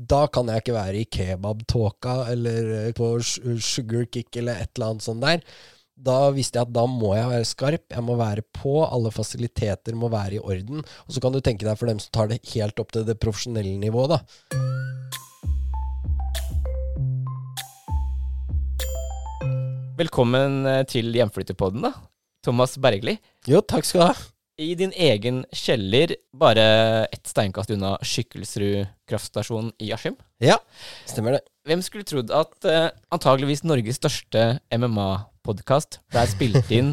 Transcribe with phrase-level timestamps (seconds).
[0.00, 4.94] Da kan jeg ikke være i kebabtåka eller eh, på sugar kick eller et eller
[4.94, 5.42] annet sånt der.
[6.00, 9.98] Da visste jeg at da må jeg være skarp, jeg må være på, alle fasiliteter
[10.00, 10.80] må være i orden.
[11.04, 13.18] Og så kan du tenke deg for dem som tar det helt opp til det
[13.20, 14.24] profesjonelle nivået, da.
[20.00, 21.92] Velkommen eh, til Hjemflytterpodden, da.
[22.40, 23.20] Thomas Bergli.
[23.44, 24.30] Jo, takk skal du ha.
[24.60, 26.64] I din egen kjeller, bare
[27.06, 30.18] ett steinkast unna Skikkelsrud kraftstasjon i Askim.
[30.44, 30.58] Ja,
[31.08, 31.40] stemmer det.
[31.68, 36.92] Hvem skulle trodd at uh, antageligvis Norges største MMA-podkast ble spilt inn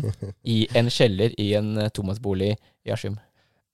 [0.55, 3.19] i en kjeller i en uh, Thomas-bolig i Askim?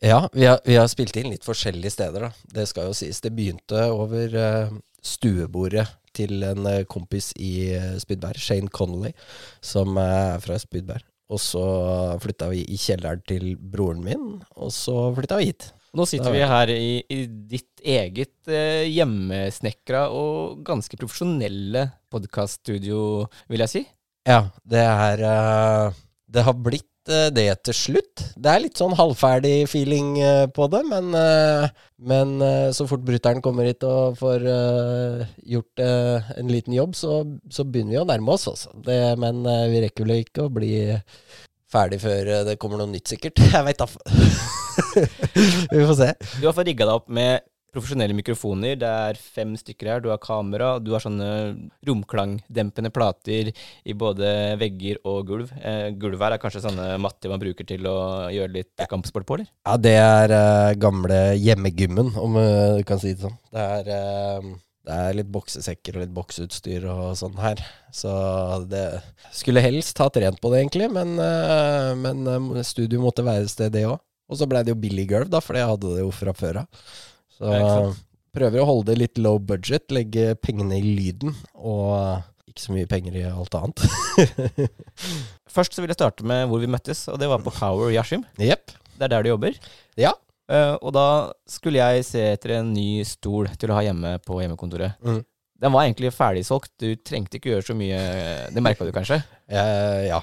[0.04, 2.48] Ja, vi har, vi har spilt inn litt forskjellige steder, da.
[2.58, 3.22] Det skal jo sies.
[3.22, 4.74] Det begynte over uh,
[5.06, 9.14] stuebordet til en eh, kompis i Spydberg, Shane Connolly,
[9.62, 11.06] som eh, er fra Spydberg.
[11.34, 11.64] Og så
[12.22, 15.72] flytta vi i kjelleren til broren min, og så flytta vi hit.
[15.94, 23.66] Nå sitter vi her i, i ditt eget eh, hjemmesnekra og ganske profesjonelle podkaststudio, vil
[23.66, 23.84] jeg si.
[24.26, 26.02] Ja, det er eh,
[26.34, 28.24] Det har blitt det til slutt.
[28.40, 31.68] Det er litt sånn halvferdig feeling eh, på det, men, eh,
[32.10, 35.24] men eh, så fort brutter'n kommer hit og får eh,
[35.56, 37.22] gjort eh, en liten jobb, så,
[37.52, 38.72] så begynner vi å nærme oss, altså.
[39.20, 40.74] Men eh, vi rekker vel ikke å bli
[41.74, 43.42] ferdig før eh, det kommer noe nytt, sikkert.
[43.54, 43.90] Jeg veit da
[45.74, 46.12] Vi får se.
[46.40, 47.44] Du har fått rigga deg opp med
[47.74, 48.78] profesjonelle mikrofoner.
[48.80, 50.04] Det er fem stykker her.
[50.04, 51.30] Du har kamera, du har sånne
[51.88, 54.30] romklangdempende plater i både
[54.62, 55.54] vegger og gulv.
[55.60, 57.98] Eh, gulvet her er kanskje sånne matter man bruker til å
[58.34, 59.50] gjøre litt kampsport på, eller?
[59.66, 63.38] Ja, det er eh, gamle hjemmegymmen, om eh, du kan si det sånn.
[63.54, 64.54] Det er, eh,
[64.84, 67.62] det er litt boksesekker og litt bokseutstyr og sånn her.
[67.96, 68.12] Så
[68.70, 68.86] det
[69.34, 73.54] Skulle helst ha trent på det, egentlig, men, eh, men eh, studio måtte være et
[73.54, 73.98] sted, det òg.
[74.32, 76.64] Og så blei det jo billig gulv, da, for jeg hadde det jo fra før
[76.64, 76.86] av.
[77.38, 77.70] Så Ja,
[78.34, 82.90] prøver å holde det litt low budget, legge pengene i lyden, og ikke så mye
[82.90, 83.84] penger i alt annet.
[85.56, 88.00] Først så vil jeg starte med hvor vi møttes, og det var på Power i
[88.02, 88.26] Askim.
[88.42, 88.74] Jepp.
[88.94, 89.58] Det er der du jobber.
[90.00, 90.14] Ja.
[90.52, 91.08] Uh, og da
[91.50, 95.00] skulle jeg se etter en ny stol til å ha hjemme på hjemmekontoret.
[95.06, 95.22] Mm.
[95.64, 98.00] Den var egentlig ferdigsolgt, du trengte ikke gjøre så mye
[98.52, 99.22] Det merka du kanskje?
[99.48, 100.20] Uh, ja.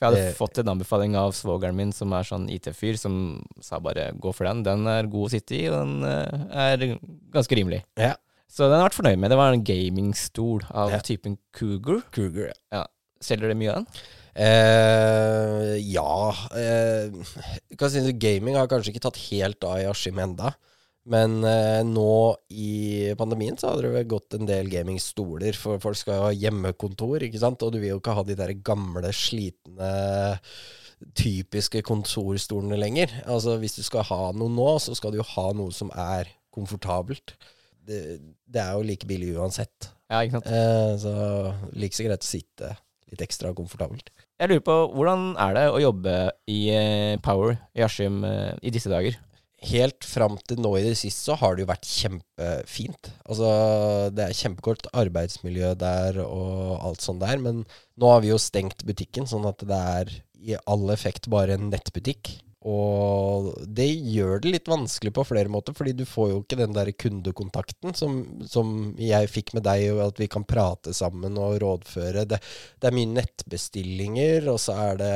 [0.00, 0.34] For jeg hadde Eh.
[0.38, 4.44] fått en anbefaling av svogeren min, som er sånn IT-fyr, som sa bare gå for
[4.48, 4.62] den.
[4.64, 6.98] Den er god å sitte i, og den eh, er
[7.30, 7.82] ganske rimelig.
[8.00, 8.14] Ja.
[8.48, 9.30] Så den har jeg vært fornøyd med.
[9.30, 10.98] Det var en gamingstol av Ja.
[11.04, 12.00] typen Cougar.
[12.10, 12.86] Cougar, ja.
[13.20, 13.86] Selger det mye av den?
[14.40, 20.54] Eh, ja eh, Gaming har kanskje ikke tatt helt av i Askim enda
[21.08, 25.56] Men eh, nå i pandemien så hadde det gått en del gamingstoler.
[25.56, 27.62] For folk skal jo ha hjemmekontor, ikke sant?
[27.64, 29.94] Og du vil jo ikke ha de der gamle, slitne,
[31.16, 33.14] typiske kontorstolene lenger.
[33.24, 36.28] Altså Hvis du skal ha noe nå, så skal du jo ha noe som er
[36.52, 37.34] komfortabelt.
[37.80, 39.88] Det, det er jo like billig uansett.
[40.10, 40.52] Ja, ikke sant?
[40.52, 41.14] Eh, så
[41.78, 42.74] like så greit å sitte
[43.10, 44.12] litt ekstra komfortabelt.
[44.40, 46.14] Jeg lurer på, hvordan er det å jobbe
[46.50, 49.16] i eh, Power i Askim eh, i disse dager?
[49.68, 53.10] Helt fram til nå i det siste så har det jo vært kjempefint.
[53.26, 53.48] Altså,
[54.16, 57.66] det er kjempegodt arbeidsmiljø der og alt sånt der, men
[58.00, 61.68] nå har vi jo stengt butikken, sånn at det er i all effekt bare en
[61.68, 62.38] nettbutikk.
[62.68, 66.74] Og det gjør det litt vanskelig på flere måter, fordi du får jo ikke den
[66.76, 71.56] der kundekontakten som, som jeg fikk med deg, og at vi kan prate sammen og
[71.62, 72.26] rådføre.
[72.28, 72.40] Det,
[72.80, 75.14] det er mye nettbestillinger, og så er det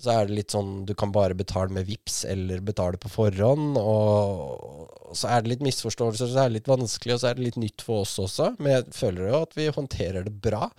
[0.00, 3.76] så er det litt sånn du kan bare betale med VIPS eller betale på forhånd.
[3.80, 7.48] Og, så er det litt misforståelser, så er det litt vanskelig, og så er det
[7.48, 8.54] litt nytt for oss også.
[8.58, 10.70] Men jeg føler jo at vi håndterer det bra.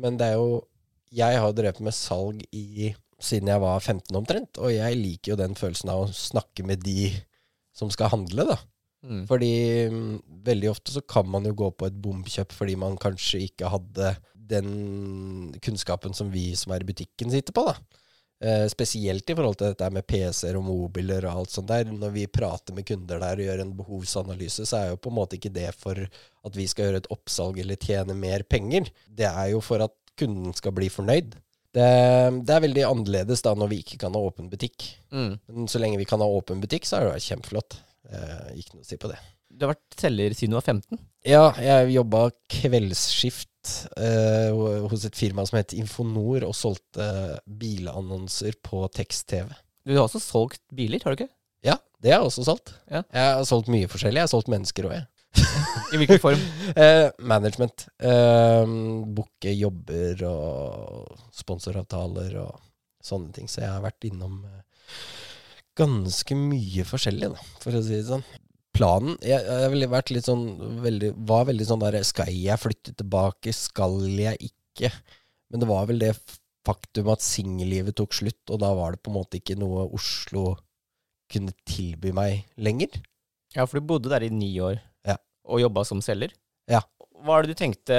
[0.00, 0.66] Men det er jo
[1.10, 5.40] Jeg har drevet med salg i siden jeg var 15 omtrent, og jeg liker jo
[5.40, 7.10] den følelsen av å snakke med de
[7.76, 8.56] som skal handle, da.
[9.02, 9.24] Mm.
[9.28, 9.52] Fordi
[9.90, 10.14] mm,
[10.46, 14.12] veldig ofte så kan man jo gå på et bomkjøp fordi man kanskje ikke hadde
[14.50, 14.70] den
[15.64, 17.76] kunnskapen som vi som er i butikken sitter på, da.
[18.40, 21.90] Eh, spesielt i forhold til dette med PC-er og mobiler og alt sånt der.
[21.92, 25.18] Når vi prater med kunder der og gjør en behovsanalyse, så er jo på en
[25.18, 28.88] måte ikke det for at vi skal gjøre et oppsalg eller tjene mer penger.
[29.04, 31.36] Det er jo for at kunden skal bli fornøyd.
[31.70, 31.90] Det,
[32.48, 34.88] det er veldig annerledes da når vi ikke kan ha åpen butikk.
[35.12, 35.34] Mm.
[35.52, 37.76] Men så lenge vi kan ha åpen butikk, så er det kjempeflott.
[38.08, 39.20] Eh, ikke noe å si på det.
[39.60, 41.00] Du har vært selger siden du var 15.
[41.28, 44.56] Ja, jeg jobba kveldsskift eh,
[44.88, 47.10] hos et firma som het Infonor, og solgte
[47.44, 49.52] bilannonser på tekst-TV.
[49.84, 51.28] Du har også solgt biler, har du ikke?
[51.66, 52.72] Ja, det har jeg også solgt.
[52.88, 53.04] Ja.
[53.12, 54.22] Jeg har solgt mye forskjellig.
[54.22, 55.06] Jeg har solgt mennesker òg, jeg.
[55.92, 56.48] I hvilken form?
[56.80, 57.88] Eh, management.
[58.00, 58.76] Eh,
[59.12, 62.60] Booke jobber og sponsoravtaler og
[63.04, 63.50] sånne ting.
[63.50, 64.62] Så jeg har vært innom eh,
[65.80, 68.24] ganske mye forskjellig, da, for å si det sånn.
[68.80, 70.44] Planen Jeg, jeg vært litt sånn
[70.80, 73.52] veldig, Var veldig sånn der Skal jeg flytte tilbake?
[73.56, 74.90] Skal jeg ikke?
[75.52, 76.14] Men det var vel det
[76.66, 80.52] faktum at singellivet tok slutt, og da var det på en måte ikke noe Oslo
[81.32, 83.00] kunne tilby meg lenger.
[83.56, 85.16] Ja, for du bodde der i ni år Ja.
[85.48, 86.30] og jobba som selger.
[86.70, 86.82] Ja.
[87.24, 87.98] Hva er det du tenkte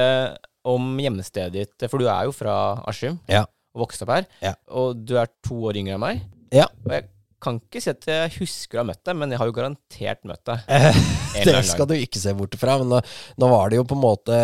[0.63, 1.89] om hjemstedet ditt?
[1.89, 2.55] For du er jo fra
[2.87, 3.43] Askim Ja.
[3.75, 4.27] og vokste opp her.
[4.41, 4.53] Ja.
[4.69, 6.21] Og du er to år yngre enn meg.
[6.53, 6.67] Ja.
[6.85, 7.09] Og jeg
[7.41, 10.27] kan ikke si at jeg husker å ha møtt deg, men jeg har jo garantert
[10.29, 10.67] møtt deg.
[11.31, 12.73] Eh, det skal du ikke se bort fra.
[12.81, 12.97] Men nå,
[13.39, 14.35] nå var det jo på en måte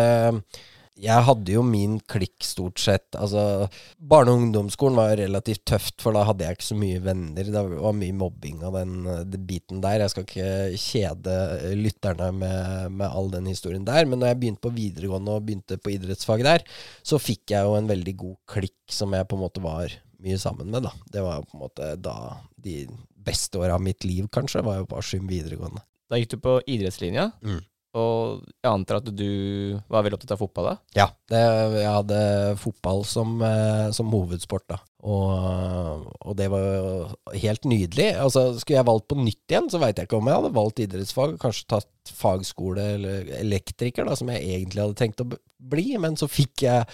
[0.98, 3.12] Jeg hadde jo min klikk stort sett.
[3.12, 3.68] Altså,
[4.00, 7.52] barne- og ungdomsskolen var relativt tøft, for da hadde jeg ikke så mye venner.
[7.52, 10.00] Det var mye mobbing av den, den biten der.
[10.00, 11.36] Jeg skal ikke kjede
[11.84, 14.08] lytterne med, med all den historien der.
[14.08, 16.66] Men når jeg begynte på videregående og begynte på idrettsfag der,
[17.04, 19.92] så fikk jeg jo en veldig god klikk som jeg på en måte var
[20.24, 20.92] mye sammen med, da.
[21.12, 22.16] Det var jo på en måte da
[22.58, 22.86] de
[23.28, 25.82] beste åra av mitt liv, kanskje, var jo på Askim videregående.
[26.08, 27.58] Da gikk du på idrettslinja, Mm.
[27.98, 30.76] og jeg antar at du var veldig opptatt av fotball da?
[30.96, 31.40] Ja, det,
[31.82, 32.20] jeg hadde
[32.60, 34.78] fotball som, eh, som hovedsport, da.
[35.06, 38.08] Og, og det var jo helt nydelig.
[38.18, 40.82] Altså, skulle jeg valgt på nytt igjen, så veit jeg ikke om jeg hadde valgt
[40.82, 41.36] idrettsfag.
[41.42, 45.28] Kanskje tatt fagskole eller elektriker, da, som jeg egentlig hadde tenkt å
[45.58, 45.86] bli.
[46.02, 46.88] Men så fikk jeg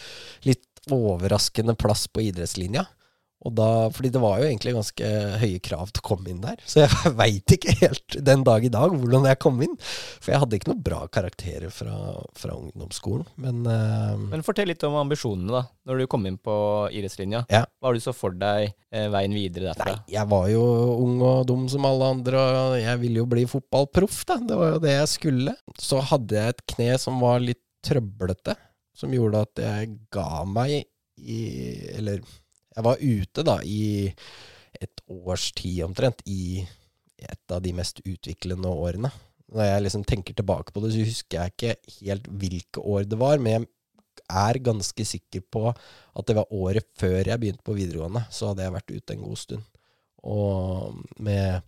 [0.44, 2.84] litt overraskende plass på idrettslinja.
[3.44, 5.08] Og da, fordi det var jo egentlig ganske
[5.42, 6.60] høye krav til å komme inn der.
[6.68, 9.74] Så jeg veit ikke helt den dag i dag hvordan jeg kom inn.
[9.84, 11.96] For jeg hadde ikke noen bra karakterer fra,
[12.38, 13.26] fra ungdomsskolen.
[13.44, 16.54] Men, uh, Men fortell litt om ambisjonene, da, når du kom inn på
[16.88, 17.44] idrettslinja.
[17.52, 17.64] Ja.
[17.68, 19.92] Hva har du så for deg eh, veien videre derfra?
[19.92, 20.64] Nei, jeg var jo
[21.04, 24.38] ung og dum som alle andre, og jeg ville jo bli fotballproff, da.
[24.40, 25.56] Det var jo det jeg skulle.
[25.80, 28.56] Så hadde jeg et kne som var litt trøblete,
[28.96, 31.42] som gjorde at jeg ga meg i
[31.94, 32.24] Eller
[32.74, 34.10] jeg var ute, da, i
[34.82, 36.64] et års tid omtrent, i
[37.24, 39.10] et av de mest utviklende årene.
[39.54, 43.20] Når jeg liksom tenker tilbake på det, så husker jeg ikke helt hvilke år det
[43.20, 43.68] var, men
[44.24, 48.24] jeg er ganske sikker på at det var året før jeg begynte på videregående.
[48.32, 49.66] Så hadde jeg vært ute en god stund.
[50.24, 51.60] Og med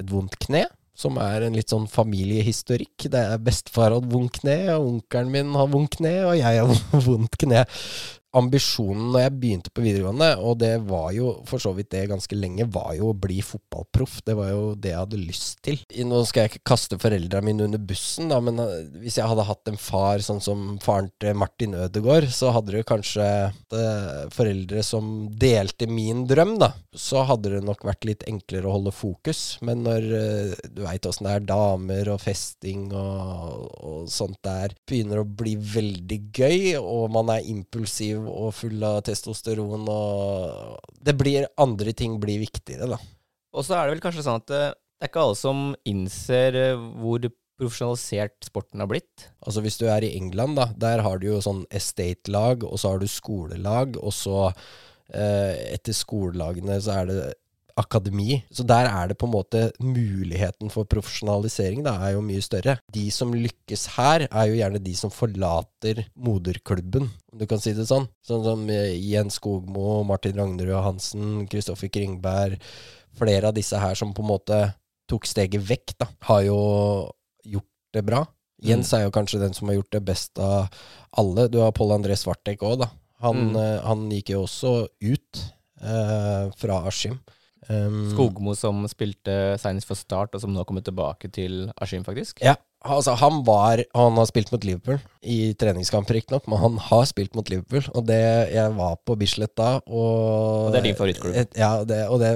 [0.00, 3.08] et vondt kne, som er en litt sånn familiehistorikk.
[3.10, 7.04] Det er bestefar hadde vondt kne, og onkelen min har vondt kne, og jeg har
[7.08, 7.64] vondt kne.
[8.34, 12.38] Ambisjonen når jeg begynte på videregående, og det var jo for så vidt det ganske
[12.38, 14.20] lenge, var jo å bli fotballproff.
[14.26, 15.80] Det var jo det jeg hadde lyst til.
[16.04, 19.46] Nå skal jeg ikke kaste foreldrene mine under bussen, da, men eh, hvis jeg hadde
[19.46, 24.82] hatt en far sånn som faren til Martin Ødegaard, så hadde det kanskje eh, foreldre
[24.86, 26.72] som delte min drøm, da.
[26.94, 29.44] Så hadde det nok vært litt enklere å holde fokus.
[29.64, 34.74] Men når eh, du veit åssen det er, damer og festing og, og sånt der
[34.88, 41.16] begynner å bli veldig gøy, og man er impulsiv og full av testosteron og Det
[41.18, 42.98] blir Andre ting blir viktigere, da.
[43.54, 46.56] Og så er det vel kanskje sånn at eh, det er ikke alle som innser
[46.58, 47.26] eh, hvor
[47.60, 49.28] profesjonalisert sporten har blitt.
[49.44, 52.94] Altså Hvis du er i England, da, der har du jo sånn estate-lag, og så
[52.94, 57.20] har du skolelag, og så eh, etter skolelagene så er det
[57.76, 58.42] akademi.
[58.54, 62.76] Så der er det på en måte muligheten for profesjonalisering da, er jo mye større.
[62.94, 67.72] De som lykkes her, er jo gjerne de som forlater moderklubben, om du kan si
[67.74, 68.06] det sånn.
[68.26, 72.60] Sånn som eh, Jens Skogmo, Martin Ragnerud Hansen, Kristoffer Kringberg.
[73.14, 74.56] flere av disse her som på en måte
[75.10, 76.58] tok steget vekk, da, har jo
[77.46, 78.24] gjort det bra.
[78.64, 80.70] Jens er jo kanskje den som har gjort det best av
[81.18, 81.48] alle.
[81.52, 82.88] Du har Pål André Svartek òg, da.
[83.20, 83.56] Han, Mm.
[83.56, 85.42] eh, han gikk jo også ut
[85.82, 87.18] eh, fra Askim.
[87.68, 92.42] Um, Skogmo som spilte senest for Start, og som nå kommer tilbake til Askim, faktisk.
[92.44, 97.06] Ja, altså han var Han har spilt mot Liverpool i treningskamp, riktignok, men han har
[97.08, 97.86] spilt mot Liverpool.
[97.96, 98.20] Og det
[98.52, 101.36] Jeg var på Bislett da, og Og det er din favorittklubb.
[101.40, 102.32] Et, ja, det, og det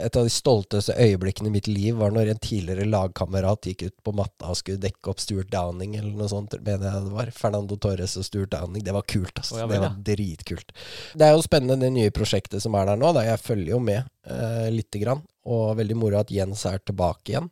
[0.00, 3.96] Et av de stolteste øyeblikkene i mitt liv var når en tidligere lagkamerat gikk ut
[4.06, 7.32] på matta og skulle dekke opp Stuart Downing, eller noe sånt, mener jeg det var.
[7.36, 8.84] Fernando Torres og Stuart Downing.
[8.84, 9.66] Det var kult, altså.
[9.68, 10.72] Det var dritkult.
[11.14, 13.12] Det er jo spennende, det nye prosjektet som er der nå.
[13.16, 13.26] Da.
[13.28, 15.24] Jeg følger jo med eh, lite grann.
[15.44, 17.50] Og veldig moro at Jens er tilbake igjen.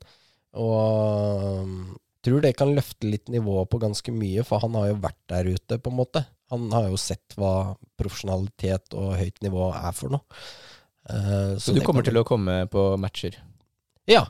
[0.56, 1.68] Og
[2.22, 5.48] tror det kan løfte litt nivået på ganske mye, for han har jo vært der
[5.52, 6.24] ute, på en måte.
[6.52, 10.42] Han har jo sett hva profesjonalitet og høyt nivå er for noe.
[11.08, 13.38] Uh, Så du kommer kan- til å komme på matcher?
[14.06, 14.26] Ja.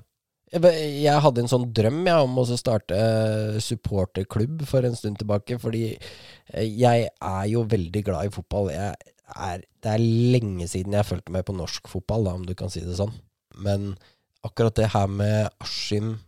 [0.53, 5.57] Jeg, hadde en sånn drøm ja, om å starte eh, supporterklubb for en stund tilbake,
[5.59, 8.69] fordi eh, jeg er jo veldig glad i fotball.
[8.69, 12.69] Er, det er lenge siden jeg fulgte med på norsk fotball, da, om du kan
[12.69, 13.15] si det sånn.
[13.65, 13.95] Men
[14.45, 16.19] akkurat det her med Askim,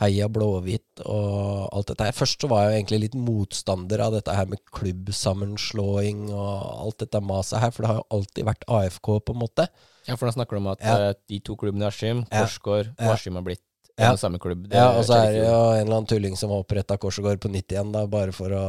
[0.00, 4.12] Heia Blåhvit og alt dette her Først så var jeg jo egentlig litt motstander av
[4.16, 8.66] dette her med klubbsammenslåing og alt dette maset her, for det har jo alltid vært
[8.68, 9.68] AFK, på en måte.
[10.06, 10.96] Ja, for da snakker du om at Ja.
[11.10, 12.24] eh, de to klubbene i Askim.
[12.30, 13.06] Korsgård og.
[13.16, 13.62] Askim har blitt
[13.96, 14.16] Ja.
[14.20, 14.66] samme klubb.
[14.68, 17.40] Det Ja, og så er det jo en eller annen tulling som har oppretta Korsegård
[17.40, 18.64] på nytt igjen, da, bare for å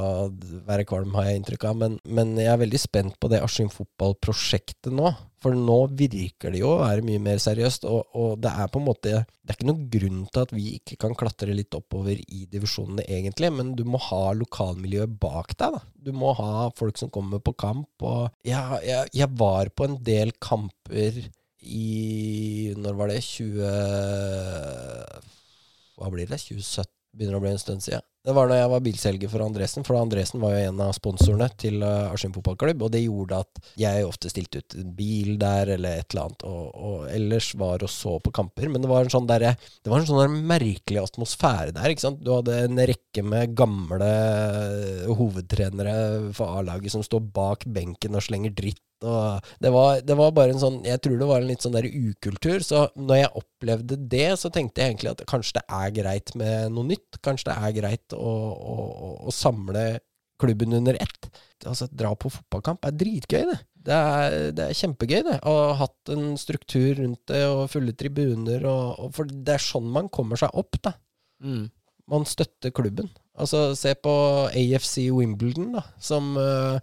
[0.68, 1.80] være kvalm, har jeg inntrykk av.
[1.82, 5.12] Men, men jeg er veldig spent på det Askim fotballprosjektet nå.
[5.44, 8.80] For nå virker det jo å være mye mer seriøst, og, og det er på
[8.82, 12.18] en måte Det er ikke noen grunn til at vi ikke kan klatre litt oppover
[12.18, 15.84] i divisjonene, egentlig, men du må ha lokalmiljøet bak deg, da.
[16.08, 20.00] Du må ha folk som kommer på kamp, og ja, jeg, jeg var på en
[20.08, 21.28] del kamper
[21.68, 23.22] i Når var det?
[23.24, 23.64] 20
[25.98, 26.38] hva blir det?
[26.40, 26.94] 2017?
[27.18, 28.06] Begynner å bli en stund siden.
[28.28, 31.48] Det var da jeg var bilselger for Andresen, for Andresen var jo en av sponsorene
[31.56, 35.72] til uh, Askim fotballklubb, og det gjorde at jeg ofte stilte ut en bil der,
[35.78, 38.68] eller et eller annet, og, og ellers var og så på kamper.
[38.74, 42.04] Men det var en sånn der, Det var en sånn der merkelig atmosfære der, ikke
[42.04, 42.20] sant.
[42.20, 44.12] Du hadde en rekke med gamle
[45.08, 45.96] hovedtrenere
[46.36, 50.62] for A-laget som står bak benken og slenger dritt det var, det var bare en
[50.62, 52.64] sånn Jeg tror det var en litt sånn der ukultur.
[52.66, 56.74] Så når jeg opplevde det, så tenkte jeg egentlig at kanskje det er greit med
[56.74, 57.20] noe nytt.
[57.26, 58.76] Kanskje det er greit å, å,
[59.28, 59.86] å, samle
[60.42, 61.30] klubben under ett.
[61.66, 63.60] Altså, dra på fotballkamp er dritgøy, det.
[63.88, 65.38] Det er, det er kjempegøy, det.
[65.48, 68.66] Å ha hatt en struktur rundt det, og fulle tribuner.
[68.68, 70.98] Og, og for det er sånn man kommer seg opp, da.
[71.44, 71.70] Mm.
[72.12, 73.10] Man støtter klubben.
[73.38, 74.12] Altså, se på
[74.50, 76.78] AFC Wimbledon, da, som uh,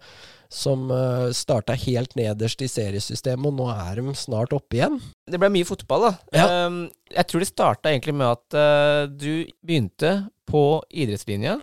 [0.55, 4.99] som uh, starta helt nederst i seriesystemet, og nå er de snart oppe igjen.
[5.27, 6.13] Det ble mye fotball, da.
[6.37, 6.45] Ja.
[6.67, 10.15] Um, jeg tror det starta egentlig med at uh, du begynte
[10.45, 11.59] på idrettslinja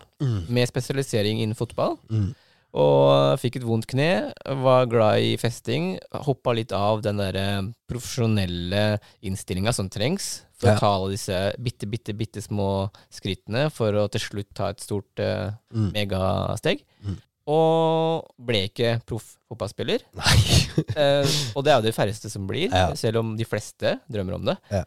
[0.49, 1.97] med spesialisering innen fotball.
[2.11, 2.33] Mm.
[2.73, 5.99] Og fikk et vondt kne, var glad i festing.
[6.25, 10.75] Hoppa litt av den der eh, profesjonelle innstillinga som trengs for Ja.
[10.75, 14.81] å ta alle disse bitte, bitte, bitte små skrittene for å til slutt ta et
[14.81, 15.91] stort eh, Mm.
[15.93, 16.81] megasteg.
[17.05, 17.19] Mm.
[17.53, 20.01] Og ble ikke proff fotballspiller.
[20.17, 20.37] Nei.
[20.97, 21.25] Eh,
[21.55, 22.87] og det er jo de færreste som blir, Ja.
[22.97, 24.55] selv om de fleste drømmer om det.
[24.71, 24.83] Ja.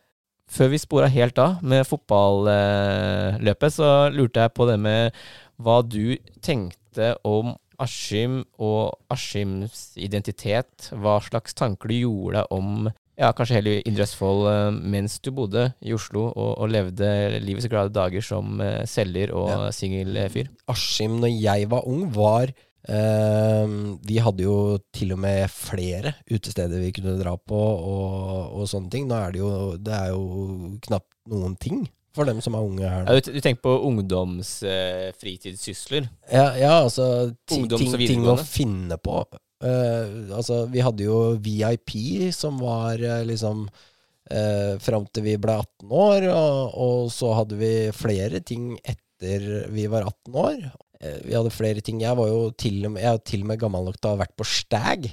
[0.46, 5.16] Før vi spora helt av med fotballøpet, så lurte jeg på det med
[5.62, 10.90] hva du tenkte om Askim og Askims identitet.
[10.96, 12.86] Hva slags tanker du gjorde deg om
[13.16, 17.08] ja, kanskje hele Indre Østfold mens du bodde i Oslo og, og levde
[17.44, 19.70] livets glade dager som eh, selger og Ja.
[19.72, 20.50] singelfyr.
[20.68, 22.52] Askim, når jeg var ung, var
[22.86, 28.92] Vi hadde jo til og med flere utesteder vi kunne dra på, og, og sånne
[28.92, 29.08] ting.
[29.10, 31.82] Nå er det jo Det er jo knapt noen ting
[32.16, 33.04] for dem som er unge her.
[33.04, 36.04] Ja, du, du tenker på ungdomsfritidssysler?
[36.32, 37.04] Ja, ja altså
[37.44, 39.26] ti, Ungdoms- ting, ting å finne på.
[39.64, 41.90] Uh, altså, vi hadde jo VIP,
[42.36, 47.54] som var uh, liksom uh, fram til vi ble 18 år, og, og så hadde
[47.60, 50.56] vi flere ting etter vi var 18 år.
[51.00, 52.00] Eh, vi hadde flere ting.
[52.02, 54.22] Jeg var jo til og med, jeg til og med gammel nok til å ha
[54.24, 55.08] vært på Stag.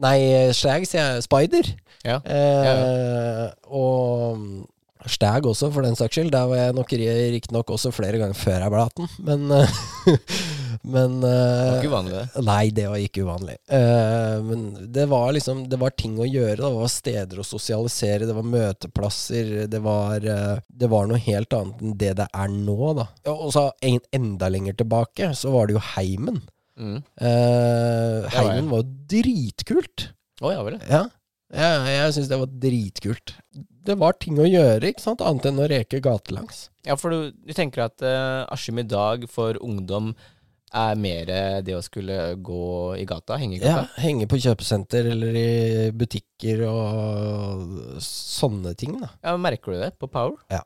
[0.00, 0.18] Nei,
[0.56, 1.24] Stag, sier jeg.
[1.28, 1.72] Spider.
[2.06, 2.20] Ja.
[2.24, 4.38] Eh, Og
[5.08, 6.32] Stag også, for den saks skyld.
[6.34, 9.78] Der var jeg nok riktignok også flere ganger før jeg ble 18, men eh,
[10.82, 12.20] Men Det var eh, ikke uvanlig.
[12.46, 13.56] Nei, det var ikke uvanlig.
[13.76, 14.62] Eh, men
[14.94, 16.60] det var liksom Det var ting å gjøre.
[16.62, 19.52] Det var steder å sosialisere, det var møteplasser.
[19.70, 23.06] Det var, eh, det var noe helt annet enn det det er nå, da.
[23.34, 26.40] Og så enda lenger tilbake så var det jo Heimen.
[26.80, 27.00] Mm.
[27.20, 30.10] Eh, heimen var jo dritkult.
[30.40, 30.78] Å ja vel.
[30.88, 31.04] Ja.
[31.50, 33.34] Jeg, jeg syns det var dritkult.
[33.86, 36.68] Det var ting å gjøre, ikke sant, annet enn å reke gatelangs.
[36.86, 40.12] Ja, for du, du tenker at uh, Askim i dag for ungdom
[40.70, 41.30] er mer
[41.66, 43.88] det å skulle gå i gata, henge i gata?
[43.88, 45.50] Ja, henge på kjøpesenter eller i
[45.96, 49.10] butikker og sånne ting, da.
[49.24, 50.38] Ja, Merker du det på Power?
[50.52, 50.62] Ja.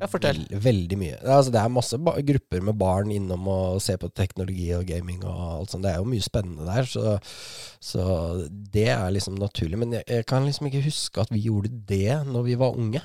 [0.00, 0.38] Ja, fortell.
[0.48, 1.16] Veld, veldig mye.
[1.20, 5.42] Altså, det er masse grupper med barn innom og ser på teknologi og gaming og
[5.58, 5.84] alt sånt.
[5.84, 7.18] Det er jo mye spennende der, så,
[7.82, 8.06] så
[8.48, 9.82] det er liksom naturlig.
[9.82, 13.04] Men jeg, jeg kan liksom ikke huske at vi gjorde det når vi var unge.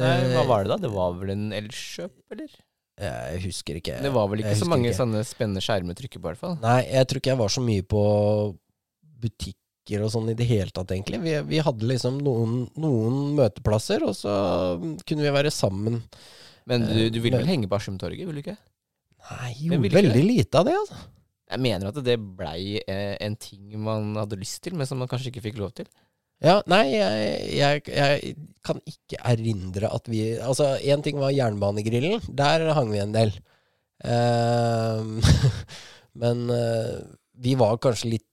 [0.00, 0.80] Nei, hva var det da?
[0.86, 2.60] Det var vel en Elkjøp, eller?
[3.02, 3.96] Jeg husker ikke.
[4.02, 4.98] Det var vel ikke så mange ikke.
[4.98, 6.58] sånne spennende skjermer å trykke på, i hvert fall.
[6.62, 8.02] Nei, jeg tror ikke jeg var så mye på
[9.22, 9.61] butikker
[9.98, 11.18] og sånn i det hele tatt, egentlig.
[11.24, 14.34] Vi, vi hadde liksom noen, noen møteplasser, og så
[15.06, 15.98] kunne vi være sammen.
[16.70, 18.58] Men du, du vil vel henge på Askimtorget, vil du ikke?
[19.32, 21.02] Nei, gjorde veldig lite av det, altså.
[21.52, 25.10] Jeg mener at det blei eh, en ting man hadde lyst til, men som man
[25.10, 25.90] kanskje ikke fikk lov til.
[26.42, 28.32] Ja, nei, jeg, jeg, jeg
[28.66, 32.24] kan ikke erindre at vi Altså, én ting var jernbanegrillen.
[32.34, 33.34] Der hang vi en del.
[34.02, 35.22] Uh,
[36.22, 36.98] men uh,
[37.38, 38.26] vi var kanskje litt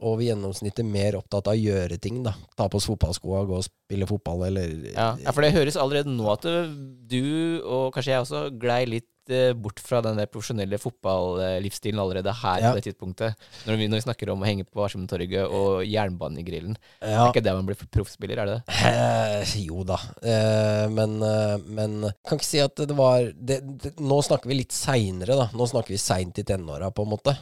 [0.00, 2.34] over gjennomsnittet mer opptatt av å gjøre ting, da.
[2.58, 6.10] Ta på oss fotballskoa, gå og spille fotball, eller Ja, ja, for det høres allerede
[6.12, 7.24] nå at du,
[7.64, 12.60] og kanskje jeg også, glei litt eh, bort fra den der profesjonelle fotballivsstilen allerede her
[12.60, 12.70] Ja.
[12.72, 13.36] på det tidspunktet.
[13.66, 16.76] Når vi, når vi snakker om å henge på Askimtorget og jernbanegrillen.
[17.00, 17.24] Ja.
[17.26, 18.76] Er ikke det man blir proffspiller, er det det?
[18.90, 21.96] Eh, jo da, eh, men, eh, men
[22.26, 25.48] kan ikke si at det var det, det, Nå snakker vi litt seinere, da.
[25.56, 27.36] Nå snakker vi seint i tenåra, på en måte.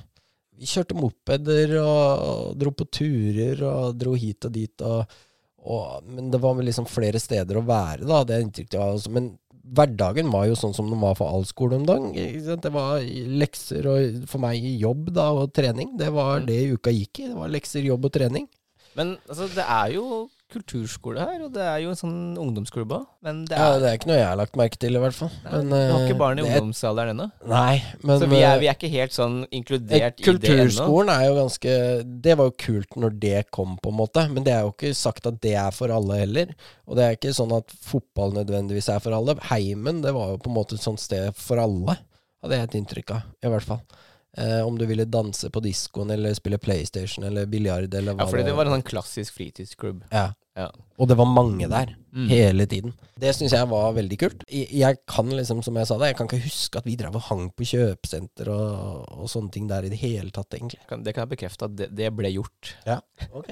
[0.58, 4.84] Vi kjørte mopeder og dro på turer og dro hit og dit.
[4.86, 5.14] Og,
[5.62, 8.22] og, men det var liksom flere steder å være, da.
[8.26, 9.06] Det er inntrykket jeg har.
[9.14, 9.32] Men
[9.62, 12.12] hverdagen var jo sånn som den var for all skole om dagen.
[12.12, 13.02] Det var
[13.42, 15.96] lekser og for meg jobb da, og trening.
[16.00, 17.30] Det var det uka gikk i.
[17.30, 18.48] Det var lekser, jobb og trening.
[18.98, 20.06] Men altså, det er jo
[20.52, 23.06] kulturskole her, og det er jo en sånn ungdomsklubb òg.
[23.24, 25.30] Men det Ja, det er ikke noe jeg har lagt merke til, i hvert fall.
[25.44, 27.26] Nei, Men, du har eh, ikke barn i er- ungdomsalderen ennå.
[27.48, 30.52] Nei, men Så vi er, eh, vi er ikke helt sånn eh, inkludert i det
[30.52, 30.76] ennå.
[30.76, 31.72] Kulturskolen er jo ganske
[32.22, 34.28] Det var jo kult når det kom, på en måte.
[34.30, 36.54] Men det er jo ikke sagt at det er for alle heller.
[36.86, 39.34] Og det er ikke sånn at fotball nødvendigvis er for alle.
[39.50, 41.98] Heimen, det var jo på en måte et sånt sted for alle.
[42.42, 43.80] Hadde jeg et inntrykk av, i hvert fall.
[44.34, 48.30] Eh, om du ville danse på diskoen eller spille PlayStation eller biljard eller hva Ja,
[48.30, 50.06] fordi det var en sånn klassisk fritidsklubb.
[50.10, 50.30] Ja.
[50.58, 50.66] Ja.
[51.00, 51.94] Og det var mange der.
[52.12, 52.26] Mm.
[52.28, 52.92] Hele tiden.
[53.16, 54.42] Det syns jeg var veldig kult.
[54.52, 57.24] Jeg, kan liksom, som jeg sa det, jeg kan ikke huske at vi drev og
[57.30, 60.82] hang på kjøpesenter og, og sånne ting der i det hele tatt, egentlig.
[60.90, 62.74] Kan- Det kan jeg bekrefte at det, det ble gjort.
[62.84, 62.98] Ja,
[63.38, 63.48] ok.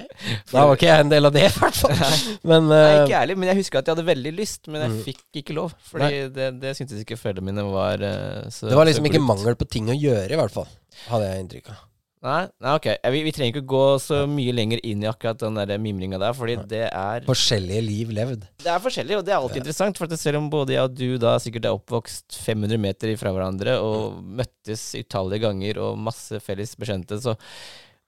[0.53, 2.07] Da var ikke jeg en del av det, i hvert fall.
[2.53, 4.91] Men Nei, eh, ikke ærlig, men jeg husker at jeg hadde veldig lyst, men jeg
[4.93, 5.01] Mm.
[5.09, 5.73] fikk ikke lov.
[5.89, 9.57] Fordi det, det syntes ikke foreldrene mine var uh, så det var liksom ikke mangel
[9.57, 10.69] på ting å gjøre, i hvert fall.
[11.09, 11.87] Hadde jeg inntrykk av.
[12.21, 12.87] Nei, nei ok.
[13.15, 16.35] Vi, vi trenger ikke gå så mye lenger inn i akkurat den der mimringa der,
[16.37, 18.45] fordi det er Forskjellige liv levd.
[18.61, 19.97] Det er forskjellig, og det er alltid interessant.
[19.97, 23.79] For selv om både jeg og du da sikkert er oppvokst 500 meter ifra hverandre
[23.81, 27.33] og møttes utallige ganger og masse felles bekjente, så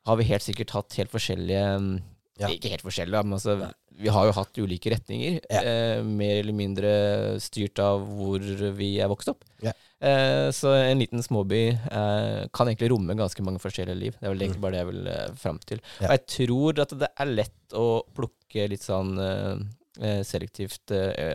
[0.06, 1.94] har vi helt sikkert hatt helt forskjellige mm,
[2.42, 2.50] Ja.
[2.50, 5.40] Ikke helt forskjellige, men altså Vi har jo hatt ulike retninger.
[5.54, 5.60] Ja.
[5.62, 6.94] Eh, mer eller mindre
[7.42, 8.42] styrt av hvor
[8.78, 9.46] vi er vokst opp.
[9.62, 9.74] Ja.
[10.04, 14.18] Eh, så en liten småby eh, kan egentlig romme ganske mange forskjellige liv.
[14.20, 14.46] Det er vel Mm.
[14.48, 15.80] egentlig bare det jeg vil eh, fram til.
[16.02, 16.08] Ja.
[16.10, 17.86] Og jeg tror at det er lett å
[18.18, 20.90] plukke litt sånn eh, selektivt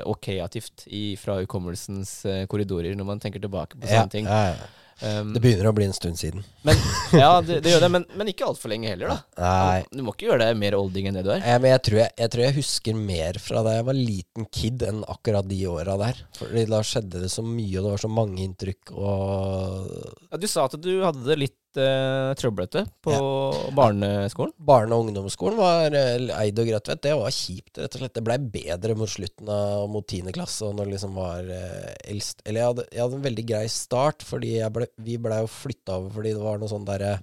[0.05, 4.27] og kreativt i, fra hukommelsens korridorer når man tenker tilbake på Ja, sånne ting.
[4.99, 6.43] Um, Det begynner å bli en stund siden.
[6.67, 6.81] men,
[7.15, 9.19] ja, det, det gjør det, men, men ikke altfor lenge heller, da.
[9.45, 9.85] Nei.
[9.93, 11.45] Du må ikke gjøre deg mer olding enn det du er.
[11.45, 14.49] Ja, men jeg tror jeg, jeg tror jeg husker mer fra da jeg var liten
[14.51, 16.25] kid enn akkurat de åra der.
[16.41, 19.95] Fordi da skjedde det så mye, og det var så mange inntrykk, og
[20.33, 23.15] Ja, du sa at du hadde det litt uh, trøblete på
[23.77, 24.53] barneskolen.
[24.59, 27.03] Barne- og ungdomsskolen var eh, eid og greit, vet.
[27.07, 28.15] Det var kjipt, rett og slett.
[28.19, 31.91] Det blei bedre mot slutten av mot tiende klasse, og når det liksom var uh,
[32.13, 35.51] eldst Eller jeg hadde, jeg hadde en veldig grei start, fordi ble, vi blei jo
[35.53, 37.19] flytta over fordi det var noe sånn derre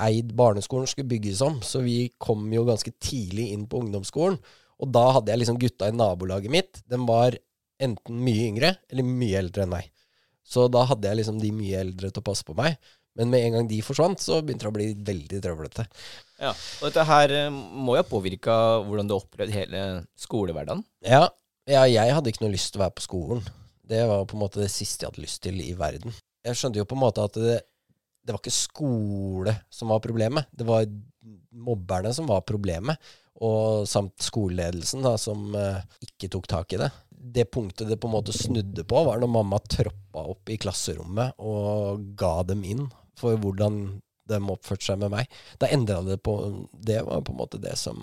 [0.00, 4.38] Eid barneskolen skulle bygges om, så vi kom jo ganske tidlig inn på ungdomsskolen.
[4.80, 6.80] Og da hadde jeg liksom gutta i nabolaget mitt.
[6.88, 7.36] De var
[7.82, 9.90] enten mye yngre eller mye eldre enn meg.
[10.44, 12.76] Så da hadde jeg liksom de mye eldre til å passe på meg.
[13.18, 15.86] Men med en gang de forsvant, så begynte det å bli veldig trøblete.
[16.42, 19.82] Ja, og dette her eh, må jo ha påvirka hvordan du opplevde hele
[20.18, 20.82] skolehverdagen.
[21.06, 21.28] Ja,
[21.70, 23.44] ja, jeg hadde ikke noe lyst til å være på skolen.
[23.84, 26.16] Det var på en måte det siste jeg hadde lyst til i verden.
[26.44, 27.60] Jeg skjønte jo på en måte at det,
[28.24, 30.50] det var ikke skole som var problemet.
[30.52, 30.88] Det var
[31.54, 32.98] mobberne som var problemet,
[33.44, 36.90] og samt skoleledelsen da, som eh, ikke tok tak i det.
[37.08, 41.38] Det punktet det på en måte snudde på, var når mamma troppa opp i klasserommet
[41.40, 42.84] og ga dem inn
[43.20, 43.80] for hvordan
[44.30, 45.40] de oppførte seg med meg.
[45.60, 46.38] Da endra det på
[46.72, 48.00] Det var på en måte det som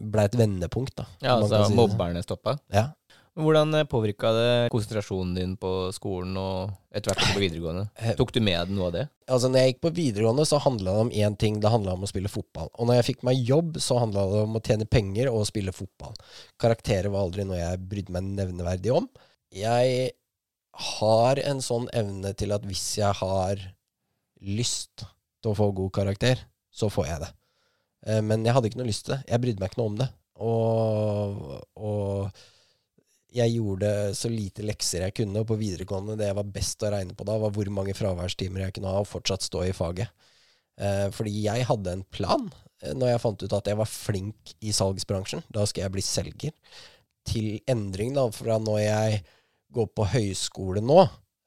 [0.00, 1.06] ble et vendepunkt, da.
[1.22, 2.56] Ja, altså si mobberne stoppa.
[2.72, 2.90] Ja.
[3.36, 7.82] Hvordan påvirka det konsentrasjonen din på skolen og etter hvert på videregående?
[8.00, 9.02] Eh, Tok du med deg noe av det?
[9.28, 11.58] Altså, når jeg gikk på videregående, så handla det om én ting.
[11.60, 12.70] Det handla om å spille fotball.
[12.72, 15.76] Og når jeg fikk meg jobb, så handla det om å tjene penger og spille
[15.76, 16.16] fotball.
[16.64, 19.10] Karakterer var aldri noe jeg brydde meg nevneverdig om.
[19.52, 20.14] Jeg
[20.96, 23.60] har en sånn evne til at hvis jeg har
[24.44, 25.06] lyst
[25.42, 27.30] til å få god karakter, så får jeg det.
[28.06, 29.22] Eh, Men jeg hadde ikke noe lyst til det.
[29.30, 30.10] Jeg brydde meg ikke noe om det.
[30.46, 31.46] Og,
[31.80, 32.42] og
[33.36, 36.92] jeg gjorde så lite lekser jeg kunne, og på videregående det jeg var best å
[36.92, 40.12] regne på da, var hvor mange fraværstimer jeg kunne ha og fortsatt stå i faget.
[40.76, 42.44] Eh, fordi jeg hadde en plan
[42.82, 45.44] eh, når jeg fant ut at jeg var flink i salgsbransjen.
[45.52, 46.52] Da skal jeg bli selger.
[47.26, 49.22] Til endring da, fra når jeg
[49.74, 51.00] går på høyskole nå,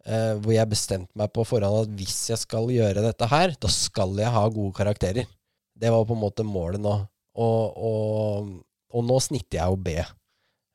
[0.05, 3.71] eh, hvor jeg bestemte meg på forhånd at hvis jeg skal gjøre dette her, da
[3.73, 5.29] skal jeg ha gode karakterer.
[5.79, 6.95] Det var på en måte målet nå.
[7.39, 8.55] Og, og,
[8.91, 9.95] og nå snitter jeg jo B.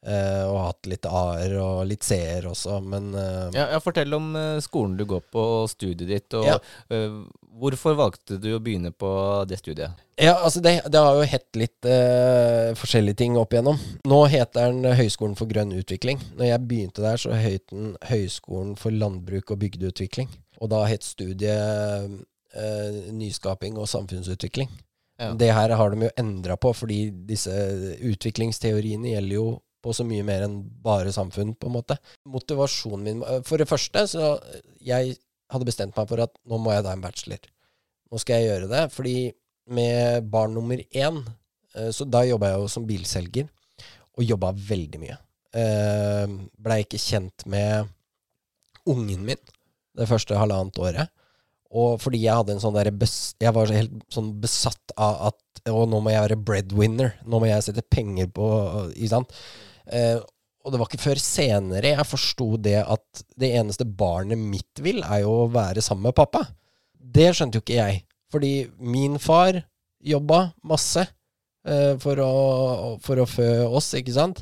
[0.04, 4.34] Eh, og hatt litt A-er og litt C-er også, men uh, Ja, ja, Fortell om
[4.36, 6.36] uh, skolen du går på, og studiet ditt.
[6.36, 6.58] Og Ja.
[7.56, 9.08] hvorfor valgte du å begynne på
[9.48, 9.96] det studiet?
[10.20, 11.88] Ja, altså det, det har jo hett litt
[12.78, 13.80] forskjellige ting opp igjennom.
[14.06, 16.20] Nå heter den Høgskolen for grønn utvikling.
[16.36, 20.28] Når jeg begynte der, så het den Høgskolen for landbruk og bygdeutvikling.
[20.60, 22.20] Og da het studiet
[23.10, 24.70] nyskaping og samfunnsutvikling.
[25.18, 25.32] Ja.
[25.38, 27.54] Det her har de jo endra på, fordi disse
[28.02, 29.48] utviklingsteoriene gjelder jo
[29.84, 31.98] på så mye mer enn bare samfunn, på en måte.
[32.30, 34.34] Motivasjonen min For det første, så
[34.84, 35.16] jeg
[35.52, 37.42] hadde bestemt meg for at nå må jeg ta en bachelor.
[38.10, 39.16] Nå skal jeg gjøre det, fordi
[39.74, 41.22] med barn nummer én
[41.74, 43.48] eh, Så da jobba jeg jo som bilselger,
[44.14, 45.16] og jobba veldig mye.
[45.56, 47.90] Eh, Blei ikke kjent med
[48.88, 49.40] ungen min
[49.94, 51.12] det første halvannet året.
[51.74, 52.92] Og fordi jeg hadde en sånn derre
[53.42, 57.14] Jeg var helt sånn besatt av at Å, nå må jeg være breadwinner.
[57.24, 58.46] Nå må jeg sette penger på
[58.92, 59.38] Ikke sant?
[59.92, 60.20] Eh,
[60.64, 65.02] og det var ikke før senere jeg forsto det at det eneste barnet mitt vil,
[65.04, 66.46] er jo å være sammen med pappa.
[66.94, 68.00] Det skjønte jo ikke jeg.
[68.32, 69.60] Fordi min far
[70.04, 74.40] jobba masse eh, for, å, for å fø oss, ikke sant?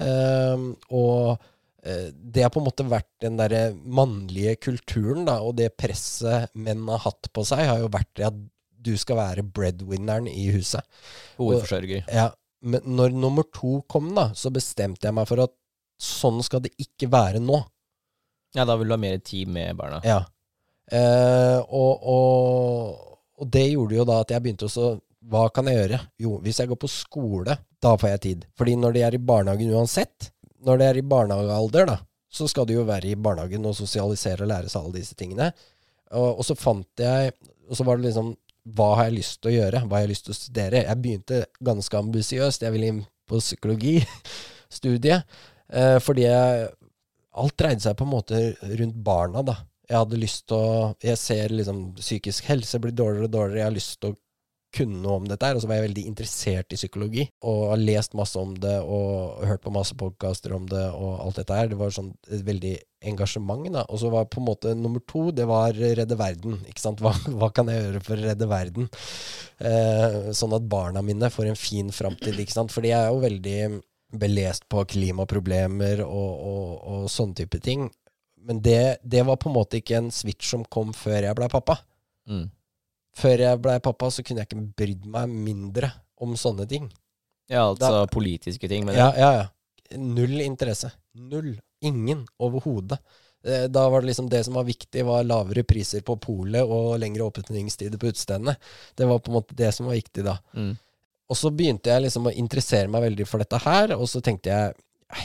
[0.00, 1.38] Eh, og
[1.86, 6.50] eh, det har på en måte vært den derre mannlige kulturen, da, og det presset
[6.58, 8.42] menn har hatt på seg, har jo vært det at
[8.80, 10.84] du skal være breadwinneren i huset.
[11.38, 12.06] Hovedforsørger.
[12.08, 15.54] Ja, men når nummer to kom, da, så bestemte jeg meg for at
[16.00, 17.60] sånn skal det ikke være nå.
[18.56, 20.00] Ja, da vil du ha mer tid med barna.
[20.04, 20.22] Ja.
[20.90, 24.96] Eh, og, og, og det gjorde jo da at jeg begynte også
[25.30, 26.00] Hva kan jeg gjøre?
[26.18, 28.46] Jo, hvis jeg går på skole, da får jeg tid.
[28.58, 30.30] Fordi når de er i barnehagen uansett,
[30.66, 31.98] når de er i barnehagealder, da,
[32.32, 35.50] så skal de jo være i barnehagen og sosialisere og lære seg alle disse tingene.
[36.10, 37.30] Og, og så fant jeg
[37.70, 38.32] Og så var det liksom
[38.64, 39.84] Hva har jeg lyst til å gjøre?
[39.86, 40.82] Hva har jeg lyst til å studere?
[40.84, 42.66] Jeg begynte ganske ambisiøst.
[42.66, 45.24] Jeg ville inn på psykologistudiet.
[45.70, 46.64] Eh, fordi jeg,
[47.38, 48.38] alt dreide seg på en måte
[48.80, 49.52] rundt barna, da.
[49.86, 53.60] Jeg hadde lyst til å Jeg ser liksom psykisk helse blir dårligere og dårligere.
[53.60, 54.18] Jeg har lyst til å
[54.74, 55.56] kunne noe om dette her.
[55.56, 57.26] Og så var jeg veldig interessert i psykologi.
[57.46, 61.40] Og har lest masse om det og hørt på masse podkaster om det og alt
[61.42, 61.70] dette her.
[61.70, 62.74] Det var sånn et veldig
[63.10, 63.84] engasjement, da.
[63.88, 66.58] Og så var på en måte nummer to, det var redde verden.
[66.70, 67.02] Ikke sant.
[67.04, 68.90] Hva, hva kan jeg gjøre for å redde verden?
[69.58, 72.74] Eh, sånn at barna mine får en fin framtid, ikke sant.
[72.74, 73.60] Fordi jeg er jo veldig
[74.20, 77.86] belest på klimaproblemer og, og, og sånne type ting.
[78.46, 81.50] Men det, det var på en måte ikke en switch som kom før jeg blei
[81.52, 81.76] pappa.
[82.30, 82.48] Mm.
[83.16, 86.90] Før jeg blei pappa, så kunne jeg ikke brydd meg mindre om sånne ting.
[87.50, 88.84] Ja, altså Da- politiske ting.
[88.86, 89.46] Men Ja, ja, ja.
[89.98, 90.92] Null interesse.
[91.14, 91.58] Null.
[91.82, 92.98] Ingen overhodet.
[93.44, 96.98] Eh, Da var det liksom det som var viktig, var lavere priser på polet og
[97.00, 98.56] lengre åpningstider på utestedene.
[98.94, 100.38] Det var på en måte det som var viktig da.
[100.54, 100.76] Mm.
[101.30, 104.44] Og så begynte jeg liksom å interessere meg veldig for dette her, og så tenkte
[104.50, 104.74] jeg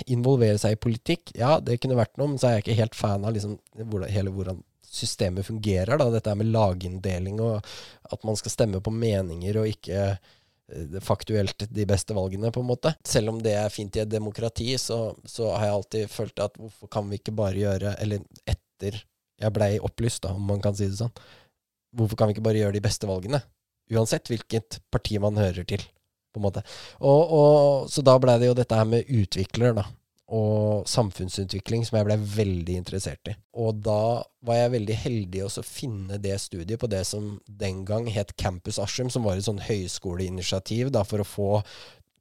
[0.07, 2.95] involvere seg i politikk, ja, det kunne vært noe, men så er jeg ikke helt
[2.95, 4.63] fan av liksom hvordan, hele hvordan
[4.95, 6.09] systemet fungerer, da.
[6.13, 7.59] Dette med laginndeling og
[8.11, 12.69] at man skal stemme på meninger og ikke eh, faktuelt de beste valgene, på en
[12.69, 12.93] måte.
[13.05, 16.61] Selv om det er fint i et demokrati, så, så har jeg alltid følt at
[16.61, 19.03] hvorfor kan vi ikke bare gjøre Eller etter
[19.41, 21.13] jeg blei opplyst, da, om man kan si det sånn.
[21.95, 23.41] Hvorfor kan vi ikke bare gjøre de beste valgene?
[23.93, 25.83] Uansett hvilket parti man hører til,
[26.33, 26.63] på en.
[26.99, 29.85] Og, og, så da blei det jo dette her med utvikler, da.
[30.33, 33.35] Og samfunnsutvikling, som jeg blei veldig interessert i.
[33.61, 38.09] Og da var jeg veldig heldig å finne det studiet på det som den gang
[38.09, 41.49] het Campus Askim, som var et sånn høyskoleinitiativ da, for å få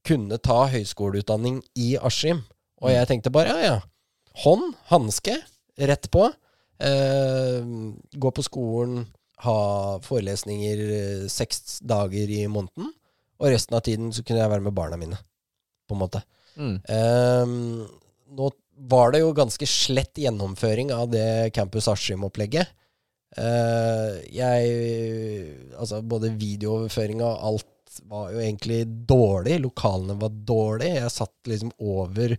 [0.04, 2.44] kunne ta høyskoleutdanning i Askim.
[2.84, 3.76] Og jeg tenkte bare ja, ja.
[4.44, 5.38] Hånd, hanske,
[5.88, 6.26] rett på.
[6.84, 7.64] Eh,
[8.12, 9.06] gå på skolen,
[9.46, 9.58] ha
[10.04, 12.92] forelesninger eh, seks dager i måneden.
[13.40, 15.18] Og resten av tiden så kunne jeg være med barna mine,
[15.88, 16.22] på en måte.
[16.56, 16.76] Mm.
[16.88, 17.84] Um,
[18.34, 18.50] nå
[18.90, 22.72] var det jo ganske slett gjennomføring av det Campus Askim-opplegget.
[23.34, 24.74] Uh, jeg
[25.74, 27.70] Altså, både videooverføringa og alt
[28.10, 29.58] var jo egentlig dårlig.
[29.62, 31.00] Lokalene var dårlige.
[31.02, 32.34] Jeg satt liksom over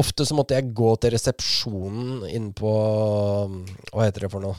[0.00, 2.72] Ofte så måtte jeg gå til resepsjonen inne på
[3.92, 4.56] Hva heter det for noe?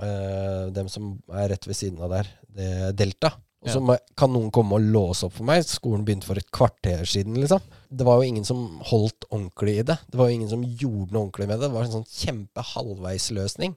[0.00, 2.28] Eh, dem som er rett ved siden av der.
[2.48, 3.34] Det er Delta.
[3.60, 3.96] Og så Ja.
[4.16, 5.62] kan noen komme og låse opp for meg.
[5.64, 7.60] Skolen begynte for et kvarter siden, liksom.
[7.92, 9.98] Det var jo ingen som holdt ordentlig i det.
[10.10, 11.68] Det var jo ingen som gjorde noe ordentlig med det.
[11.68, 13.76] Det var en sånn kjempe halvveisløsning.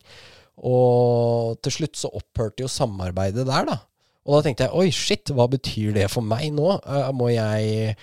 [0.64, 3.80] Og til slutt så opphørte jo samarbeidet der, da.
[4.26, 6.78] Og da tenkte jeg oi, shit, hva betyr det for meg nå?
[6.88, 7.98] Uh, må jeg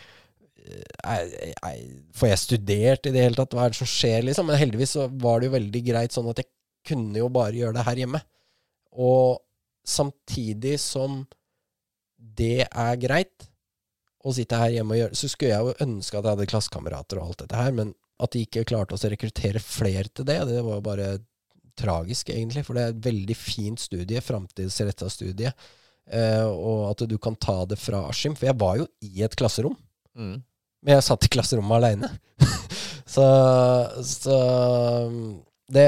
[1.04, 1.35] er,
[1.66, 1.83] er,
[2.16, 3.54] Får jeg studert i det hele tatt?
[3.56, 4.50] Hva er det som skjer, liksom?
[4.50, 6.50] Men heldigvis så var det jo veldig greit sånn at jeg
[6.90, 8.22] kunne jo bare gjøre det her hjemme.
[9.00, 9.40] Og
[9.87, 11.22] samtidig som
[12.16, 13.48] det er greit
[14.20, 17.20] å sitte her hjemme og gjøre, så skulle jeg jo ønske at jeg hadde klassekamerater
[17.20, 20.61] og alt dette her, men at de ikke klarte å rekruttere flere til det, det
[20.66, 21.11] var jo bare
[21.80, 22.64] tragisk, egentlig.
[22.66, 25.52] For det er et veldig fint studie, framtidsretta studie.
[26.11, 28.37] Uh, og at du kan ta det fra Askim.
[28.37, 29.76] For jeg var jo i et klasserom.
[30.18, 30.40] Mm.
[30.85, 32.11] Men jeg satt i klasserommet aleine.
[33.14, 33.27] så,
[34.07, 34.37] så
[35.71, 35.87] det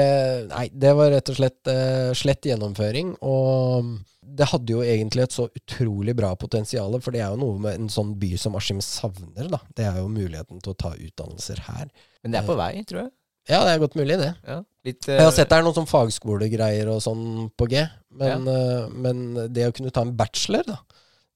[0.51, 3.15] Nei, det var rett og slett eh, slett gjennomføring.
[3.25, 3.89] Og
[4.33, 7.81] det hadde jo egentlig et så utrolig bra potensial, for det er jo noe med
[7.81, 9.59] en sånn by som Askim savner, da.
[9.75, 11.91] Det er jo muligheten til å ta utdannelser her.
[12.23, 13.11] Men det er på vei, tror jeg.
[13.51, 14.31] Ja, det er godt mulig, det.
[14.47, 14.61] Ja.
[14.87, 17.25] Litt, Jeg har eh, sett det er noen sånn fagskolegreier og sånn
[17.59, 17.83] på G,
[18.19, 20.79] men, eh, men det å kunne ta en bachelor, da,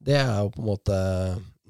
[0.07, 0.97] det er jo på en måte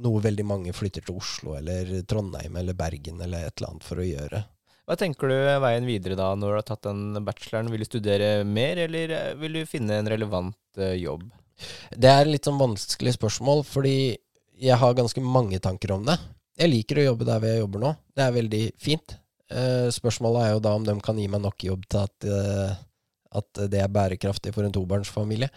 [0.04, 4.02] noe veldig mange flytter til Oslo eller Trondheim eller Bergen eller et eller annet for
[4.02, 4.44] å gjøre.
[4.88, 7.72] Hva tenker du er veien videre da, når du har tatt den bacheloren?
[7.74, 11.26] Vil du studere mer, eller eh, vil du finne en relevant eh, jobb?
[11.92, 14.16] Det er litt sånn vanskelig spørsmål, fordi
[14.58, 16.16] jeg har ganske mange tanker om det.
[16.58, 17.92] Jeg liker å jobbe der hvor jeg jobber nå.
[18.16, 19.18] Det er veldig fint.
[19.52, 22.30] Eh, spørsmålet er jo da om de kan gi meg nok jobb til at,
[23.36, 25.50] at det er bærekraftig for en tobarnsfamilie.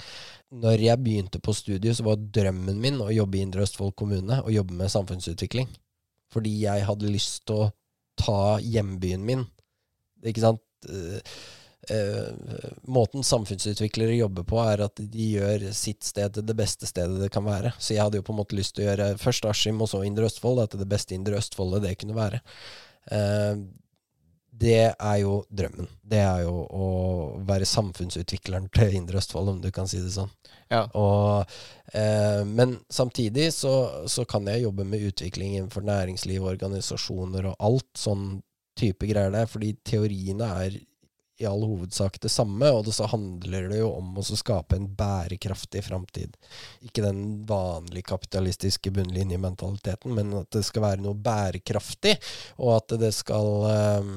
[0.51, 4.41] Når jeg begynte på studiet, så var drømmen min å jobbe i Indre Østfold kommune
[4.43, 5.71] og jobbe med samfunnsutvikling.
[6.31, 7.71] Fordi jeg hadde lyst til å
[8.21, 9.47] ta hjembyen min.
[10.27, 10.63] Ikke sant?
[10.89, 11.21] Eh,
[11.95, 17.21] eh, måten samfunnsutviklere jobber på, er at de gjør sitt sted til det beste stedet
[17.23, 17.75] det kan være.
[17.79, 20.03] Så jeg hadde jo på en måte lyst til å gjøre først Askim og så
[20.07, 22.43] Indre Østfold, til det beste Indre Østfoldet det kunne være.
[24.61, 25.89] Det er jo drømmen.
[26.03, 26.89] Det er jo å
[27.49, 30.31] være samfunnsutvikleren til Indre Østfold, om du kan si det sånn.
[30.71, 30.83] Ja.
[30.99, 31.49] Og,
[31.95, 33.73] eh, men samtidig så,
[34.11, 38.29] så kan jeg jobbe med utvikling innenfor næringsliv, organisasjoner og alt sånn
[38.79, 40.79] type greier der, fordi teoriene er
[41.41, 44.91] i all hovedsak det samme, og det, så handler det jo om å skape en
[44.97, 46.37] bærekraftig framtid.
[46.85, 52.19] Ikke den vanlige kapitalistiske bunnlinjementaliteten, men at det skal være noe bærekraftig,
[52.61, 54.13] og at det skal eh,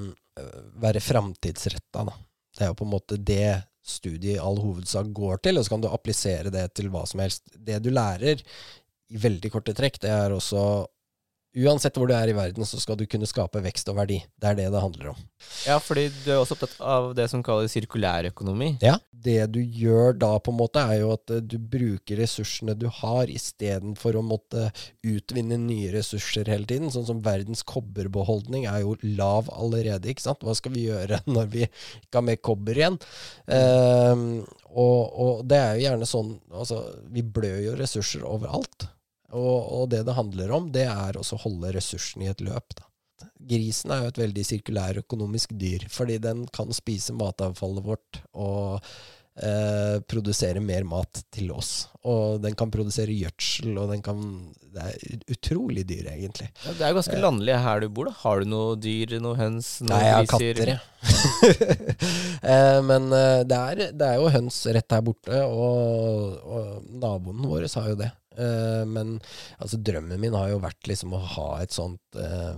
[0.83, 2.03] være framtidsretta.
[2.03, 2.15] da.
[2.57, 5.73] Det er jo på en måte det studiet i all hovedsak går til, og så
[5.73, 7.43] kan du applisere det til hva som helst.
[7.53, 8.41] Det du lærer
[9.13, 10.63] i veldig korte trekk, det er også
[11.53, 14.17] Uansett hvor du er i verden, så skal du kunne skape vekst og verdi.
[14.41, 15.19] Det er det det handler om.
[15.67, 18.71] ja, fordi du er også opptatt av det som kalles sirkulærøkonomi.
[18.81, 18.95] Ja.
[19.11, 22.87] Det du gjør da, på en måte, er jo at eh, du bruker ressursene du
[23.01, 24.71] har, istedenfor å måtte
[25.05, 26.89] utvinne nye ressurser hele tiden.
[26.93, 30.41] Sånn som verdens kobberbeholdning er jo lav allerede, ikke sant.
[30.41, 32.97] Hva skal vi gjøre når vi ikke har mer kobber igjen?
[33.45, 34.25] Um,
[34.73, 36.79] og, og det er jo gjerne sånn Altså,
[37.13, 38.87] vi blør jo ressurser overalt.
[39.33, 42.75] Og, og det det handler om, det er å holde ressursene i et løp.
[42.77, 42.87] da.
[43.53, 48.93] Grisen er jo et veldig sirkulærøkonomisk dyr, fordi den kan spise matavfallet vårt og
[49.41, 51.87] eh, produsere mer mat til oss.
[52.03, 54.19] Og den kan produsere gjødsel, og den kan
[54.73, 56.47] Det er utrolig dyr, egentlig.
[56.65, 58.15] Ja, det er ganske landlig her du bor, da.
[58.23, 60.79] Har du noe dyr, noe høns, noen Nei, jeg har katter, jeg.
[62.53, 67.45] eh, men eh, det, er, det er jo høns rett her borte, og, og naboen
[67.45, 68.09] vår har jo det.
[68.37, 69.19] Eh, men
[69.57, 72.57] altså, drømmen min har jo vært liksom å ha et sånt eh,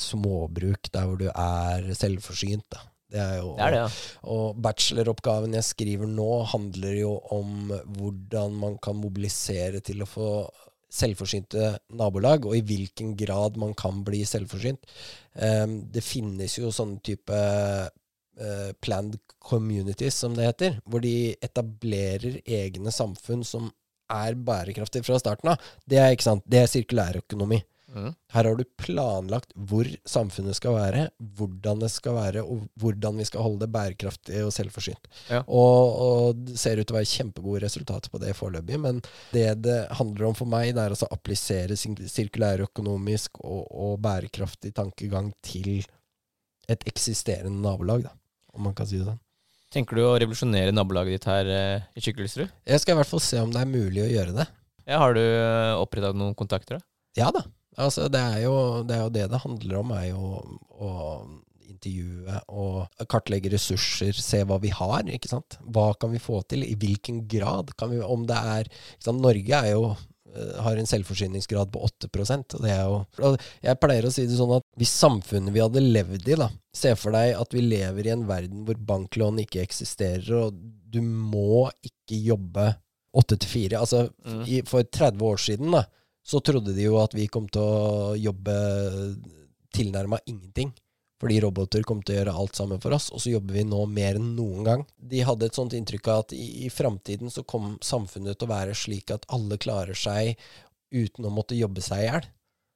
[0.00, 2.66] småbruk der hvor du er selvforsynt.
[2.72, 2.86] Da.
[3.12, 3.88] Det er jo Det er det, ja.
[4.32, 10.28] og bacheloroppgaven jeg skriver nå, handler jo om hvordan man kan mobilisere til å få
[10.92, 14.82] selvforsynte nabolag, og i hvilken grad man kan bli selvforsynt.
[15.32, 22.42] Um, det finnes jo sånne type uh, planned communities, som det heter, hvor de etablerer
[22.44, 23.70] egne samfunn som
[24.12, 25.70] er bærekraftige fra starten av.
[25.88, 26.44] Det er, ikke sant?
[26.44, 27.62] Det er sirkulærøkonomi.
[27.92, 33.26] Her har du planlagt hvor samfunnet skal være, hvordan det skal være, og hvordan vi
[33.28, 35.10] skal holde det bærekraftig og selvforsynt.
[35.28, 35.42] Ja.
[35.46, 39.02] Og, og det ser ut til å være kjempegode resultater på det foreløpig, men
[39.34, 44.72] det det handler om for meg, det er altså å applisere sirkulærøkonomisk og, og bærekraftig
[44.76, 45.84] tankegang til
[46.70, 48.16] et eksisterende nabolag, da,
[48.56, 49.20] om man kan si det sånn.
[49.72, 52.50] Tenker du å revolusjonere nabolaget ditt her eh, i Kykkelsrud?
[52.68, 54.44] Jeg skal i hvert fall se om det er mulig å gjøre det.
[54.84, 56.88] Ja, har du uh, oppretta noen kontakter, da?
[57.16, 57.44] Ja da.
[57.80, 58.54] Altså, det er jo
[58.84, 60.26] det er jo det, det handler om, er jo
[60.82, 60.92] å
[61.72, 65.56] intervjue og kartlegge ressurser, se hva vi har, ikke sant.
[65.72, 66.64] Hva kan vi få til?
[66.66, 69.22] I hvilken grad kan vi Om det er ikke sant?
[69.24, 73.32] Norge er jo eh, har en selvforsyningsgrad på 8% og det er jo
[73.64, 76.94] Jeg pleier å si det sånn at hvis samfunnet vi hadde levd i, da Se
[76.96, 80.54] for deg at vi lever i en verden hvor banklån ikke eksisterer, og
[80.92, 82.70] du må ikke jobbe
[83.16, 83.80] åtte til fire.
[83.82, 84.44] Altså, Mm.
[84.48, 85.82] i, for 30 år siden, da,
[86.22, 88.54] så trodde de jo at vi kom til å jobbe
[89.74, 90.72] tilnærma ingenting.
[91.22, 93.84] Fordi roboter kom til å gjøre alt sammen for oss, og så jobber vi nå
[93.86, 94.80] mer enn noen gang.
[94.98, 98.50] De hadde et sånt inntrykk av at i, i framtiden så kom samfunnet til å
[98.50, 100.34] være slik at alle klarer seg
[100.90, 102.26] uten å måtte jobbe seg i hjel.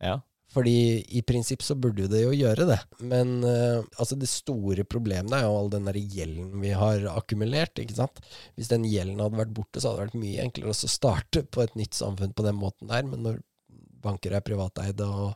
[0.04, 0.14] Ja.
[0.56, 0.76] Fordi
[1.18, 2.78] i prinsipp så burde det jo gjøre det.
[3.04, 7.76] Men uh, altså det store problemet er jo all den der gjelden vi har akkumulert.
[7.82, 8.22] ikke sant?
[8.56, 11.64] Hvis den gjelden hadde vært borte, så hadde det vært mye enklere å starte på
[11.64, 13.04] et nytt samfunn på den måten der.
[13.04, 13.42] Men når
[14.06, 15.34] banker er privateide og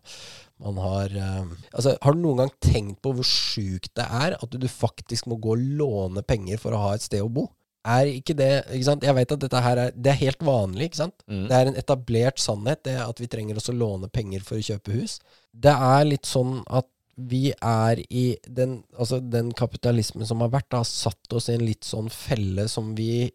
[0.60, 4.56] man har uh, Altså, har du noen gang tenkt på hvor sjukt det er at
[4.56, 7.48] du faktisk må gå og låne penger for å ha et sted å bo?
[7.88, 9.04] Er ikke det ikke sant?
[9.06, 11.22] Jeg vet at dette her er, det er helt vanlig, ikke sant?
[11.26, 11.44] Mm.
[11.48, 14.98] Det er en etablert sannhet det at vi trenger også låne penger for å kjøpe
[14.98, 15.18] hus.
[15.52, 16.88] Det er litt sånn at
[17.20, 21.64] vi er i den, altså den kapitalismen som har vært, har satt oss i en
[21.66, 23.30] litt sånn felle som vi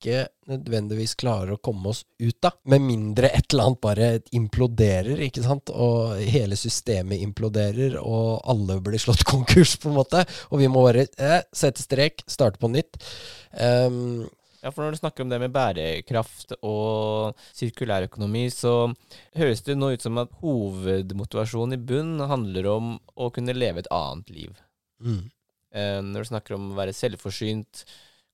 [0.00, 2.56] ikke nødvendigvis klarer å komme oss ut av.
[2.72, 5.70] Med mindre et eller annet bare imploderer, ikke sant.
[5.70, 10.24] Og hele systemet imploderer, og alle blir slått konkurs, på en måte.
[10.50, 13.00] Og vi må bare eh, sette strek, starte på nytt.
[13.54, 14.28] Um,
[14.60, 18.90] Ja, for når du snakker om det med bærekraft og sirkulærøkonomi, så
[19.38, 23.92] høres det nå ut som at hovedmotivasjonen i bunn handler om å kunne leve et
[23.94, 24.64] annet liv.
[25.00, 25.28] mm.
[25.70, 27.84] Eh, når du snakker om å være selvforsynt,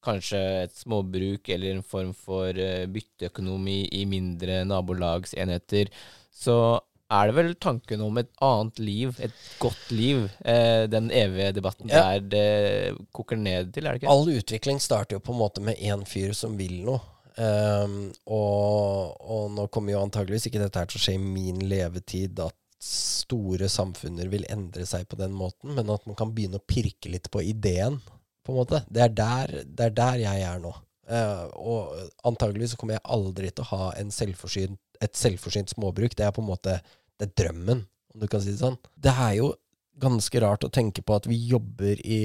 [0.07, 5.91] kanskje et småbruk eller en form for eh, bytteøkonomi i mindre nabolagsenheter,
[6.33, 6.59] så
[7.07, 11.91] er det vel tanken om et annet liv, et godt liv, eh, den evige debatten
[11.93, 12.03] Ja.
[12.19, 14.11] der det koker ned til, er det ikke?
[14.11, 17.01] All utvikling starter jo på en måte med én fyr som vil noe.
[17.37, 21.59] Um, og, og nå kommer jo antageligvis ikke dette her til å skje i min
[21.69, 26.61] levetid, at store samfunner vil endre seg på den måten, men at man kan begynne
[26.61, 28.01] å pirke litt på ideen,
[28.47, 28.83] på en måte.
[28.89, 30.73] Det er der, det er der jeg er nå.
[31.07, 36.17] Uh, og antageligvis så kommer jeg aldri til å ha en selvforsynt, et selvforsynt småbruk.
[36.19, 36.81] Det er på en måte
[37.17, 38.79] det er drømmen, om du kan si det sånn.
[38.95, 39.53] Det er jo
[40.01, 42.21] ganske rart å tenke på at vi jobber i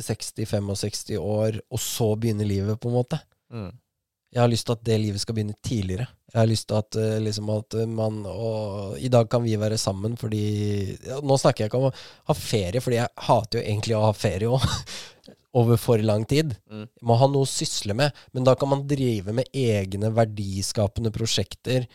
[0.00, 3.20] 60-65 år, og så begynner livet, på en måte.
[3.52, 3.70] Mm.
[4.30, 6.06] Jeg har lyst til at det livet skal begynne tidligere.
[6.30, 9.78] Jeg har lyst til at, eh, liksom at man og, I dag kan vi være
[9.78, 10.44] sammen fordi
[11.02, 11.96] ja, Nå snakker jeg ikke om å
[12.30, 14.62] ha ferie, fordi jeg hater jo egentlig å ha ferie òg.
[15.56, 16.54] Over for lang tid.
[16.70, 16.86] Mm.
[17.02, 18.14] Må ha noe å sysle med.
[18.36, 21.88] Men da kan man drive med egne verdiskapende prosjekter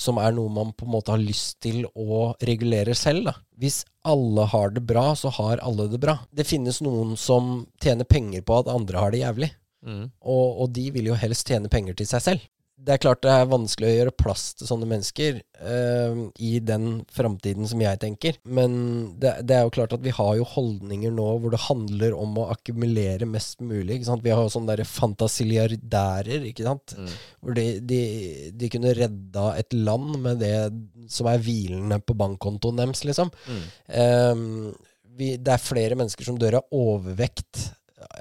[0.00, 3.26] som er noe man på en måte har lyst til å regulere selv.
[3.26, 3.34] Da.
[3.60, 6.16] Hvis alle har det bra, så har alle det bra.
[6.30, 9.50] Det finnes noen som tjener penger på at andre har det jævlig.
[9.84, 10.06] Mm.
[10.20, 12.48] Og, og de vil jo helst tjene penger til seg selv.
[12.80, 17.02] Det er klart det er vanskelig å gjøre plass til sånne mennesker uh, i den
[17.12, 18.38] framtiden som jeg tenker.
[18.48, 18.72] Men
[19.20, 22.38] det, det er jo klart at vi har jo holdninger nå hvor det handler om
[22.40, 24.00] å akkumulere mest mulig.
[24.00, 26.96] Vi har jo sånne der fantasiliardærer, ikke sant.
[26.96, 27.10] Mm.
[27.40, 28.00] Hvor de, de,
[28.62, 30.54] de kunne redda et land med det
[31.12, 33.34] som er hvilende på bankkontoen deres, liksom.
[33.50, 33.66] Mm.
[33.92, 34.88] Uh,
[35.20, 37.66] vi, det er flere mennesker som dør av overvekt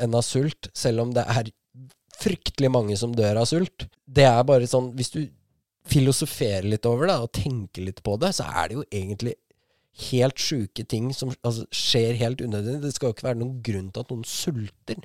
[0.04, 1.48] enn av sult, selv om det er
[2.20, 3.88] fryktelig mange som dør av sult.
[4.06, 5.22] Det er bare sånn Hvis du
[5.90, 9.36] filosoferer litt over det, og tenker litt på det, så er det jo egentlig
[10.10, 12.84] helt sjuke ting som altså, skjer helt unødvendig.
[12.84, 15.02] Det skal jo ikke være noen grunn til at noen sulter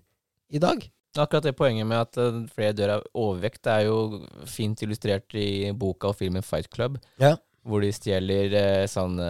[0.55, 0.85] i dag.
[1.15, 5.37] Akkurat det poenget med at uh, flere dør av overvekt, det er jo fint illustrert
[5.39, 7.37] i boka og filmen Fight Club, Ja.
[7.65, 9.29] Hvor de stjeler eh, sånne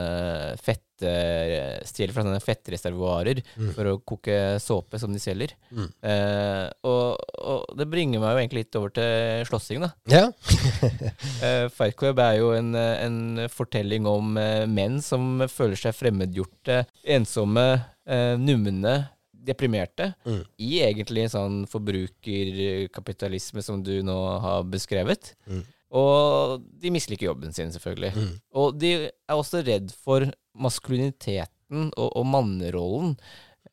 [0.59, 3.69] fett uh, Stjeler fra sånne fettreservoarer Mm.
[3.75, 5.53] for å koke såpe som de selger.
[5.75, 5.89] Mm.
[6.07, 9.91] Eh, og, og det bringer meg jo egentlig litt over til slåssing, da.
[10.11, 10.25] Ja.
[11.77, 13.19] Fight Club er jo en, eh, en
[13.53, 16.85] fortelling om eh, menn som føler seg fremmedgjorte,
[17.17, 17.67] ensomme,
[18.39, 18.95] numne,
[19.45, 20.43] deprimerte, Mm.
[20.63, 25.35] i egentlig en sånn forbrukerkapitalisme som du nå har beskrevet.
[25.49, 25.63] Mm.
[25.95, 28.13] Og de misliker jobben sin, selvfølgelig.
[28.19, 28.31] Mm.
[28.61, 33.15] Og de er også redd for maskuliniteten og, og mannerollen.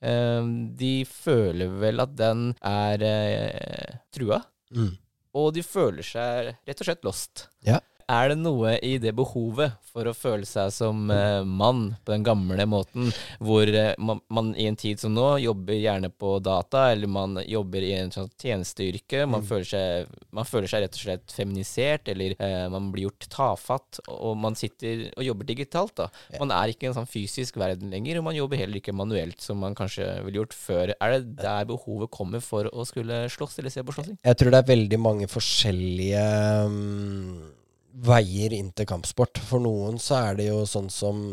[0.01, 4.41] Eh, de føler vel at den er eh, trua.
[4.75, 4.93] Mm.
[5.41, 7.47] Og de føler seg rett og slett lost.
[7.65, 7.79] Ja.
[8.11, 12.25] Er det noe i det behovet for å føle seg som eh, mann på den
[12.25, 13.11] gamle måten,
[13.43, 17.39] hvor eh, man, man i en tid som nå jobber gjerne på data, eller man
[17.47, 22.11] jobber i en sånn tjenesteyrke, man, føler seg, man føler seg rett og slett feminisert,
[22.11, 25.95] eller eh, man blir gjort tafatt, og man sitter og jobber digitalt.
[26.01, 26.09] da.
[26.41, 29.39] Man er ikke i en sånn fysisk verden lenger, og man jobber heller ikke manuelt,
[29.43, 30.95] som man kanskje ville gjort før.
[30.99, 34.19] Er det der behovet kommer for å skulle slåss, eller se på slåssing?
[34.27, 36.27] Jeg tror det er veldig mange forskjellige
[36.71, 37.60] mm,
[37.93, 39.41] veier inn til kampsport.
[39.47, 41.23] For noen så er det jo sånn som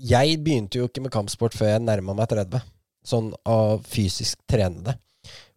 [0.00, 2.62] Jeg begynte jo ikke med kampsport før jeg nærma meg 30.
[3.06, 4.96] Sånn av fysisk trene det.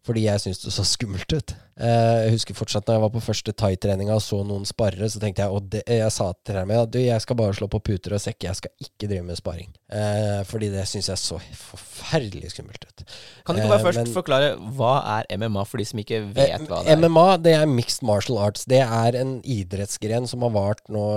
[0.03, 1.51] Fordi jeg syntes det så skummelt ut.
[1.79, 5.17] Eh, jeg husker fortsatt når jeg var på første thai-treninga og så noen sparre, så
[5.21, 8.13] tenkte jeg Og det, jeg sa til dem at jeg skal bare slå på puter
[8.17, 9.71] og sekk, jeg skal ikke drive med sparring.
[9.89, 13.05] Eh, fordi det syns jeg så forferdelig skummelt ut.
[13.47, 14.91] Kan du ikke Eh, bare først men- forklare hva
[15.21, 16.97] er MMA for de som ikke vet hva det Eh, er?
[16.99, 18.65] MMA det er mixed martial arts.
[18.65, 21.07] Det er en idrettsgren som har vart nå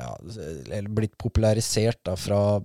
[0.00, 0.16] ja,
[0.72, 2.62] Eller blitt popularisert da fra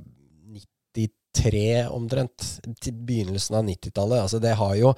[0.95, 2.45] 93 omtrent,
[2.79, 4.21] til begynnelsen av 90-tallet.
[4.23, 4.93] Altså det har jo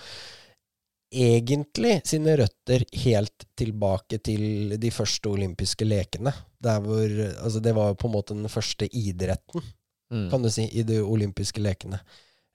[1.14, 6.34] egentlig sine røtter helt tilbake til de første olympiske lekene.
[6.62, 7.08] Hvor
[7.44, 9.64] Altså det var på en måte den første idretten
[10.12, 10.30] Mm.
[10.32, 12.00] kan du si, i de olympiske lekene.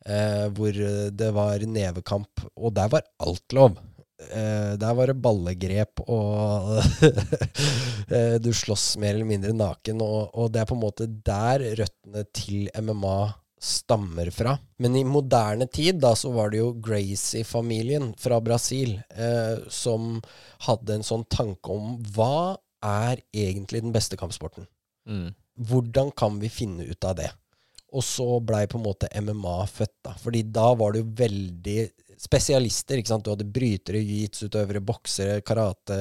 [0.06, 0.72] Eh, hvor
[1.14, 3.76] det var nevekamp, og der var alt lov.
[4.30, 6.80] Eh, der var det ballegrep, og
[8.16, 10.02] eh, du slåss mer eller mindre naken.
[10.02, 13.18] Og, og det er på en måte der røttene til MMA
[13.62, 14.56] stammer fra.
[14.82, 20.16] Men i moderne tid da så var det jo Gracie-familien fra Brasil eh, som
[20.66, 24.66] hadde en sånn tanke om hva er egentlig den beste kampsporten?
[25.06, 25.30] Mm.
[25.68, 27.30] Hvordan kan vi finne ut av det?
[27.92, 30.16] Og så blei på en måte MMA født, da.
[30.18, 31.78] Fordi da var det jo veldig
[32.22, 32.98] spesialister.
[32.98, 33.26] ikke sant?
[33.26, 36.00] Du hadde brytere, jiu-jitsu-utøvere, boksere, karate,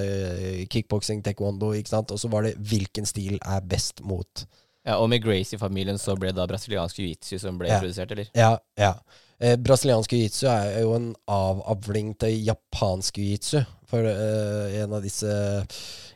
[0.71, 1.73] kickboksing, taekwondo.
[1.77, 2.13] ikke sant?
[2.15, 4.45] Og så var det hvilken stil er best mot
[4.87, 7.79] Ja, og med Gracie-familien så ble det da brasiliansk jiu-jitsu som ble Ja.
[7.79, 8.29] produsert, eller?
[8.33, 8.95] Ja, ja.
[9.41, 13.63] Eh, brasiliansk jiu-jitsu er jo en avavling til japansk jiu-jitsu.
[13.91, 15.29] For eh, en av disse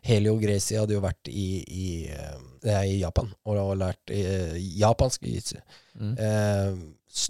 [0.06, 5.26] Helio Gracie hadde jo vært i, i, eh, i Japan og har lært eh, japansk
[5.26, 5.58] jiu-jitsu.
[6.00, 6.16] Mm.
[6.18, 6.76] Eh,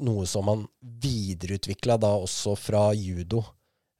[0.07, 3.43] noe som han videreutvikla da også fra judo.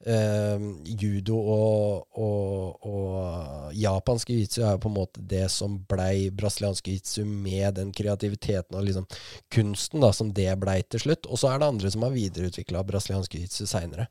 [0.05, 0.65] Eh,
[1.01, 6.91] judo og, og, og japansk jiu-jitsu er jo på en måte det som blei brasiliansk
[6.91, 9.07] jiu-jitsu med den kreativiteten og liksom
[9.53, 11.25] kunsten da, som det blei til slutt.
[11.25, 14.05] Og så er det andre som har videreutvikla brasiliansk jiu-jitsu seinere.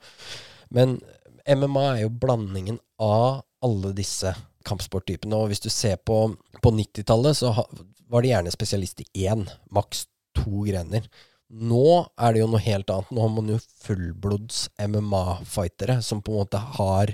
[0.75, 0.99] Men
[1.47, 4.33] MMA er jo blandingen av alle disse
[4.67, 5.37] kampsporttypene.
[5.39, 6.19] Og hvis du ser på,
[6.63, 7.67] på 90-tallet, så ha,
[8.11, 11.07] var det gjerne spesialist i én, maks to grener.
[11.51, 13.11] Nå er det jo noe helt annet.
[13.15, 17.13] Nå har man jo fullblods MMA-fightere som på en måte har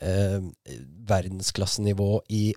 [0.00, 0.40] eh,
[1.08, 2.54] verdensklassenivå i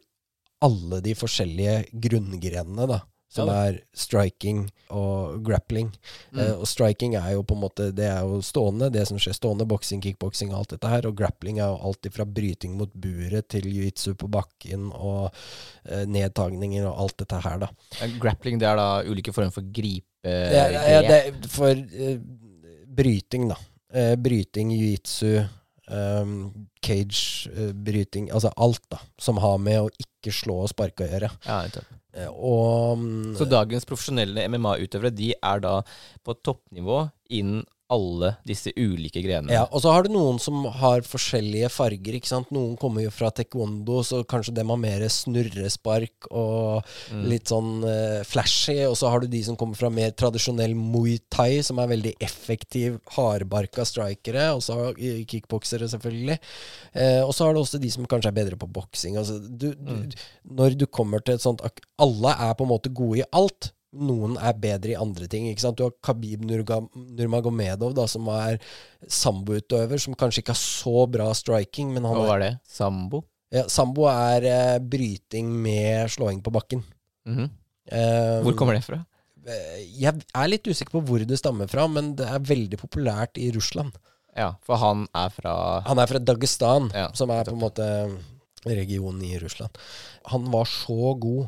[0.61, 3.01] alle de forskjellige grunngrenene, da.
[3.31, 3.67] Som Ja.
[3.69, 5.91] er striking og grappling.
[6.33, 6.39] Mm.
[6.39, 9.35] Eh, og striking er jo på en måte Det er jo stående, det som skjer
[9.37, 9.67] stående.
[9.67, 11.05] Boksing, kickboksing alt dette her.
[11.05, 15.31] Og grappling er jo alltid fra bryting mot buret til jiu-jitsu på bakken og
[15.85, 17.69] eh, nedtagninger og alt dette her, da.
[18.01, 20.08] Ja, Grappling, det er da ulike former for gripe...
[20.23, 22.17] Det er for uh,
[22.99, 23.59] bryting, da.
[23.89, 25.45] Uh, bryting, jiu-jitsu,
[25.89, 26.33] um,
[26.85, 28.99] cage-bryting Altså alt, da.
[29.21, 31.31] Som har med å ikke slå og sparke å gjøre.
[31.47, 31.63] Ja.
[32.17, 35.79] Eh, og um, Så dagens profesjonelle MMA-utøvere de er da
[36.25, 37.03] på toppnivå
[37.37, 39.53] innen alle disse ulike grenene.
[39.53, 42.51] Ja, og så har du noen som har forskjellige farger, ikke sant.
[42.53, 47.23] Noen kommer jo fra taekwondo, så kanskje dem har mer snurrespark og Mm.
[47.31, 48.85] litt sånn uh, flashy.
[48.85, 52.13] Og så har du de som kommer fra mer tradisjonell muay thai, som er veldig
[52.21, 54.51] effektiv, hardbarka strikere.
[54.53, 54.77] Og så
[55.29, 56.37] kickboksere, selvfølgelig.
[56.93, 59.17] Uh, og så har du også de som kanskje er bedre på boksing.
[59.17, 60.15] Altså, du, du,
[60.45, 61.61] når du kommer til et sånt
[61.99, 63.71] Alle er på en måte gode i alt.
[63.97, 65.47] Noen er bedre i andre ting.
[65.49, 65.77] ikke sant?
[65.79, 68.59] Du har Khabib Nurmagomedov, da, som er
[69.09, 72.51] samboutøver, som kanskje ikke har så bra striking, men han Hva var det?
[72.69, 73.23] Sambo?
[73.51, 76.83] ja, Sambo er eh, bryting med slåing på bakken.
[77.25, 77.49] Mhm.
[77.89, 78.99] Eh, Hvor kommer det fra?
[79.47, 83.37] eh, Jeg er litt usikker på hvor det stammer fra, men det er veldig populært
[83.41, 83.91] i Russland.
[84.37, 87.87] Ja, for han er fra Han er fra Dagestan, Ja, som er på en måte
[88.65, 89.71] regionen i Russland.
[90.29, 91.47] Han var så god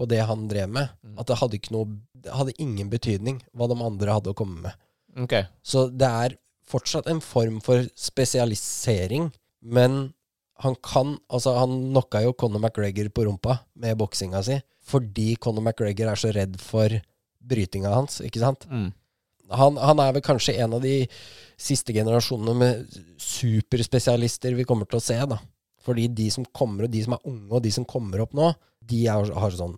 [0.00, 1.18] på det han drev med, Mm.
[1.20, 4.62] at det hadde, ikke noe, det hadde ingen betydning hva de andre hadde å komme
[4.64, 4.86] med.
[5.26, 5.44] Okay.
[5.62, 6.36] Så det er
[6.70, 10.14] fortsatt en form for spesialisering, men
[10.60, 15.62] han kan Altså, han knocka jo Conor McGregor på rumpa med boksinga si, fordi Conor
[15.64, 16.88] McGregor er så redd for
[17.40, 18.66] brytinga hans, ikke sant?
[18.70, 18.90] Mm.
[19.50, 21.08] Han, han er vel kanskje en av de
[21.58, 25.40] siste generasjonene med superspesialister vi kommer til å se, da.
[25.80, 28.50] Fordi de som kommer, og de som er unge, og de som kommer opp nå,
[28.90, 29.74] de er, har sånn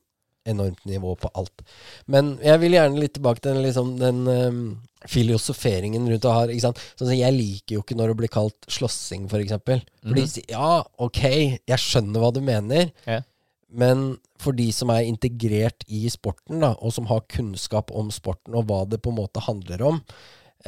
[0.49, 1.63] enormt nivå på alt.
[2.11, 4.63] Men jeg vil gjerne litt tilbake til den, liksom, den um,
[5.11, 6.81] filosoferingen rundt det sant?
[6.99, 9.83] Sånn Jeg liker jo ikke når det blir kalt slåssing, for eksempel.
[10.03, 11.23] Fordi ja, ok,
[11.71, 13.23] jeg skjønner hva du mener, Yeah.
[13.69, 18.57] men for de som er integrert i sporten, da, og som har kunnskap om sporten
[18.59, 20.01] og hva det på en måte handler om,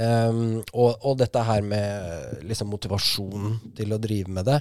[0.01, 4.59] ehm, og, og dette her med liksom motivasjonen til å drive med det,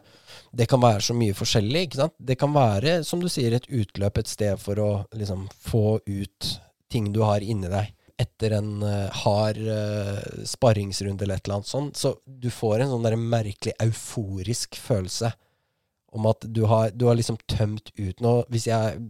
[0.53, 1.88] det kan være så mye forskjellig.
[2.17, 6.53] Det kan være, som du sier, et utløp, et sted for å liksom få ut
[6.93, 11.71] ting du har inni deg etter en uh, hard uh, sparringsrunde eller et eller annet
[11.71, 11.97] sånt.
[11.97, 15.34] Så du får en sånn merkelig euforisk følelse
[16.13, 18.45] om at du har, du har liksom tømt ut noe.
[18.53, 19.01] Hvis jeg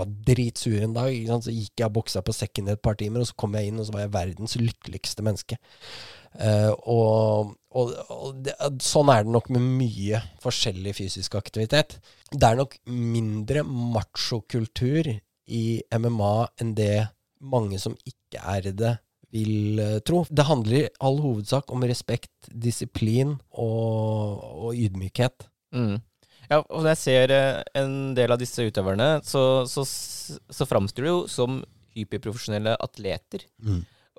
[0.00, 3.22] var dritsur en dag, så gikk jeg og boksa på sekken i et par timer,
[3.22, 5.60] og så kom jeg inn, og så var jeg verdens lykkeligste menneske.
[6.30, 12.00] Uh, og og, og det, sånn er det nok med mye forskjellig fysisk aktivitet.
[12.32, 15.12] Det er nok mindre machokultur
[15.50, 17.06] i MMA enn det
[17.40, 18.96] mange som ikke er det,
[19.30, 20.24] vil eh, tro.
[20.26, 25.46] Det handler i all hovedsak om respekt, disiplin og, og ydmykhet.
[25.74, 26.00] Mm.
[26.50, 31.06] Ja, og når jeg ser eh, en del av disse utøverne, så, så, så framstår
[31.06, 31.60] de jo som
[31.94, 33.46] hyperprofesjonelle atleter.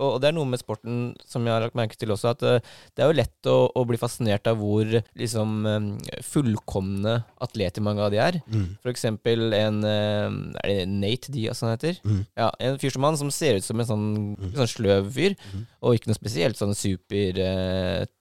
[0.02, 2.46] Og, og det er noe med sporten som jeg har lagt merke til også, at
[2.48, 4.88] eh, det er jo lett å, å bli fascinert av hvor
[5.20, 5.90] liksom eh,
[6.26, 8.40] fullkomne atleter mange av de er.
[8.82, 12.00] For eksempel en Er det Nate Diaz han heter?
[12.08, 12.24] Mm.
[12.40, 14.10] Ja, En fyr som han som ser ut som en sånn,
[14.56, 15.36] sånn sløv fyr,
[15.82, 18.18] og ikke noe spesielt sånn supertrent,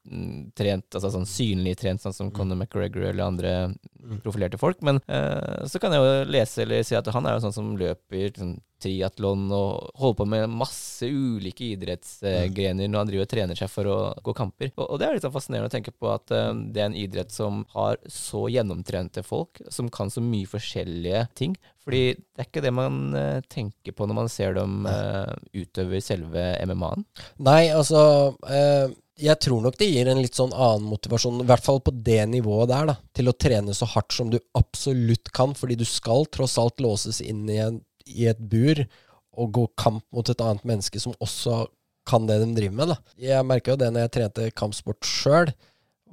[0.96, 3.52] altså sånn synlig trent, sånn som Conor McGregor eller andre
[4.24, 4.78] profilerte folk.
[4.86, 7.76] Men eh, så kan jeg jo lese eller si at han er jo sånn som
[7.80, 13.56] løper sånn, triatlon og holder på med masse ulike idrettsgrener når han driver og trener
[13.58, 14.72] seg for å gå kamper.
[14.78, 16.96] Og, og det er litt sånn fascinerende å tenke på at eh, det er en
[16.96, 21.52] idrett som har så gjennomtrente folk, som kan så mye forskjellige ting.
[21.84, 26.00] Fordi det er ikke det man uh, tenker på når man ser dem uh, utøve
[26.04, 27.06] selve MMA-en.
[27.46, 28.02] Nei, altså
[28.36, 31.94] uh, Jeg tror nok det gir en litt sånn annen motivasjon, i hvert fall på
[31.96, 35.86] det nivået der, da, til å trene så hardt som du absolutt kan, fordi du
[35.88, 38.84] skal tross alt låses inn i, en, i et bur
[39.40, 41.64] og gå kamp mot et annet menneske som også
[42.08, 42.92] kan det de driver med.
[42.92, 43.14] da.
[43.20, 45.52] Jeg merka jo det når jeg trente kampsport sjøl,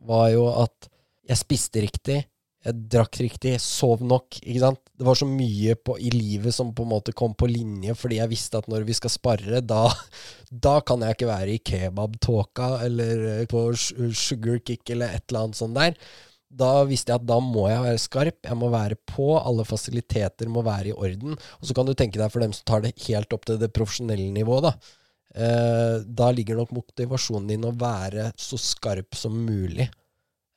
[0.07, 0.89] var jo at
[1.28, 2.22] jeg spiste riktig.
[2.66, 4.39] Jeg drakk riktig, jeg sov nok.
[4.41, 4.80] ikke sant?
[4.97, 8.18] Det var så mye på, i livet som på en måte kom på linje, fordi
[8.18, 9.84] jeg visste at når vi skal spare, da,
[10.68, 15.45] da kan jeg ikke være i kebabtåka eller eh, på sugar kick eller et eller
[15.45, 15.95] annet sånt der.
[16.47, 20.49] Da visste jeg at da må jeg være skarp, jeg må være på, alle fasiliteter
[20.49, 21.36] må være i orden.
[21.60, 23.74] Og så kan du tenke deg for dem som tar det helt opp til det
[23.76, 24.95] profesjonelle nivået, da.
[25.38, 29.86] Eh, da ligger nok motivasjonen din å være så skarp som mulig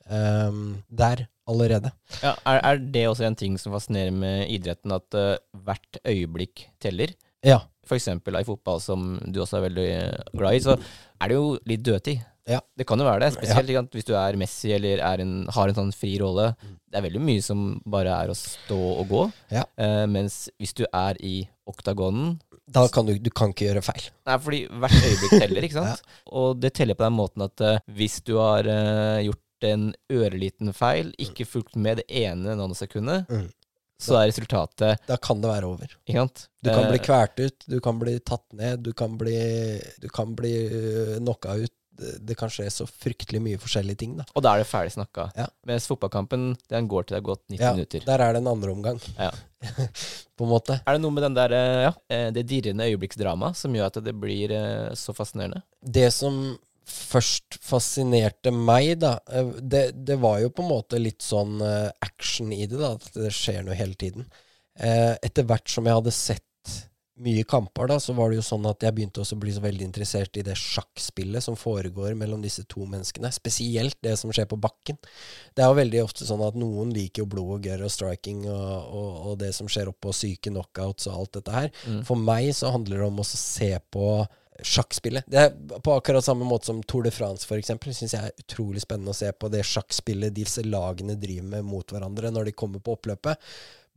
[0.09, 1.92] eh, der allerede.
[2.22, 5.34] Ja, er, er det også en ting som fascinerer med idretten, at uh,
[5.66, 7.14] hvert øyeblikk teller?
[7.46, 7.62] Ja.
[7.90, 11.46] Eksempel i fotball, som du også er veldig eh, glad i, så er det jo
[11.66, 12.20] litt dødtid.
[12.48, 12.61] Ja.
[12.78, 13.82] Det kan jo være det, spesielt ja.
[13.94, 16.53] hvis du er Messi eller er en, har en sånn fri rolle.
[16.90, 19.24] Det er veldig mye som bare er å stå og gå.
[19.55, 19.64] Ja.
[19.74, 22.38] Uh, mens hvis du er i oktagonen
[22.70, 24.09] Da kan du, du kan ikke gjøre feil.
[24.26, 26.11] Nei, fordi hvert øyeblikk teller, ikke sant?
[26.30, 30.72] Og det teller på den måten at uh, hvis du har uh, gjort en øreliten
[30.74, 33.48] feil, ikke fulgt med det ene nanosekundet, Mm.
[34.00, 35.86] så er resultatet Da kan det være over.
[36.06, 36.30] Du kan
[36.84, 40.54] Eh, bli kvært ut, du kan bli tatt ned, du kan bli, du kan bli
[40.68, 41.70] øh, knocka ut.
[42.00, 44.24] det, kan skje så fryktelig mye forskjellige ting, da.
[44.34, 45.26] Og da er det ferdig snakka.
[45.36, 45.44] Ja.
[45.68, 48.00] Mens fotballkampen, den går til det har gått 90 Ja, minutter.
[48.06, 49.30] der er det en andre omgang, Ja.
[50.38, 50.80] på en måte.
[50.86, 54.00] Er det noe med den der, eh, ja, eh, det dirrende øyeblikksdramaet som gjør at
[54.02, 55.61] det blir eh, så fascinerende?
[55.84, 56.56] Det som
[56.87, 61.89] først fascinerte meg, da, eh, det, det var jo på en måte litt sånn eh,
[62.05, 62.95] action i det, da.
[62.99, 64.28] At det skjer noe hele tiden.
[64.81, 66.47] Eh, Etter hvert som jeg hadde sett
[67.20, 69.61] mye kamper, da, så var det jo sånn at jeg begynte også å bli så
[69.61, 73.28] veldig interessert i det sjakkspillet som foregår mellom disse to menneskene.
[73.35, 74.97] Spesielt det som skjer på bakken.
[75.53, 78.47] Det er jo veldig ofte sånn at noen liker jo blod og gørr og striking
[78.49, 81.68] og, og, og det som skjer oppå syke knockouts og alt dette her.
[82.09, 84.07] For meg så handler det om å se på
[84.66, 85.26] sjakkspillet.
[85.30, 87.94] Det er på akkurat samme måte som Tour de France, for eksempel.
[87.96, 91.94] Syns jeg er utrolig spennende å se på det sjakkspillet disse lagene driver med mot
[91.94, 93.50] hverandre når de kommer på oppløpet.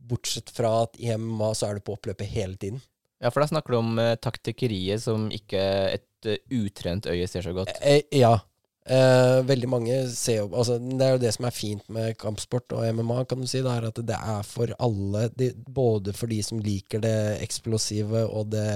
[0.04, 2.82] Bortsett fra at i MMA så er du på oppløpet hele tiden.
[3.22, 5.60] Ja, for da snakker du om uh, taktikkeriet som ikke
[5.94, 7.72] et uh, utrent øye ser så godt.
[7.80, 8.36] Eh, ja.
[8.84, 12.74] Eh, veldig mange ser jo altså, Det er jo det som er fint med kampsport
[12.76, 13.62] og MMA, kan du si.
[13.64, 15.28] Det er at det er for alle.
[15.32, 17.14] De, både for de som liker det
[17.46, 18.66] eksplosive og det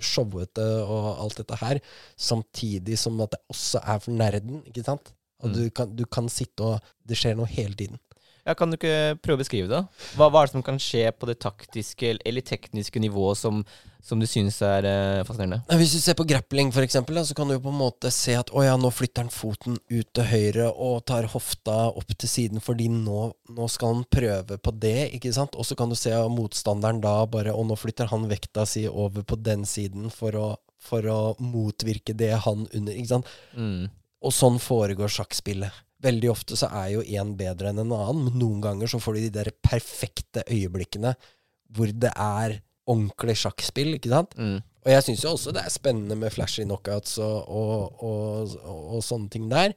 [0.00, 1.82] showete og alt dette her,
[2.16, 5.12] samtidig som at det også er for nerden, ikke sant?
[5.44, 8.00] Og du, kan, du kan sitte og Det skjer noe hele tiden.
[8.46, 9.82] Ja, Kan du ikke prøve å beskrive det?
[10.16, 13.64] Hva, hva er det som kan skje på det taktiske eller tekniske nivået som,
[14.06, 15.64] som du synes er eh, fascinerende?
[15.80, 18.12] Hvis du ser på grappling, for eksempel, da, så kan du jo på en måte
[18.14, 22.14] se at å ja, nå flytter han foten ut til høyre og tar hofta opp
[22.14, 25.58] til siden, fordi nå, nå skal han prøve på det, ikke sant?
[25.58, 28.84] Og så kan du se at motstanderen da bare Og nå flytter han vekta si
[28.86, 30.46] over på den siden for å,
[30.82, 33.32] for å motvirke det han under, ikke sant?
[33.58, 33.88] Mm.
[34.22, 35.82] Og sånn foregår sjakkspillet.
[36.06, 39.16] Veldig ofte så er jo én bedre enn en annen, men noen ganger så får
[39.16, 41.16] du de der perfekte øyeblikkene
[41.74, 44.34] hvor det er ordentlig sjakkspill, ikke sant?
[44.38, 44.58] Mm.
[44.86, 48.82] Og jeg syns jo også det er spennende med flashy knockouts og, og, og, og,
[48.96, 49.74] og sånne ting der.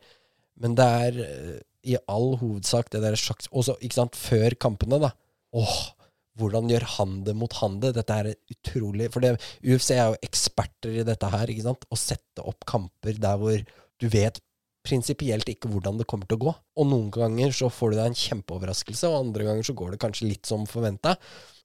[0.62, 1.56] Men det er eh,
[1.90, 3.48] i all hovedsak det der sjakk...
[3.50, 5.14] Også, ikke sant, før kampene, da.
[5.58, 5.80] Åh,
[6.40, 7.96] hvordan gjør han det mot han det?
[7.98, 9.34] Dette er utrolig For det,
[9.66, 11.88] UFC er jo eksperter i dette her, ikke sant?
[11.90, 13.64] Å sette opp kamper der hvor
[14.00, 14.40] du vet
[14.86, 16.54] prinsipielt ikke hvordan det kommer til å gå.
[16.80, 20.04] Og noen ganger så får du deg en kjempeoverraskelse, og andre ganger så går det
[20.04, 21.18] kanskje litt som forventa.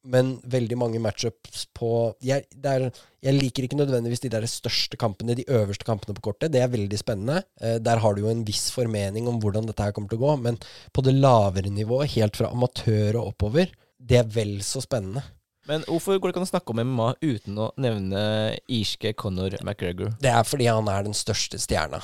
[0.05, 1.91] Men veldig mange matchups på
[2.25, 2.91] jeg, er,
[3.25, 6.53] jeg liker ikke nødvendigvis de der største kampene, de øverste kampene på kortet.
[6.53, 7.39] Det er veldig spennende.
[7.61, 10.27] Eh, der har du jo en viss formening om hvordan dette her kommer til å
[10.27, 10.35] gå.
[10.45, 10.59] Men
[10.93, 15.25] på det lavere nivået, helt fra amatør og oppover, det er vel så spennende.
[15.65, 18.25] Men hvorfor går det ikke an å snakke om MMA uten å nevne
[18.69, 20.13] irske Conor McGregor?
[20.21, 22.03] Det er fordi han er den største stjerna.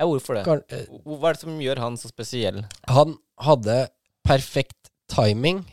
[0.00, 0.46] Ja, hvorfor det?
[0.72, 2.62] Eh, Hva er det som gjør han så spesiell?
[2.88, 3.76] Han hadde
[4.24, 5.66] perfekt timing,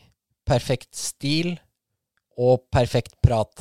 [0.49, 1.55] perfekt stil
[2.39, 3.51] og perfekt prat.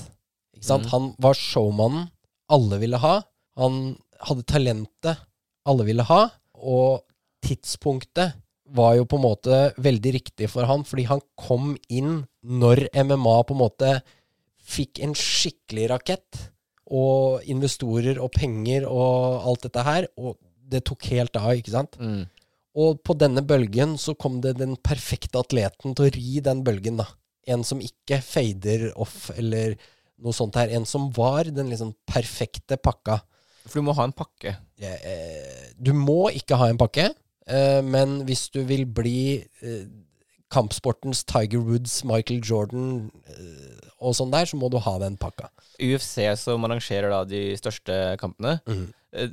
[0.55, 0.87] Ikke sant?
[0.87, 0.93] Mhm.
[0.95, 2.09] Han var showmannen
[2.49, 3.23] alle ville ha.
[3.61, 5.25] Han hadde talentet
[5.69, 6.29] alle ville ha.
[6.55, 7.03] Og
[7.45, 12.89] tidspunktet var jo på en måte veldig riktig for han, fordi han kom inn når
[12.93, 13.93] MMA på en måte
[14.69, 16.41] fikk en skikkelig rakett,
[16.89, 20.37] og investorer og penger og alt dette her, og
[20.69, 21.97] det tok helt av, ikke sant?
[22.01, 22.27] Mm.
[22.79, 27.01] Og på denne bølgen så kom det den perfekte atleten til å ri den bølgen,
[27.01, 27.09] da.
[27.49, 29.77] En som ikke fader off eller
[30.19, 30.71] noe sånt her.
[30.75, 33.21] En som var den liksom perfekte pakka.
[33.69, 34.57] For du må ha en pakke.
[34.81, 37.11] Eh, Du må ikke ha en pakke,
[37.47, 39.85] eh, men hvis du vil bli eh,
[40.51, 43.11] kampsportens Tiger Woods, Michael Jordan
[44.01, 45.49] og sånn der, så må du ha den pakka.
[45.81, 48.61] UFC, som arrangerer da de største kampene,
[49.13, 49.29] eh,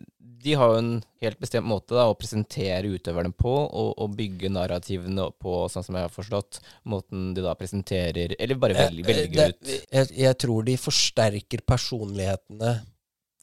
[0.45, 4.49] de har jo en helt bestemt måte da, å presentere utøverne på, og, og bygge
[4.53, 9.23] narrativene på, sånn som jeg har forstått, måten de da presenterer Eller bare velger, Eh,
[9.23, 9.71] eh, velger ut.
[9.91, 12.75] jeg, jeg tror de forsterker personlighetene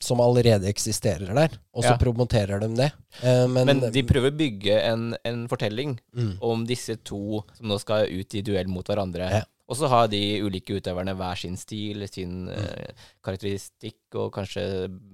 [0.02, 1.98] som allerede eksisterer der, og så Ja.
[1.98, 2.88] promoterer de det.
[3.22, 6.38] Eh, men, Men de prøver å bygge en, en fortelling Mm.
[6.42, 9.30] om disse to som nå skal ut i duell mot hverandre.
[9.30, 9.42] Ja.
[9.72, 12.52] Og så har de ulike utøverne hver sin stil, sin Mm.
[12.52, 12.92] eh,
[13.24, 14.64] karakteristikk og kanskje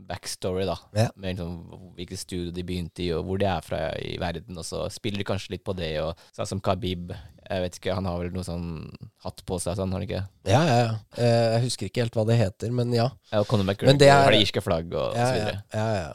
[0.09, 0.75] backstory, da.
[0.97, 1.09] Ja.
[1.17, 4.59] Med liksom hvilket studio de begynte i, og hvor de er fra i verden.
[4.59, 7.13] Og så spiller de kanskje litt på det, og sånn som Khabib.
[7.49, 8.91] Jeg vet ikke, Han har vel noe sånn
[9.25, 10.23] hatt på seg, sånn, har han ikke?
[10.51, 10.95] Ja, ja, ja.
[11.17, 13.11] Eh, jeg husker ikke helt hva det heter, men ja.
[13.33, 15.63] Ja, og Conor McGregor er- har det irske flagg og, og så videre.
[15.73, 16.13] ja, ja.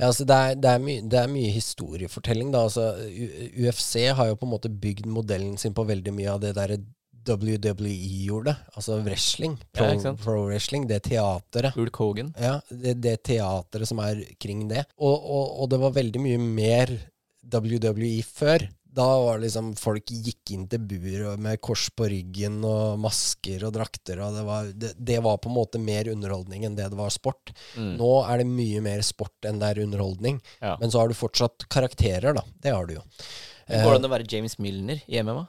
[0.00, 2.64] ja altså det, er, det, er mye, det er mye historiefortelling, da.
[2.66, 2.90] Altså,
[3.56, 6.78] UFC har jo på en måte bygd modellen sin på veldig mye av det derre
[7.28, 7.94] WWE
[8.26, 8.56] gjorde.
[8.74, 9.56] Altså wrestling.
[9.72, 10.86] Pro, Ja, pro wrestling.
[10.90, 11.74] Det teateret.
[11.78, 12.34] Hulk Hogan.
[12.40, 14.84] Ja, det, det teateret som er kring det.
[14.98, 16.94] Og, og, og det var veldig mye mer
[17.52, 18.66] WWE før.
[18.94, 23.64] Da var det liksom folk gikk inn til buret med kors på ryggen og masker
[23.66, 26.86] og drakter, og det var, det, det var på en måte mer underholdning enn det
[26.92, 27.50] det var sport.
[27.74, 27.96] Mm.
[27.98, 30.38] Nå er det mye mer sport enn det er underholdning.
[30.60, 30.76] Ja.
[30.78, 32.46] Men så har du fortsatt karakterer, da.
[32.62, 33.02] Det har du jo.
[33.66, 35.42] Går det an å være James Milner i MMA?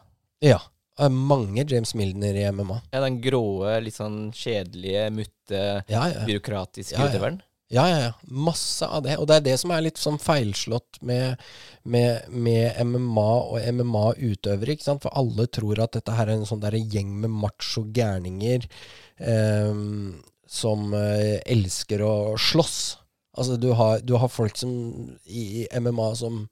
[0.45, 0.57] Ja.
[0.95, 2.77] Det er mange James Milner i MMA.
[2.93, 6.23] Ja, Den gråe, litt sånn kjedelige, mutte, Ja, ja.
[6.27, 7.09] byråkratiske Ja, ja.
[7.11, 7.41] utøveren?
[7.73, 8.11] Ja, ja, ja.
[8.29, 9.17] Masse av det.
[9.17, 11.41] Og det er det som er litt sånn feilslått med,
[11.83, 15.01] med, med MMA og MMA-utøvere, ikke sant.
[15.03, 18.67] For alle tror at dette her er en sånn der gjeng med macho gærninger
[19.17, 19.73] eh,
[20.47, 22.77] som eh, elsker å slåss.
[23.35, 24.71] Altså, du har, du har folk som
[25.25, 26.45] i, i MMA som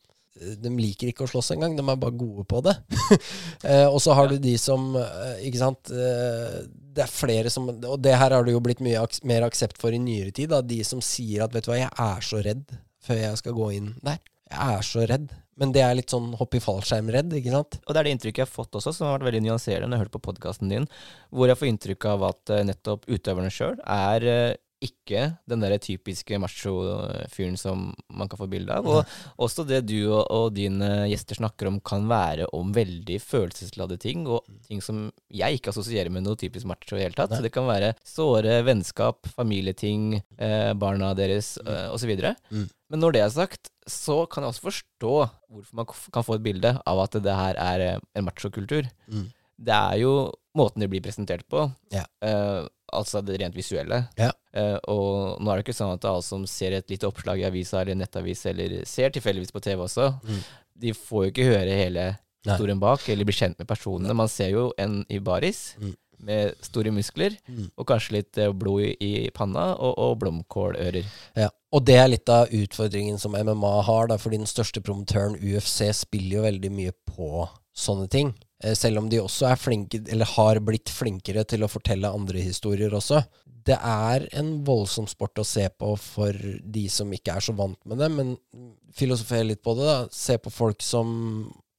[0.63, 2.75] de liker ikke å slåss engang, de er bare gode på det.
[3.69, 5.91] eh, og så har du de som eh, Ikke sant.
[5.91, 6.63] Eh,
[6.93, 9.95] det er flere som Og det her har det jo blitt mye mer aksept for
[9.95, 10.51] i nyere tid.
[10.53, 13.57] Da, de som sier at 'vet du hva, jeg er så redd før jeg skal
[13.57, 14.21] gå inn der'.
[14.53, 15.31] Jeg er så redd.
[15.57, 17.77] Men det er litt sånn hopp i fallskjerm-redd, ikke sant?
[17.85, 19.93] Og det er det inntrykket jeg har fått også, som har vært veldig nyanserende når
[19.93, 20.87] jeg har hørt på podkasten din,
[21.29, 27.55] hvor jeg får inntrykk av at nettopp utøverne sjøl er ikke den der typiske macho-fyren
[27.59, 28.87] som man kan få bilde av.
[28.89, 29.05] Og
[29.47, 34.25] også det du og, og dine gjester snakker om, kan være om veldig følelsesladde ting,
[34.27, 37.35] og ting som jeg ikke assosierer med noe typisk macho i det hele tatt.
[37.37, 42.13] Så det kan være såre vennskap, familieting, eh, barna deres eh, osv.
[42.51, 42.67] Mm.
[42.93, 45.13] Men når det er sagt, så kan jeg også forstå
[45.53, 48.87] hvorfor man kan få et bilde av at det her er eh, en machokultur.
[49.11, 49.27] Mm.
[49.63, 50.13] Det er jo
[50.57, 52.03] måten det blir presentert på, Ja.
[52.25, 54.03] eh, altså det rent visuelle.
[54.19, 54.31] Ja.
[54.55, 57.47] Uh, og nå er det ikke sånn at alle som ser et lite oppslag i
[57.49, 60.43] avisa eller nettavis, eller ser tilfeldigvis på TV også, Mm.
[60.79, 62.05] de får jo ikke høre hele
[62.45, 64.13] historien bak, eller bli kjent med personene.
[64.15, 65.93] Man ser jo en i baris Mm.
[66.23, 67.71] med store muskler, Mm.
[67.77, 68.93] og kanskje litt eh, blod i,
[69.25, 71.03] i panna, og, og blomkålører.
[71.35, 75.35] Ja, og det er litt av utfordringen som MMA har, da, fordi den største promotøren,
[75.41, 78.33] UFC, spiller jo veldig mye på sånne ting.
[78.63, 82.43] Eh, Selv om de også er flinke, eller har blitt flinkere til å fortelle andre
[82.43, 83.23] historier også.
[83.63, 87.79] Det er en voldsom sport å se på for de som ikke er så vant
[87.87, 88.33] med det, men
[88.95, 89.99] filosofer litt på det, da.
[90.11, 91.13] Se på folk som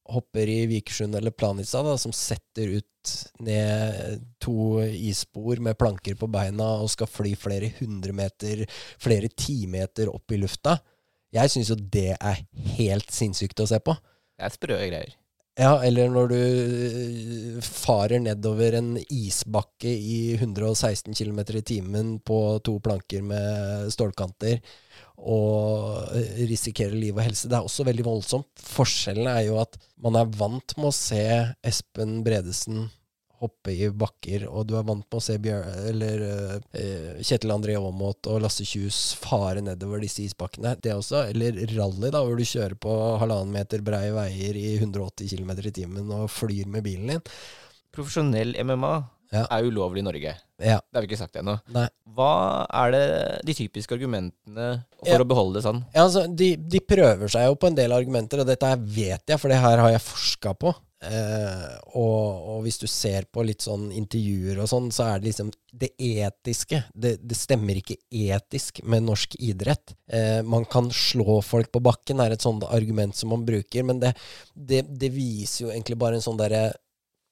[0.09, 3.13] hopper i Vikersund eller Planica, da, som setter ut
[3.45, 8.65] ned to isspor med planker på beina og skal fly flere hundre meter,
[9.01, 10.79] flere timeter opp i lufta.
[11.35, 12.41] Jeg syns jo det er
[12.77, 13.93] helt sinnssykt å se på.
[14.37, 15.13] Det er sprø greier.
[15.55, 22.39] Ja, eller når du øh, farer nedover en isbakke i 116 km i timen på
[22.59, 24.59] to planker med stålkanter
[25.15, 27.47] og øh, risikerer liv og helse.
[27.47, 28.51] Det er også veldig voldsomt.
[28.59, 31.23] Forskjellen er jo at man er vant med å se
[31.63, 32.89] Espen Bredesen
[33.41, 36.23] hoppe i bakker, og du er vant med å se Bjør eller,
[36.75, 40.75] uh, Kjetil André Aamodt og Lasse Kjus fare nedover disse isbakkene.
[40.81, 45.29] Det også, eller rally, da, hvor du kjører på halvannen meter breie veier i 180
[45.35, 47.27] km i timen og flyr med bilen din.
[47.95, 48.95] Profesjonell MMA
[49.33, 49.45] Ja.
[49.51, 50.35] er ulovlig i Norge.
[50.61, 51.57] Ja, Det har vi ikke sagt ennå.
[52.15, 53.05] Hva er det
[53.45, 55.17] de typiske argumentene for Ja.
[55.19, 55.83] å beholde det sånn?
[55.93, 59.39] Ja, altså, de, de prøver seg jo på en del argumenter, og dette vet jeg,
[59.41, 60.73] for det her har jeg forska på.
[61.03, 65.29] Eh, og, og hvis du ser på litt sånn intervjuer og sånn, så er det
[65.29, 66.81] liksom det etiske.
[66.95, 69.95] Det, det stemmer ikke etisk med norsk idrett.
[70.07, 74.01] Eh, man kan slå folk på bakken, er et sånt argument som man bruker, men
[74.01, 74.15] det,
[74.55, 76.69] det, det viser jo egentlig bare en sånn derre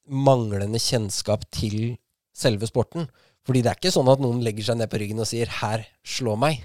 [0.04, 1.96] manglende kjennskap til
[2.36, 3.08] selve sporten.
[3.48, 5.88] Fordi det er ikke sånn at noen legger seg ned på ryggen og sier 'her,
[6.04, 6.64] slå meg'.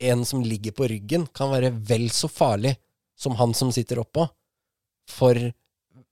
[0.00, 2.76] En som ligger på ryggen, kan være vel så farlig
[3.18, 4.24] som han som sitter oppå,
[5.06, 5.36] for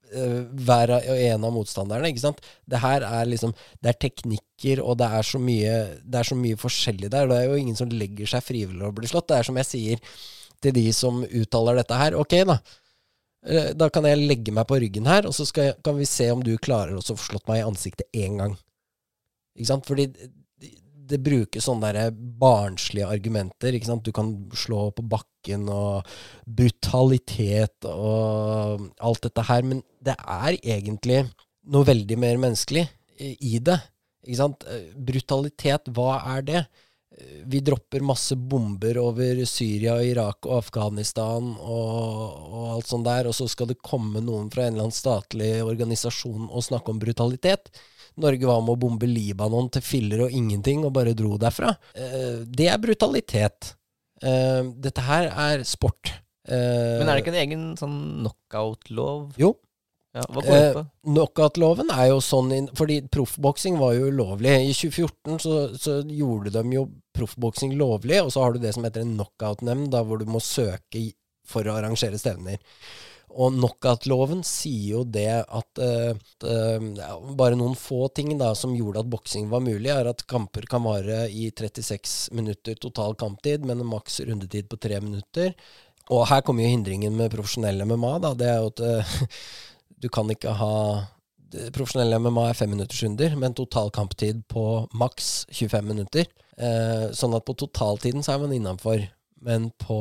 [0.09, 2.09] hver og en av motstanderne.
[2.09, 2.41] ikke sant?
[2.65, 6.35] Det her er liksom Det er teknikker, og det er så mye Det er så
[6.35, 7.27] mye forskjellig der.
[7.27, 9.27] Det er jo ingen som legger seg frivillig og blir slått.
[9.27, 9.99] Det er som jeg sier
[10.61, 12.15] til de som uttaler dette her.
[12.19, 12.59] Ok, da.
[13.45, 16.31] Eh, Da kan jeg legge meg på ryggen her, og så skal kan vi se
[16.31, 18.57] om du klarer å få slått meg i ansiktet én gang.
[19.55, 19.85] Ikke sant?
[19.85, 20.09] Fordi
[21.09, 23.75] det, brukes sånne der barnslige argumenter.
[23.75, 24.05] Ikke sant?
[24.05, 26.07] Du kan slå på bakken og
[26.45, 31.23] brutalitet og alt dette her, men det er egentlig
[31.69, 32.87] noe veldig mer menneskelig
[33.19, 33.79] i i det.
[34.25, 34.63] Ikke sant?
[34.67, 36.63] Eh, Brutalitet, hva er det?
[37.17, 43.29] Eh, Vi dropper masse bomber over Syria, Irak og Afghanistan og, og alt sånt der,
[43.29, 46.99] og så skal det komme noen fra en eller annen statlig organisasjon og snakke om
[47.01, 47.71] brutalitet.
[48.19, 51.75] Norge var med å bombe Libanon til filler og ingenting, og bare dro derfra.
[51.95, 53.73] Eh, det er brutalitet.
[54.21, 56.11] Eh, dette her er sport.
[56.49, 59.33] Eh, Men er det ikke en egen sånn knockout-lov?
[59.39, 59.53] Jo.
[60.15, 60.83] Ja, hva går det Eh, på?
[61.13, 64.55] Knockout-loven er jo sånn in, Fordi proffboksing var jo ulovlig.
[64.65, 68.83] I 2014 så, så gjorde de jo proffboksing lovlig, og så har du det som
[68.87, 71.11] heter en knockout-nemnd, hvor du må søke
[71.45, 72.57] for å arrangere stevner.
[73.29, 76.13] Og knockout-loven sier jo det at uh,
[76.45, 80.65] uh, bare noen få ting da som gjorde at boksing var mulig, er at kamper
[80.69, 85.53] kan vare i 36 minutter total kamptid, men en maks rundetid på tre minutter.
[86.09, 88.15] Og her kommer jo hindringen med profesjonelle MMA.
[88.25, 89.15] da, Det er jo at uh,
[90.01, 90.75] du kan ikke ha
[91.73, 92.75] Profesjonelle MMA er fem
[93.41, 96.27] men total kamptid på maks 25 minutter.
[97.09, 99.01] sånn at på totaltiden så er man innafor.
[99.41, 99.97] Men på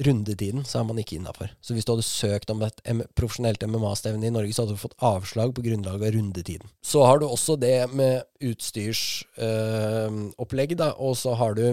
[0.00, 1.50] rundetiden så er man ikke innafor.
[1.60, 2.80] Så hvis du hadde søkt om et
[3.18, 6.68] profesjonelt MMA-stevne i Norge, så hadde du fått avslag på grunnlag av rundetiden.
[6.84, 11.66] Så har du også det med utstyrsopplegg, øh, da, og så har du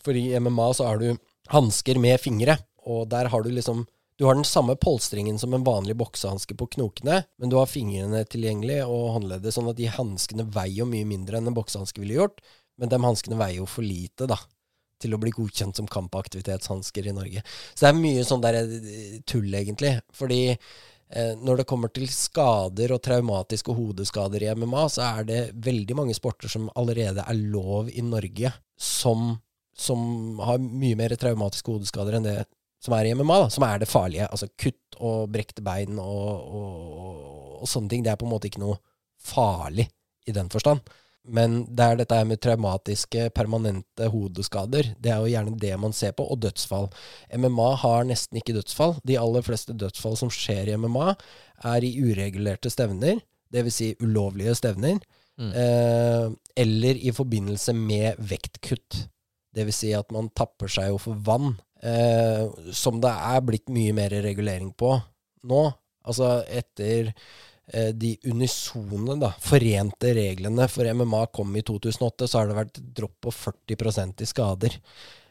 [0.00, 1.16] For i MMA så har du
[1.52, 2.56] hansker med fingre,
[2.88, 6.66] og der har du liksom du har den samme polstringen som en vanlig boksehanske på
[6.72, 11.04] knokene, men du har fingrene tilgjengelig og håndleddet, sånn at de hanskene veier jo mye
[11.08, 12.40] mindre enn en boksehanske ville gjort.
[12.76, 14.36] Men de hanskene veier jo for lite, da
[15.00, 17.42] til å bli godkjent som kampaktivitetshansker i Norge.
[17.72, 19.96] Så det er mye sånn der eh, tull, egentlig.
[20.16, 25.42] Fordi eh, når det kommer til skader og traumatiske hodeskader i MMA, så er det
[25.66, 29.34] veldig mange sporter som allerede er lov i Norge, som,
[29.76, 32.40] som har mye mer traumatiske hodeskader enn det
[32.80, 34.28] som er i MMA, da, som er det farlige.
[34.32, 37.26] Altså kutt og brekte bein og, og,
[37.60, 38.04] og sånne ting.
[38.04, 38.78] Det er på en måte ikke noe
[39.20, 39.84] farlig
[40.28, 40.80] i den forstand.
[41.28, 44.94] Men det er dette med traumatiske, permanente hodeskader.
[44.98, 46.24] Det er jo gjerne det man ser på.
[46.24, 46.88] Og dødsfall.
[47.36, 48.96] MMA har nesten ikke dødsfall.
[49.06, 51.12] De aller fleste dødsfall som skjer i MMA,
[51.74, 53.20] er i uregulerte stevner.
[53.52, 53.76] Dvs.
[53.76, 55.00] Si ulovlige stevner.
[55.40, 55.52] Mm.
[55.56, 56.26] Eh,
[56.64, 59.04] eller i forbindelse med vektkutt.
[59.56, 59.82] Dvs.
[59.82, 61.52] Si at man tapper seg jo for vann.
[61.84, 64.96] Eh, som det er blitt mye mer regulering på
[65.48, 65.62] nå.
[66.08, 67.12] Altså etter
[67.94, 73.16] de unisone, da, forente reglene for MMA kom i 2008, så har det vært dropp
[73.26, 74.78] på 40% i skader.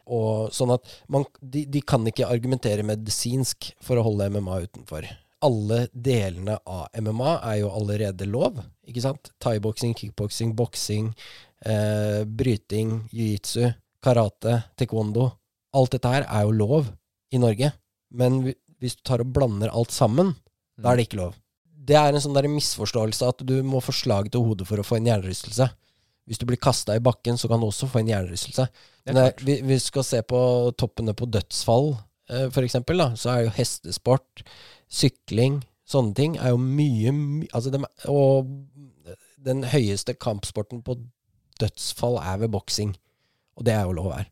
[0.10, 5.08] Og sånn at man, de, de, kan ikke argumentere medisinsk for å holde MMA utenfor.
[5.46, 8.58] Alle delene av MMA er jo allerede lov.
[8.90, 9.32] ikke sant?
[9.44, 11.12] Thaiboksing, kickboksing, boksing,
[11.66, 13.70] eh, bryting, jiu-jitsu,
[14.04, 15.30] karate, taekwondo.
[15.78, 16.90] Alt dette her er jo lov
[17.32, 17.72] i Norge.
[18.10, 18.42] Men
[18.82, 20.34] hvis du tar og blander alt sammen,
[20.80, 21.38] da er det ikke lov
[21.90, 24.86] det er en sånn der misforståelse at du må få slag til hodet for å
[24.86, 25.70] få en hjernerystelse.
[26.30, 28.68] Hvis du blir kasta i bakken, så kan du også få en hjernerystelse.
[29.10, 30.40] Men vi, vi, skal se på
[30.78, 31.96] toppene på dødsfall,
[32.30, 34.44] eh, for eksempel, da, så er jo hestesport,
[34.86, 37.82] sykling, sånne ting er jo mye, mye altså de,
[38.14, 38.52] Og
[39.42, 41.00] den høyeste kampsporten på
[41.62, 42.94] dødsfall er ved boksing.
[43.58, 44.30] Og det er jo lov her.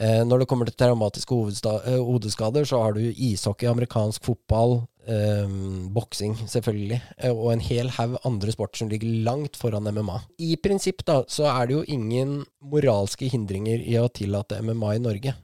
[0.00, 1.36] Eh, når det kommer til traumatiske
[1.84, 5.56] eh, hodeskader, så har du ishockey, amerikansk fotball, eh,
[5.92, 10.22] boksing, selvfølgelig, eh, og en hel haug andre sport som ligger langt foran MMA.
[10.40, 15.04] I prinsipp da, så er det jo ingen moralske hindringer i å tillate MMA i
[15.04, 15.36] Norge.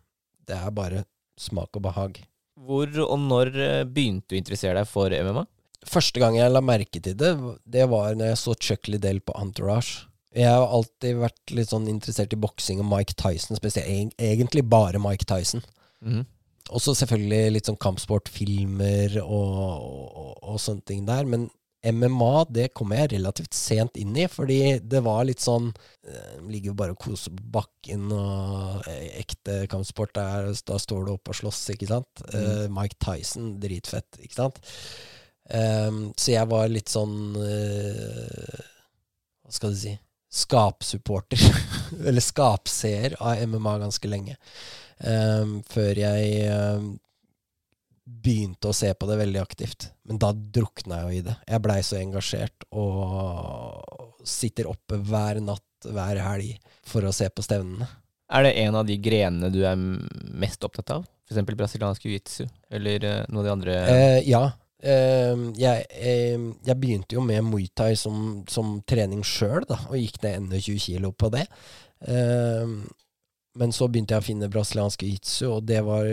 [0.49, 1.05] Det er bare
[1.38, 2.20] smak og behag.
[2.59, 5.44] Hvor og når eh, begynte du å interessere deg for MMA?
[5.88, 9.36] Første gang jeg la merke til det, det var når jeg så Chuck Liddell på
[9.38, 10.09] Entourage.
[10.36, 14.12] Jeg har alltid vært litt sånn interessert i boksing og Mike Tyson spesielt.
[14.20, 15.64] Egentlig bare Mike Tyson.
[16.04, 16.26] Mm.
[16.68, 21.24] Og så selvfølgelig litt sånn kampsportfilmer og, og, og, sånne ting der.
[21.24, 21.48] Men
[21.88, 26.74] MMA det kom jeg relativt sent inn i, fordi det var litt sånn eh, Ligger
[26.76, 31.38] bare og koser på bakken, og eh, ekte kampsport der, da står du oppe og
[31.38, 32.24] slåss, ikke sant.
[32.26, 32.40] Mm.
[32.42, 34.60] Eh, Mike Tyson, dritfett, ikke sant.
[35.48, 38.58] Um, så jeg var litt sånn uh,
[39.40, 39.94] Hva skal du si
[40.28, 41.40] skapsupporter,
[42.06, 44.36] eller skapseer, av MMA ganske lenge.
[44.98, 46.88] Um, før jeg um,
[48.08, 49.90] begynte å se på det veldig aktivt.
[50.08, 51.36] Men da drukna jeg jo i det.
[51.46, 56.56] Jeg blei så engasjert og sitter oppe hver natt, hver helg,
[56.88, 57.88] for å se på stevnene.
[58.28, 61.06] Er det en av de grenene du er mest opptatt av?
[61.28, 61.44] F.eks.
[61.56, 63.76] brasiliansk jiu-jitsu, eller uh, noe av de andre?
[63.88, 64.42] Uh, ja,
[64.78, 70.20] Uh, jeg, uh, jeg, begynte jo med Muay Thai som, som trening sjøl, og gikk
[70.22, 71.48] ned 21 kilo på det.
[72.06, 72.84] Uh,
[73.58, 76.06] men så begynte jeg å finne brasiliansk jitsu, og det var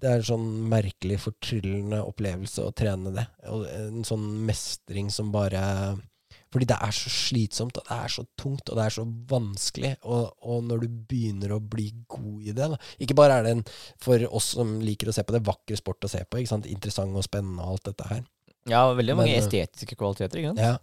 [0.00, 3.26] det er en sånn merkelig, fortryllende opplevelse å trene det.
[3.52, 5.62] Og en sånn mestring som bare
[6.50, 9.92] fordi det er så slitsomt, og det er så tungt, og det er så vanskelig.
[10.02, 12.78] Og, og når du begynner å bli god i det da.
[12.98, 13.64] Ikke bare er det en,
[14.02, 16.42] for oss som liker å se på det, vakker sport å se på.
[16.42, 18.24] Interessant og spennende og alt dette her.
[18.68, 20.42] Ja, veldig mange Men, eh, estetiske kvaliteter.
[20.42, 20.60] ikke sant?
[20.60, 20.76] Ja,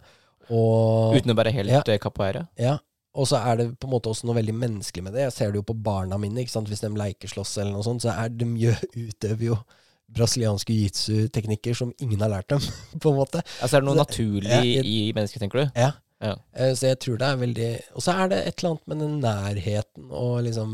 [0.48, 2.46] og, Uten å være helt ja, eh, capoeira.
[2.58, 2.78] Ja,
[3.18, 5.26] og så er det på en måte også noe veldig menneskelig med det.
[5.26, 6.40] Jeg ser det jo på barna mine.
[6.40, 6.68] ikke sant?
[6.70, 8.48] Hvis de lekeslåss eller noe sånt, så er de
[9.08, 9.58] utøver jo
[10.14, 12.64] brasilianske jiu-jitsu-teknikker som ingen har lært dem,
[13.02, 13.42] på en måte.
[13.60, 15.78] Altså er det noe naturlig ja, jeg, i mennesket, tenker du?
[15.78, 15.92] Ja.
[16.24, 16.34] ja.
[16.56, 19.02] Uh, så jeg tror det er veldig Og så er det et eller annet med
[19.04, 20.72] den nærheten og liksom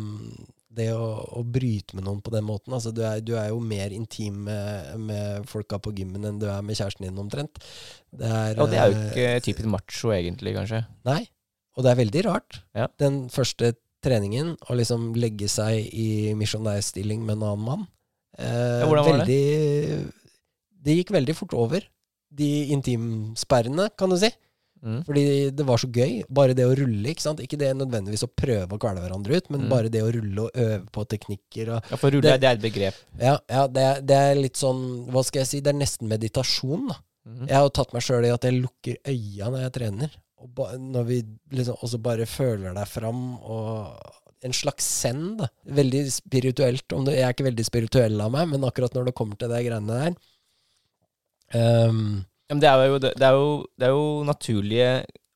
[0.74, 1.08] Det å,
[1.38, 2.74] å bryte med noen på den måten.
[2.74, 6.48] Altså, du, er, du er jo mer intim med, med folka på gymmen enn du
[6.50, 7.62] er med kjæresten din, omtrent.
[8.10, 10.82] Det er, Og det er jo eh, ikke typisk macho, egentlig, kanskje.
[11.06, 11.20] Nei.
[11.78, 12.58] Og det er veldig rart.
[12.74, 12.88] Ja.
[12.98, 13.70] Den første
[14.04, 17.86] treningen, å liksom legge seg i misjonærstilling med en annen mann.
[18.38, 19.26] Eh, hvordan var det?
[19.26, 20.14] veldig,
[20.84, 20.96] det?
[21.00, 21.84] gikk veldig fort over.
[22.34, 24.30] De intimsperrene, kan du si.
[24.84, 24.98] Mm.
[25.06, 25.22] Fordi
[25.56, 26.24] det var så gøy.
[26.28, 27.08] Bare det å rulle.
[27.14, 27.38] Ikke sant?
[27.40, 29.68] Ikke det nødvendigvis å prøve å kvele hverandre ut, men Mm.
[29.70, 31.70] bare det å rulle og øve på teknikker.
[31.76, 32.94] Og, Ja, for rulle, Det- det, er et begrep.
[33.18, 35.60] ja, ja det, er, det er litt sånn Hva skal jeg si?
[35.60, 36.88] Det er nesten meditasjon.
[36.88, 37.46] da Mm.
[37.48, 40.10] Jeg har jo tatt meg sjøl i at jeg lukker øya når jeg trener.
[40.42, 41.22] Og ba, når vi
[41.52, 43.96] liksom også bare føler deg fram, og
[44.44, 45.24] en slags zen.
[45.40, 46.86] da Veldig spirituelt.
[46.88, 49.64] Det, jeg er ikke veldig spirituell av meg, men akkurat når det kommer til de
[49.64, 50.14] greiene der
[51.88, 52.24] um,
[52.54, 54.88] det er jo, det er jo, det er jo naturlige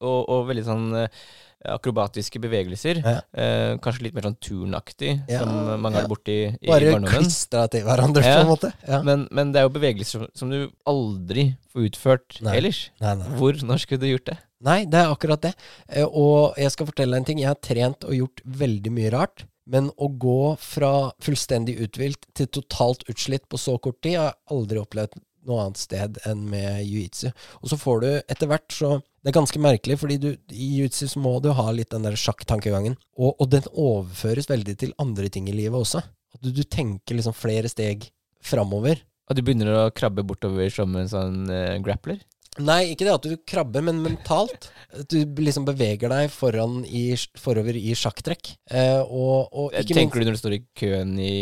[0.04, 1.22] og, og veldig sånn eh,
[1.66, 3.00] akrobatiske bevegelser.
[3.02, 3.16] Ja.
[3.34, 6.04] Eh, kanskje litt mer sånn turnaktig, Ja, som mange ja.
[6.06, 7.10] det borti i, i Bare barndommen.
[7.24, 8.72] klistra til hverandre, på en måte.
[9.04, 12.56] Men, men det er jo bevegelser som, som du aldri får utført Nei.
[12.60, 12.84] ellers.
[13.02, 13.28] Nei, nei.
[13.40, 14.38] Hvor når skulle du gjort det?
[14.64, 15.54] Nei, det er akkurat det.
[15.88, 17.42] Eh, Og jeg skal fortelle deg en ting.
[17.44, 19.44] Jeg har trent og gjort veldig mye rart.
[19.68, 24.38] Men å gå fra fullstendig uthvilt til totalt utslitt på så kort tid, har jeg
[24.56, 25.18] aldri opplevd
[25.48, 27.32] noe annet sted enn med jiu-jitsu.
[27.62, 31.08] Og så får du etter hvert så Det er ganske merkelig, fordi du, i jiu-jitsu
[31.10, 32.94] så må du ha litt den der sjakktankegangen.
[33.18, 36.04] Og, og den overføres veldig til andre ting i livet også.
[36.36, 38.06] At du, du tenker liksom flere steg
[38.44, 39.02] framover.
[39.28, 42.22] Og du begynner å krabbe bortover som en sånn uh, grappler?
[42.64, 44.68] Nei, ikke det at du krabber, men mentalt.
[45.10, 48.54] Du liksom beveger deg foran i, forover i sjakktrekk.
[48.70, 51.34] Eh, og, og Tenker du når du står i køen i,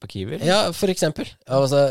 [0.00, 0.40] på Kiwi?
[0.44, 1.30] Ja, for eksempel.
[1.46, 1.84] Altså,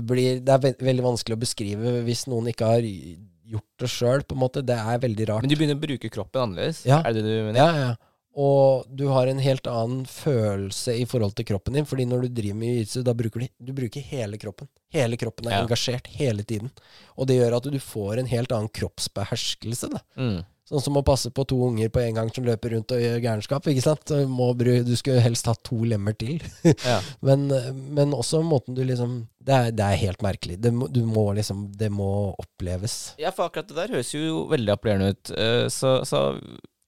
[0.00, 4.24] blir, det er ve veldig vanskelig å beskrive hvis noen ikke har gjort det sjøl,
[4.26, 4.64] på en måte.
[4.66, 5.44] Det er veldig rart.
[5.44, 6.84] Men du begynner å bruke kroppen annerledes?
[6.88, 7.02] Ja.
[7.04, 7.60] Er det det du mener?
[7.60, 7.94] Ja, ja.
[8.36, 11.86] Og du har en helt annen følelse i forhold til kroppen din.
[11.86, 14.66] Fordi når du driver med jiu-jitsu, da bruker du, du bruker hele kroppen.
[14.94, 15.62] Hele kroppen er Ja.
[15.66, 16.70] engasjert hele tiden.
[17.18, 19.90] Og det gjør at du får en helt annen kroppsbeherskelse.
[19.92, 20.00] da.
[20.18, 20.42] Mm.
[20.64, 23.20] Sånn som å passe på to unger på en gang som løper rundt og gjør
[23.20, 23.66] gærenskap.
[23.68, 24.06] ikke sant?
[24.08, 26.40] Du, du skulle helst hatt to lemmer til.
[26.64, 27.00] Ja.
[27.20, 27.48] men,
[27.94, 30.56] men også måten du liksom Det er, det er helt merkelig.
[30.58, 33.12] Det må, du må liksom Det må oppleves.
[33.20, 35.30] Ja, for akkurat det der høres jo veldig appellerende ut.
[35.36, 36.22] Eh, Så, så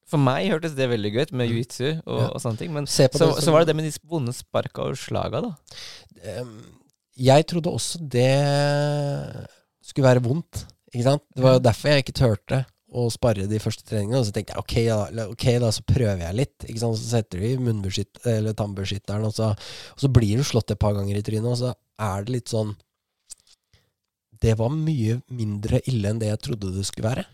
[0.07, 2.21] for meg hørtes det veldig gøy ut med jiu-jitsu og, Mm.
[2.23, 2.29] Ja.
[2.31, 2.73] og sånne ting.
[2.73, 5.53] Men så, som- så var det det med de vonde sparka og slaga, da.
[7.17, 9.49] Jeg trodde også det
[9.87, 10.65] skulle være vondt.
[10.95, 11.23] Ikke sant?
[11.35, 12.63] Det var jo derfor jeg ikke turte
[12.97, 14.21] å spare de første treningene.
[14.21, 14.75] Og så tenkte jeg ok,
[15.17, 16.59] da, okay, da så prøver jeg litt.
[16.69, 16.97] Ikke sant?
[17.01, 17.57] Så setter du i
[18.31, 21.59] eller tannbeskytteren, og så, og så blir du slått et par ganger i trynet, og
[21.59, 22.77] så er det litt sånn
[24.39, 27.25] Det var mye mindre ille enn det jeg trodde det skulle være.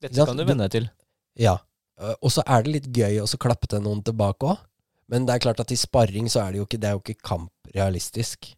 [0.00, 0.90] Dette kan du du- venne deg til.
[1.36, 1.56] Ja.
[2.00, 4.62] Eh, Og så er det litt gøy å klappe til noen tilbake òg.
[5.08, 7.02] Men det er klart at i sparring så er det jo ikke, det er jo
[7.04, 8.48] ikke kamp realistisk.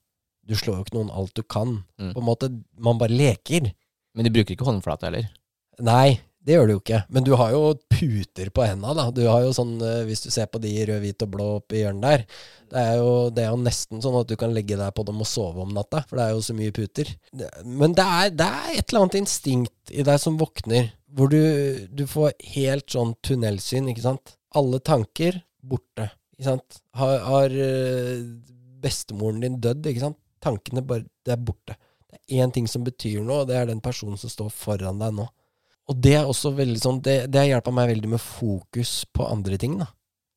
[0.48, 1.82] Du slår jo ikke noen alt du kan.
[2.00, 2.14] Mm.
[2.14, 2.48] På en måte,
[2.80, 3.68] Man bare leker.
[4.16, 5.28] Men de bruker ikke håndflate heller.
[5.84, 7.02] Nei, det gjør du jo ikke.
[7.12, 9.10] Men du har jo puter på henda, da.
[9.12, 11.82] Du har jo sånn, eh, Hvis du ser på de rød, hvit og blå oppi
[11.82, 12.24] hjørnet der,
[12.72, 15.20] det er, jo, det er jo nesten sånn at du kan legge deg på dem
[15.20, 16.00] og sove om natta.
[16.08, 17.12] For det er jo så mye puter.
[17.64, 21.40] Men det er, det er et eller annet instinkt i deg som våkner, hvor du,
[21.88, 24.36] du får helt sånn tunnelsyn, ikke sant.
[24.56, 26.80] Alle tanker borte, ikke sant.
[26.98, 28.24] Har, har eh,
[28.82, 30.20] bestemoren din dødd, ikke sant.
[30.44, 31.74] Tankene bare Det er borte.
[32.08, 35.00] Det er én ting som betyr noe, og det er den personen som står foran
[35.00, 35.26] deg nå.
[35.88, 39.26] Og det er også veldig sånn Det, det har hjelpa meg veldig med fokus på
[39.28, 39.88] andre ting, da.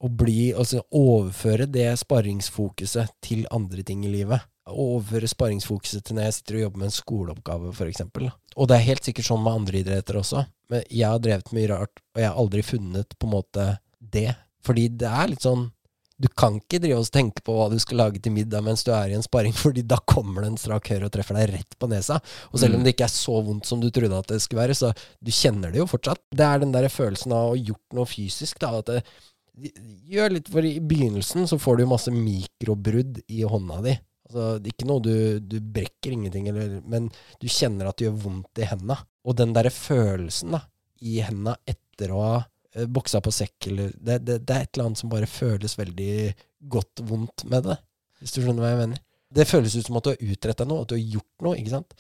[0.01, 4.41] Å bli Altså overføre det sparringsfokuset til andre ting i livet.
[4.70, 8.30] Overføre sparingsfokuset til når jeg sitter og jobber med en skoleoppgave, eksempel.
[8.55, 10.45] Og det er helt sikkert sånn med andre idretter også.
[10.70, 13.68] Men jeg har drevet mye rart, og jeg har aldri funnet på en måte
[13.99, 14.30] det.
[14.62, 15.72] Fordi det er litt sånn
[16.22, 18.91] du kan ikke drive og tenke på hva du skal lage til middag mens du
[18.93, 21.78] er i en sparring, fordi da kommer det en strak høyre og treffer deg rett
[21.82, 22.20] på nesa.
[22.51, 22.86] Og selv om Mm.
[22.86, 25.74] det ikke er så vondt som du trodde at det skulle være, så du kjenner
[25.74, 26.22] det jo fortsatt.
[26.30, 28.70] Det er den der følelsen av å ha gjort noe fysisk, da.
[28.78, 29.01] At det,
[30.14, 33.97] gjør litt, for i begynnelsen så får du jo masse mikrobrudd i hånda di.
[34.32, 35.13] Altså, det ikke noe du,
[35.43, 37.09] du brekker ingenting, eller, men
[37.41, 38.95] du kjenner at det gjør vondt i henda.
[39.27, 40.63] Og den derre følelsen da,
[41.03, 44.71] i henda etter å ha eh, boksa på sekk, eller det, det, det er et
[44.77, 46.11] eller annet som bare føles veldig
[46.71, 47.75] godt vondt med det.
[48.21, 49.03] Hvis du skjønner hva jeg mener.
[49.32, 51.57] Det føles ut som at du har utretta noe, at du har gjort noe.
[51.59, 51.93] ikke sant?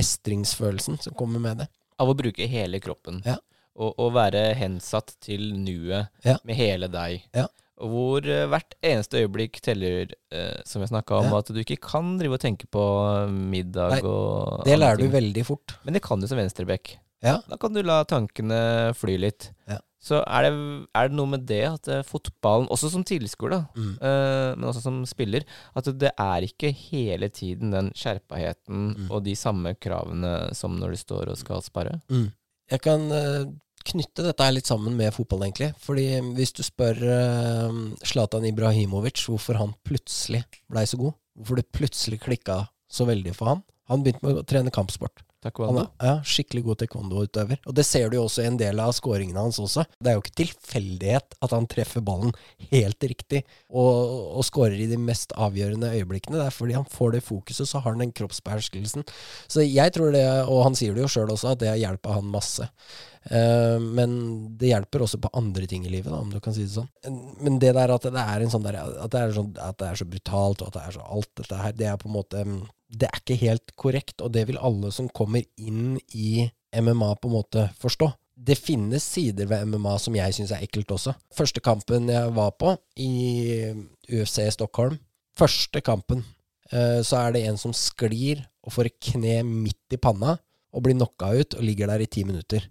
[0.00, 1.66] Mestringsfølelsen som kommer med det.
[2.00, 3.20] Av å bruke hele kroppen.
[3.26, 3.36] Ja.
[3.80, 6.36] Og, og være hensatt til nuet Ja.
[6.44, 7.24] med hele deg.
[7.36, 7.46] Ja.
[7.80, 11.38] Hvor eh, hvert eneste øyeblikk teller, eh, som jeg snakka om, Ja.
[11.38, 12.82] at du ikke kan drive og tenke på
[13.30, 15.76] middag Nei, og Det lærer lærer du veldig fort.
[15.84, 16.98] Men det kan du som venstreback.
[17.22, 17.38] Ja.
[17.48, 19.50] Da kan du la tankene fly litt.
[19.68, 19.78] Ja.
[20.02, 20.52] så er det,
[20.96, 23.98] er det noe med det at eh, fotballen, også som tilskuer, Mm.
[24.00, 25.44] eh, men også som spiller,
[25.76, 29.10] at det er ikke hele tiden den skjerpaheten Mm.
[29.10, 32.00] og de samme kravene som når du står og skal spare.
[32.08, 32.32] Mm.
[32.70, 33.44] Jeg kan eh,
[33.86, 35.70] knytte dette litt sammen med fotball, egentlig.
[35.80, 36.06] Fordi
[36.36, 37.00] hvis du spør
[38.06, 43.34] Zlatan uh, Ibrahimovic hvorfor han plutselig blei så god, hvorfor det plutselig klikka så veldig
[43.36, 45.24] for han Han begynte med å trene kampsport.
[45.40, 47.62] Han er ja, skikkelig god taekwondo-utøver.
[47.64, 49.86] Og det ser du jo også i en del av skåringene hans også.
[49.96, 52.34] Det er jo ikke tilfeldighet at han treffer ballen
[52.68, 53.40] helt riktig
[53.72, 56.36] og, og skårer i de mest avgjørende øyeblikkene.
[56.36, 59.06] Det er fordi han får det fokuset, så har han den kroppsbeherskelsen.
[59.48, 62.20] Så jeg tror det, og han sier det jo sjøl også, at det har hjulpet
[62.20, 62.68] han masse.
[63.28, 64.12] Eh, men
[64.56, 66.88] det hjelper også på andre ting i livet, da, om du kan si det sånn.
[67.42, 70.00] Men det der at det er sånn der, at det er, sånn, at det er
[70.00, 72.46] så brutalt, og at det er så alt dette her, det er på en måte
[72.46, 77.12] mm, Det er ikke helt korrekt, og det vil alle som kommer inn i MMA
[77.20, 78.08] på en måte forstå.
[78.40, 81.12] Det finnes sider ved MMA som jeg syns er ekkelt også.
[81.36, 83.70] Første kampen jeg var på, i
[84.08, 84.96] UFC Stockholm
[85.38, 86.24] Første kampen,
[86.72, 90.34] eh, så er det en som sklir og får et kne midt i panna
[90.74, 92.66] og blir knocka ut og ligger der i ti minutter.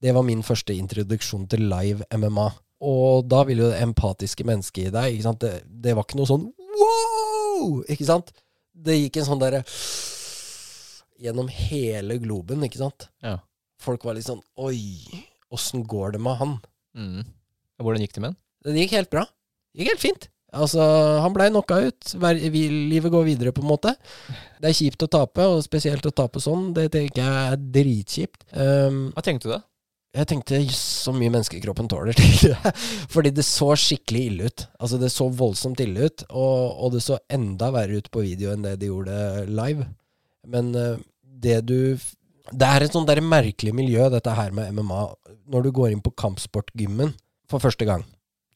[0.00, 2.46] Det var min første introduksjon til live MMA.
[2.88, 5.20] Og da vil jo det empatiske mennesket i deg?
[5.42, 6.46] Det, det var ikke noe sånn
[6.80, 7.82] wow!
[7.92, 8.32] Ikke sant?
[8.72, 9.60] Det gikk en sånn derre
[11.20, 13.10] Gjennom hele globen, ikke sant?
[13.20, 13.36] Ja.
[13.82, 14.80] Folk var litt sånn Oi,
[15.52, 16.56] åssen går det med han?
[16.96, 17.26] Mm.
[17.80, 18.40] Hvordan gikk det med den?
[18.64, 19.26] Det gikk helt bra.
[19.72, 20.30] Det gikk helt fint.
[20.50, 20.82] Altså,
[21.22, 22.14] han blei knocka ut.
[22.20, 23.92] Livet går videre, på en måte.
[24.60, 26.72] Det er kjipt å tape, og spesielt å tape sånn.
[26.76, 28.44] Det tenker jeg er dritkjipt.
[28.52, 29.60] Um, Hva tenkte du da?
[30.10, 32.18] Jeg tenkte "Jøss, så mye menneskekroppen tåler.
[33.14, 34.64] Fordi det så skikkelig ille ut.
[34.82, 38.50] Altså, det så voldsomt ille ut, og, og det så enda verre ut på video
[38.50, 39.86] enn det de gjorde live.
[40.50, 41.78] Men eh, det du
[42.50, 45.02] Det er et sånn der merkelig miljø, dette her med MMA.
[45.54, 47.14] Når du går inn på kampsportgymmen
[47.46, 48.02] for første gang.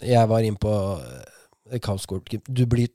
[0.02, 2.42] Jeg var inn på eh, kampsportgym.
[2.48, 2.90] Du blir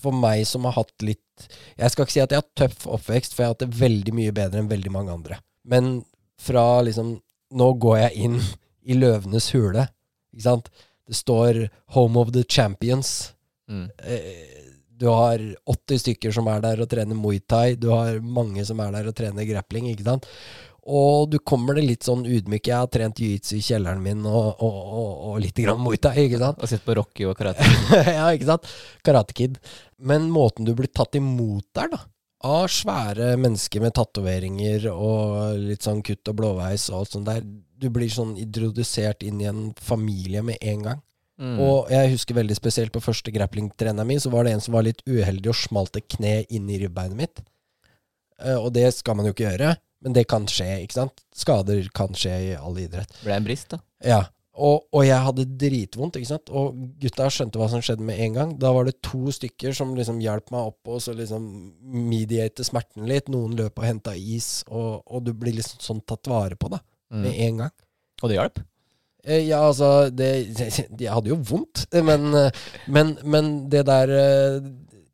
[0.00, 3.34] For meg som har hatt litt Jeg skal ikke si at jeg har tøff oppvekst,
[3.34, 5.36] for jeg har hatt det veldig mye bedre enn veldig mange andre.
[5.68, 5.98] Men
[6.40, 7.18] fra liksom
[7.50, 8.38] Nå går jeg inn
[8.86, 9.88] i løvenes hule,
[10.34, 10.70] ikke sant?
[11.06, 13.32] Det står 'Home of the Champions'.
[13.68, 13.90] Mm.
[13.98, 14.46] Eh,
[15.00, 17.74] Du har 80 stykker som er der og trener muay thai.
[17.74, 20.26] Du har mange som er der og trener grappling, ikke sant.
[20.84, 22.68] Og du kommer det litt sånn ydmyk.
[22.68, 26.26] Jeg har trent jiu-jitsu i kjelleren min og, og, og, og litt grann muay thai,
[26.26, 26.60] ikke sant.
[26.60, 27.64] Og sett på Rocky og karate.
[28.18, 28.68] ja, ikke sant?
[29.02, 29.56] Karate Kid.
[29.96, 32.02] Men måten du blir tatt imot der, da,
[32.46, 37.44] av svære mennesker med tatoveringer og litt sånn kutt og blåveis og alt sånt der,
[37.44, 41.02] du blir sånn introdusert inn i en familie med en gang.
[41.40, 41.56] Mm.
[41.64, 44.84] Og jeg husker veldig spesielt på første grapplingtreneren min, så var det en som var
[44.84, 47.40] litt uheldig og smalt et kne inn i ribbeinet mitt.
[48.40, 49.72] Eh, og det skal man jo ikke gjøre,
[50.04, 51.24] men det kan skje, ikke sant?
[51.36, 53.16] Skader kan skje i all idrett.
[53.24, 53.80] Ble en brist, da.
[54.04, 54.20] Ja,
[54.60, 56.50] og, og jeg hadde dritvondt, ikke sant?
[56.52, 58.54] Og gutta skjønte hva som skjedde med en gang.
[58.60, 61.46] Da var det to stykker som liksom hjalp meg opp og så liksom
[62.10, 63.30] mediate smerten litt.
[63.32, 66.82] Noen løp og henta is, og, og du blir liksom sånn tatt vare på, da.
[67.10, 67.22] Mm.
[67.24, 67.74] Med en gang.
[68.20, 68.60] Og det hjalp?
[69.24, 70.30] Eh, Ja, altså det,
[71.00, 74.60] Jeg hadde jo vondt, men, eh, men, men det der eh,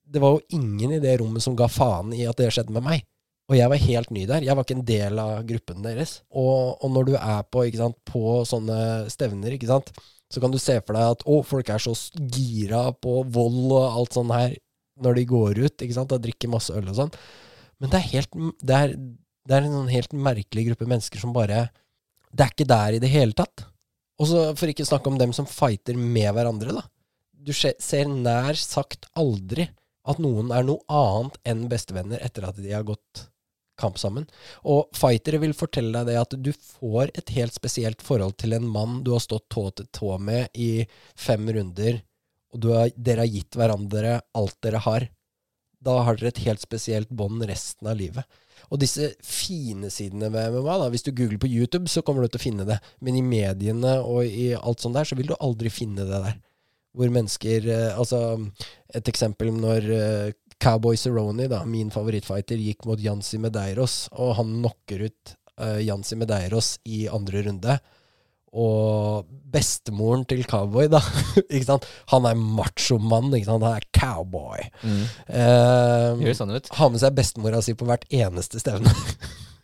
[0.06, 2.86] Det var jo ingen i det rommet som ga faen i at det skjedde med
[2.86, 3.06] meg.
[3.46, 4.42] Og jeg var helt ny der.
[4.42, 6.18] Jeg var ikke en del av gruppen deres.
[6.34, 8.78] Og, og når du er på, sant, på sånne
[9.12, 9.92] stevner, sant,
[10.32, 11.94] så kan du se for deg at å, folk er så
[12.34, 14.56] gira på vold og alt sånn her
[15.02, 17.14] når de går ut, ikke sant, og drikker masse øl og sånn.
[17.78, 18.96] Men det er, helt, det, er,
[19.46, 21.66] det er en sånn helt merkelig gruppe mennesker som bare
[22.32, 23.66] Det er ikke der i det hele tatt.
[24.16, 26.86] Og så For ikke snakke om dem som fighter med hverandre, da.
[27.46, 29.68] Du ser nær sagt aldri
[30.06, 33.26] at noen er noe annet enn bestevenner etter at de har gått
[33.80, 34.26] kamp sammen.
[34.64, 38.68] Og fightere vil fortelle deg det at du får et helt spesielt forhold til en
[38.68, 42.00] mann du har stått tå til tå med i fem runder,
[42.54, 45.08] og har, dere har gitt hverandre alt dere har.
[45.86, 48.24] Da har dere et helt spesielt bånd resten av livet.
[48.72, 52.32] Og disse fine sidene ved MMA, da, hvis du googler på YouTube, så kommer du
[52.32, 52.78] til å finne det.
[53.04, 56.40] Men i mediene og i alt sånt der, så vil du aldri finne det der.
[56.96, 58.18] Hvor mennesker eh, Altså,
[58.96, 64.54] et eksempel når eh, Cowboy Cerrone, da, min favorittfighter, gikk mot Jansi Medeiros, og han
[64.62, 67.78] knocker ut uh, Jansi Medeiros i andre runde.
[68.56, 71.02] Og bestemoren til Cowboy, da,
[71.44, 71.88] ikke sant?
[72.12, 73.66] han er machomann, ikke sant?
[73.66, 74.64] han er cowboy.
[74.80, 75.02] Mm.
[75.28, 76.72] Uh, Gjør sånn ut.
[76.78, 78.94] har med seg bestemora si på hvert eneste stevne.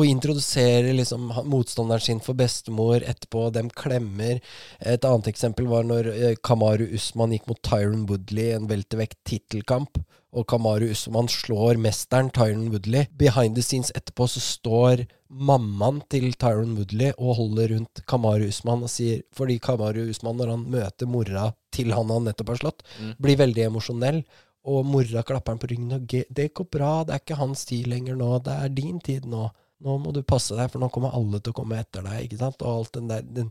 [0.00, 3.50] Og introduserer liksom motstanderen sin for bestemor etterpå.
[3.52, 4.38] Dem klemmer.
[4.80, 10.00] Et annet eksempel var når eh, Kamaru Usman gikk mot Tyron Woodley i en weltervekt-tittelkamp.
[10.32, 13.08] Og Kamaru Usman slår mesteren Tyron Woodley.
[13.18, 18.86] Behind the scenes etterpå så står mammaen til Tyron Woodley og holder rundt Kamaru Usman
[18.86, 22.86] og sier Fordi Kamaru Usman, når han møter mora til han han nettopp har slått,
[23.00, 23.14] Mm.
[23.20, 24.22] blir veldig emosjonell.
[24.70, 27.64] Og mora klapper han på ryggen og "Ge- 'Det går bra, det er ikke hans
[27.64, 28.42] tid lenger nå.
[28.44, 29.50] Det er din tid nå.
[29.80, 32.40] Nå må du passe deg, for nå kommer alle til å komme etter deg.' Ikke
[32.40, 32.60] sant?
[32.62, 33.50] Og alt den der den,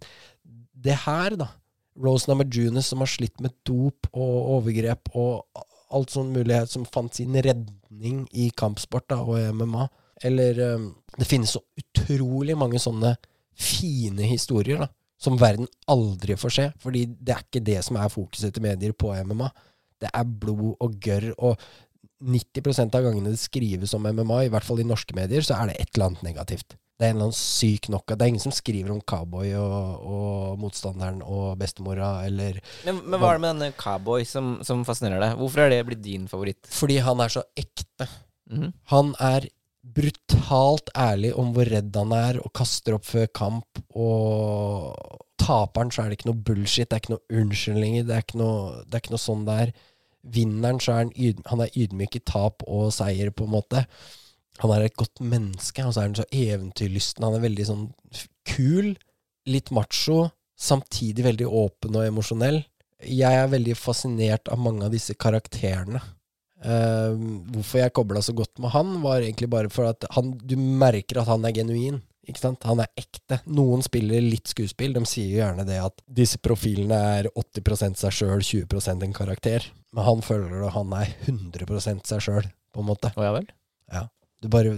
[0.80, 1.50] Det her, da.
[2.00, 5.44] Rose Namajunas som har slitt med dop og overgrep og
[5.92, 9.88] alt sånn mulighet som fant sin redning i kampsport da, og MMA.
[10.24, 13.16] Eller um, Det finnes så utrolig mange sånne
[13.60, 14.88] fine historier da,
[15.20, 16.68] som verden aldri får se.
[16.80, 19.50] Fordi det er ikke det som er fokuset til medier på MMA.
[20.00, 21.34] Det er blod og gørr.
[21.36, 21.60] Og
[22.20, 25.72] 90% av gangene det skrives om MMA, i hvert fall i norske medier, så er
[25.72, 26.76] det et eller annet negativt.
[27.00, 28.18] Det er en eller annen syk knockout.
[28.20, 33.22] Det er ingen som skriver om cowboy og, og motstanderen og bestemora, eller Men, men
[33.22, 35.38] hva er det med denne cowboy som, som fascinerer deg?
[35.40, 36.68] Hvorfor er det blitt din favoritt?
[36.76, 38.10] Fordi han er så ekte.
[38.52, 38.74] Mhm.
[38.92, 39.48] Han er
[39.96, 43.80] brutalt ærlig om hvor redd han er, og kaster opp før kamp.
[43.96, 48.28] Og taperen så er det ikke noe bullshit, det er ikke noe unnskyldninger, det er
[48.28, 49.74] ikke noe, det er ikke noe sånn det er.
[50.24, 53.86] Vinneren så er han, yd, han er ydmyk i tap og seier, på en måte.
[54.60, 57.24] Han er et godt menneske, og så er han så eventyrlysten.
[57.24, 57.86] Han er veldig sånn
[58.50, 58.92] kul,
[59.50, 60.26] litt macho,
[60.60, 62.62] samtidig veldig åpen og emosjonell.
[63.08, 66.02] Jeg er veldig fascinert av mange av disse karakterene.
[66.60, 67.16] Uh,
[67.54, 71.22] hvorfor jeg kobla så godt med han, var egentlig bare for at han, du merker
[71.22, 72.02] at han er genuin.
[72.30, 72.64] Ikke sant?
[72.70, 73.40] Han er ekte.
[73.50, 74.94] Noen spiller litt skuespill.
[74.94, 79.66] De sier jo gjerne det at disse profilene er 80 seg sjøl, 20% en karakter.
[79.96, 83.12] Men han føler det, han er 100 seg sjøl, på en måte.
[83.18, 83.50] Å ja vel?
[84.40, 84.78] Du bare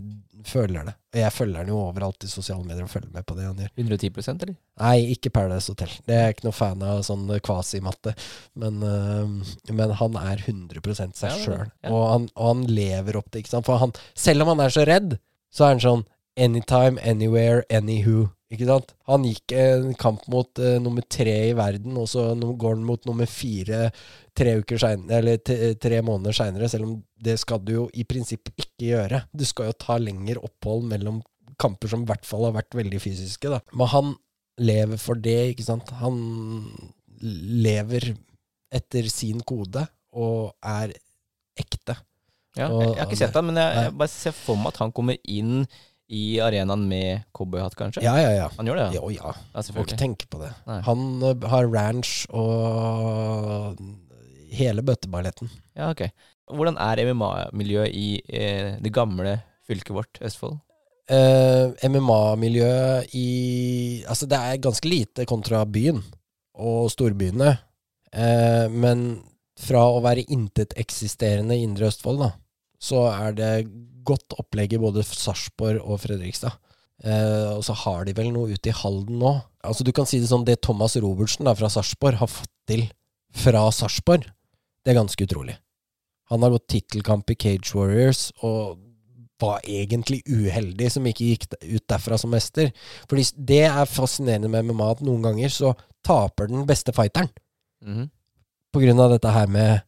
[0.49, 0.93] føler det.
[1.13, 3.59] Og jeg følger han jo overalt i sosiale medier og følger med på det han
[3.61, 3.69] gjør.
[3.77, 4.55] 110% eller?
[4.81, 5.91] Nei, ikke Paradise Hotel.
[6.07, 8.15] Det er jeg ikke noe fan av sånn kvasimatte.
[8.57, 11.67] Men, øh, men han er 100 seg Ja, ja, sjøl.
[11.83, 11.91] ja.
[11.93, 13.69] Og, han- og han lever opp det, ikke sant.
[13.69, 15.19] For han, selv om han er så redd,
[15.53, 16.05] så er han sånn
[16.39, 18.29] anytime, anywhere, anywho.
[18.51, 18.91] Ikke sant?
[19.07, 23.05] Han gikk en kamp mot uh, nummer tre i verden, og så går han mot
[23.07, 23.85] nummer fire
[24.35, 28.51] tre, uker senere, eller tre måneder seinere, selv om det skal du jo i prinsipp
[28.55, 29.21] ikke gjøre.
[29.31, 31.21] Du skal jo ta lengre opphold mellom
[31.61, 33.51] kamper som i hvert fall har vært veldig fysiske.
[33.51, 33.61] da.
[33.75, 34.13] Men han
[34.61, 35.91] lever for det, ikke sant.
[36.01, 36.19] Han
[37.21, 38.11] lever
[38.71, 39.85] etter sin kode
[40.17, 40.93] og er
[41.59, 41.95] ekte.
[42.57, 44.81] Ja, jeg, jeg har ikke sett han, men jeg, jeg bare ser for meg at
[44.81, 45.61] han kommer inn
[46.11, 48.03] i arenaen med cowboyhatt, kanskje?
[48.03, 48.47] Ja, ja, ja.
[48.57, 48.99] Han gjør det, ja?
[48.99, 49.31] Jo, ja.
[49.55, 50.51] ja Må ikke tenke på det.
[50.67, 50.81] Nei.
[50.87, 53.79] Han uh, har ranch og
[54.51, 55.51] hele bøtteballetten.
[55.77, 56.09] Ja, ok.
[56.51, 60.59] Hvordan er MMA-miljøet i eh, det gamle fylket vårt, Østfold?
[61.11, 66.01] Uh, MMA-miljøet i Altså, det er ganske lite kontra byen
[66.59, 67.55] og storbyene.
[68.11, 69.21] Uh, men
[69.61, 72.31] fra å være inteteksisterende i Indre Østfold, da,
[72.81, 73.53] så er det
[74.07, 76.57] godt opplegg i både Sarpsborg og Fredrikstad.
[77.01, 79.33] Eh, og så har de vel noe ute i Halden nå.
[79.65, 82.85] Altså Du kan si det sånn, det Thomas Robertsen da fra Sarpsborg har fått til
[83.31, 84.27] fra Sarpsborg,
[84.83, 85.55] det er ganske utrolig.
[86.31, 88.79] Han har gått tittelkamp i Cage Warriors og
[89.41, 92.69] var egentlig uheldig som ikke gikk ut derfra som mester.
[93.09, 95.73] Fordi det er fascinerende med MMA at noen ganger så
[96.05, 97.31] taper den beste fighteren.
[97.83, 98.09] Mhm.
[98.71, 99.81] På grunn av dette her med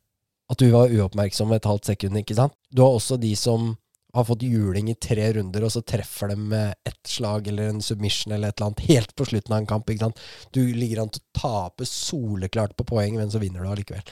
[0.51, 2.53] at du var uoppmerksom et halvt sekund, ikke sant?
[2.73, 3.77] Du har også de som
[4.13, 7.81] har fått juling i tre runder, og så treffer de med ett slag eller en
[7.81, 10.21] submission eller et eller annet helt på slutten av en kamp, ikke sant?
[10.53, 14.05] Du ligger an til å tape soleklart på poeng, men så vinner du allikevel.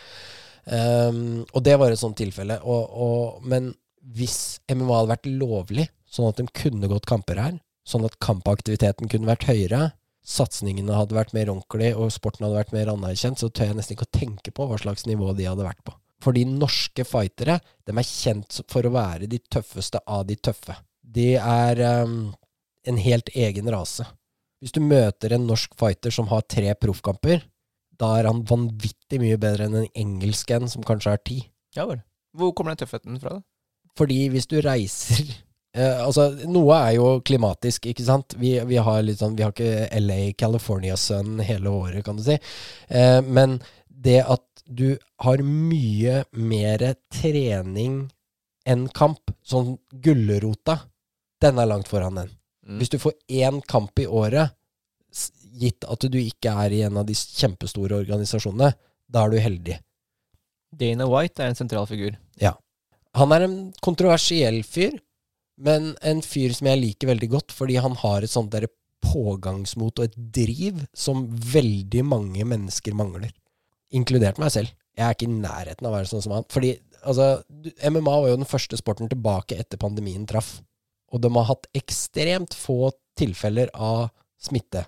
[0.65, 2.57] Um, og det var et sånt tilfelle.
[2.65, 3.71] Og, og, men
[4.01, 9.09] hvis MMA hadde vært lovlig, sånn at de kunne gått kamper her, sånn at kampaktiviteten
[9.11, 9.91] kunne vært høyere,
[10.25, 13.97] satsingene hadde vært mer ordentlig, og sporten hadde vært mer anerkjent, så tør jeg nesten
[13.97, 15.93] ikke å tenke på hva slags nivå de hadde vært på.
[16.21, 20.75] Fordi norske fightere, de er kjent for å være de tøffeste av de tøffe.
[21.01, 22.33] De er um,
[22.87, 24.05] en helt egen rase.
[24.61, 27.41] Hvis du møter en norsk fighter som har tre proffkamper,
[28.01, 31.39] da er han vanvittig mye bedre enn en engelsk en som kanskje har ti.
[31.77, 32.03] Ja vel.
[32.37, 33.45] Hvor kommer den tøffheten fra, da?
[33.99, 35.25] Fordi hvis du reiser
[35.75, 38.37] eh, Altså, noe er jo klimatisk, ikke sant?
[38.39, 42.37] Vi, vi har sånn Vi har ikke LA, California Sun hele året, kan du si.
[42.87, 43.59] Eh, men
[44.01, 46.83] det at du har mye mer
[47.13, 48.03] trening
[48.67, 50.77] enn kamp, sånn gulrota,
[51.41, 52.33] den er langt foran den.
[52.67, 52.79] Mm.
[52.79, 54.53] Hvis du får én kamp i året,
[55.57, 58.71] gitt at du ikke er i en av de kjempestore organisasjonene,
[59.11, 59.77] da er du heldig.
[60.71, 62.15] Dana White er en sentral figur.
[62.39, 62.53] Ja.
[63.19, 64.95] Han er en kontroversiell fyr.
[65.61, 68.65] Men en fyr som jeg liker veldig godt, fordi han har et sånt der
[69.01, 73.33] pågangsmot og et driv som veldig mange mennesker mangler.
[73.95, 74.71] Inkludert meg selv.
[74.97, 76.47] Jeg er ikke i nærheten av å være sånn som han.
[76.51, 77.41] Fordi altså,
[77.87, 80.59] MMA var jo den første sporten tilbake etter pandemien traff.
[81.11, 84.09] Og de har hatt ekstremt få tilfeller av
[84.41, 84.85] smitte.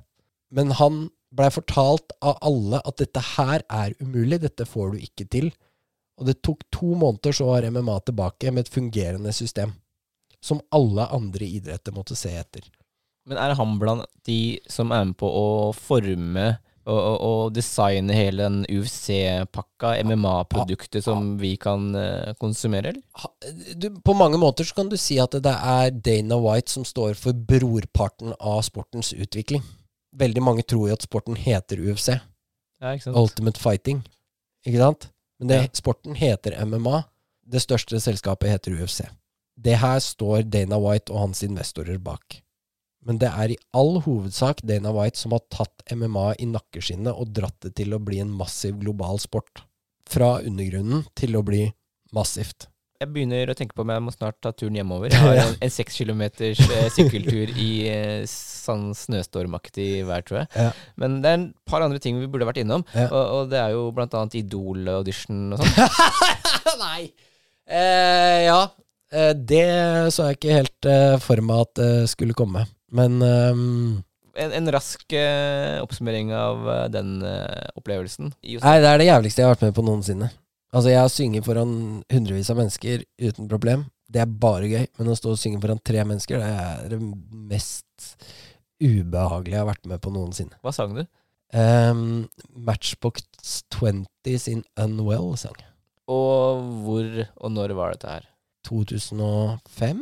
[0.53, 5.27] Men han blei fortalt av alle at dette her er umulig, dette får du ikke
[5.33, 5.49] til.
[6.21, 9.73] Og det tok to måneder, så var MMA tilbake med et fungerende system.
[10.43, 12.67] Som alle andre idretter måtte se etter.
[13.27, 18.15] Men er han blant de som er med på å forme og, og, og designe
[18.15, 23.29] hele den UFC-pakka, MMA-produktet, som vi kan eh, konsumere, eller?
[23.79, 27.15] Du, på mange måter så kan du si at det er Dana White som står
[27.19, 29.63] for brorparten av sportens utvikling.
[30.19, 32.11] Veldig mange tror jo at sporten heter UFC.
[32.83, 33.17] Ja, ikke sant?
[33.17, 34.03] Ultimate Fighting.
[34.67, 35.09] Ikke sant?
[35.39, 37.03] Men det, sporten heter MMA.
[37.53, 39.01] Det største selskapet heter UFC.
[39.55, 42.41] Det her står Dana White og hans investorer bak.
[43.07, 47.33] Men det er i all hovedsak Dana White som har tatt MMA i nakkeskinnet og
[47.35, 49.65] dratt det til å bli en massiv global sport.
[50.09, 51.65] Fra undergrunnen til å bli
[52.15, 52.69] massivt.
[53.03, 55.11] Jeg begynner å tenke på om jeg må snart ta turen hjemover.
[55.11, 60.47] Jeg har en, en seks kilometers eh, sykkeltur i eh, sånn snøstormaktig vær, tror jeg.
[60.55, 60.69] Ja.
[61.01, 63.09] Men det er en par andre ting vi burde vært innom, Ja.
[63.09, 65.99] og, og det er jo blant annet Idol-audition og sånn.
[66.85, 67.09] Nei!
[67.67, 68.61] Eh, ja.
[69.11, 69.65] Eh, det
[70.15, 70.89] så jeg ikke helt
[71.25, 72.63] for meg at det skulle komme.
[72.93, 74.03] Men um,
[74.33, 78.31] En, en rask uh, oppsummering av uh, den uh, opplevelsen.
[78.41, 80.29] Nei, det er det jævligste jeg har vært med på noensinne.
[80.73, 81.75] Altså, jeg har sunget foran
[82.09, 83.85] hundrevis av mennesker uten problem.
[84.09, 84.87] Det er bare gøy.
[84.97, 86.99] Men å stå og synge foran tre mennesker, det er det
[87.51, 88.09] mest
[88.81, 90.57] ubehagelige jeg har vært med på noensinne.
[90.65, 91.03] Hva sang du?
[91.53, 93.27] Um, Matchbox
[93.77, 95.61] 20 sin Unwell-sang.
[96.09, 98.25] Og hvor og når var dette her?
[98.65, 100.01] 2005.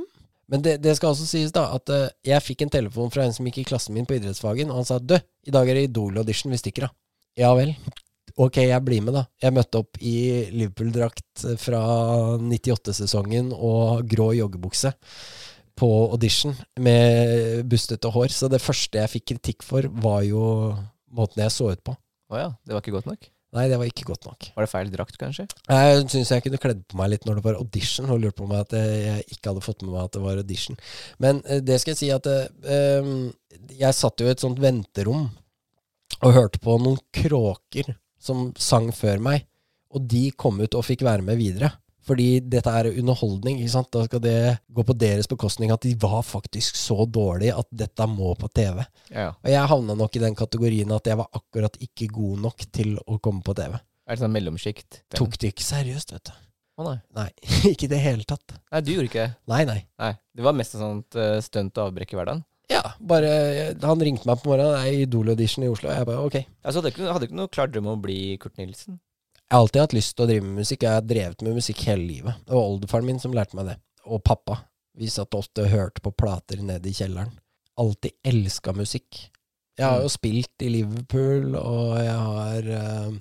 [0.52, 3.36] Men det, det skal også sies da at uh, jeg fikk en telefon fra en
[3.36, 5.15] som gikk i klassen min på idrettsfagen, og han sa du,
[5.48, 6.91] i dag er det Idol-audition, vi stikker da.
[7.40, 7.72] Ja vel.
[8.40, 9.26] Ok, jeg blir med, da.
[9.44, 10.15] Jeg møtte opp i
[10.52, 11.82] Liverpool-drakt fra
[12.40, 14.94] 98-sesongen og grå joggebukse
[15.80, 18.32] på audition med bustete hår.
[18.36, 20.44] Så det første jeg fikk kritikk for, var jo
[21.11, 21.95] måten jeg så ut på.
[22.32, 23.28] Å ja, det var ikke godt nok?
[23.52, 24.48] Nei, det var ikke godt nok.
[24.56, 25.44] Var det feil drakt, kanskje?
[25.68, 28.48] Jeg syns jeg kunne kledd på meg litt når det var audition, og lurte på
[28.48, 30.80] meg at jeg ikke hadde fått med meg at det var audition.
[31.23, 33.11] Men eh, det skal jeg si at eh, eh,
[33.82, 35.28] jeg satt jo i et sånt venterom
[36.22, 37.91] og hørte på noen kråker
[38.22, 39.44] som sang før meg,
[39.91, 41.73] og de kom ut og fikk være med videre.
[42.07, 43.91] Fordi dette er underholdning, ikke sant.
[43.94, 44.36] Da skal det
[44.73, 48.82] gå på deres bekostning at de var faktisk så dårlige at dette må på TV.
[49.11, 49.32] Ja, ja.
[49.38, 52.95] Og jeg havna nok i den kategorien at jeg var akkurat ikke god nok til
[53.06, 53.78] å komme på TV.
[54.07, 55.03] Er det sånn mellomsjikt?
[55.14, 56.40] Tok det ikke seriøst, vet du.
[56.82, 56.98] Å nei.
[57.14, 57.28] Nei,
[57.73, 58.57] ikke i det hele tatt.
[58.73, 59.36] Nei, du gjorde ikke det.
[59.52, 59.82] Nei, nei.
[60.02, 62.44] Nei, Det var mest et sånt uh, stunt og avbrekk i hverdagen.
[62.72, 63.32] Ja, bare
[63.84, 64.78] Han ringte meg på morgenen.
[64.78, 65.90] Det er Idol-audition i Oslo.
[65.91, 66.38] Og jeg bare ok.
[66.64, 68.99] Altså, hadde du ikke, hadde ikke noe klar drøm om å bli Kurt Nilsen?
[69.56, 70.84] Har alltid hatt lyst til å drive med musikk.
[70.86, 72.44] Jeg har drevet med musikk hele livet.
[72.48, 73.78] Det var oldefaren min som lærte meg det.
[74.07, 74.61] Og pappa.
[74.98, 77.34] Vi satt ofte og hørte på plater nede i kjelleren.
[77.80, 79.26] Alltid elska musikk.
[79.80, 83.14] Jeg har jo spilt i Liverpool, og jeg har uh,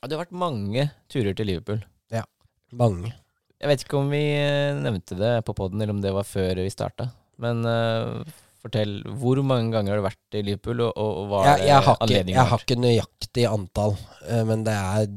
[0.00, 1.80] det har vært mange turer til Liverpool.
[2.12, 2.24] Ja.
[2.72, 3.12] mange.
[3.60, 6.62] Jeg vet ikke om vi eh, nevnte det på poden, eller om det var før
[6.62, 7.10] vi starta.
[7.42, 11.50] Men eh, fortell, hvor mange ganger har du vært i Liverpool, og, og hva er
[11.50, 13.96] Jeg, jeg, har ikke, anledningen jeg har ikke nøyaktig antall,
[14.26, 15.08] eh, men det er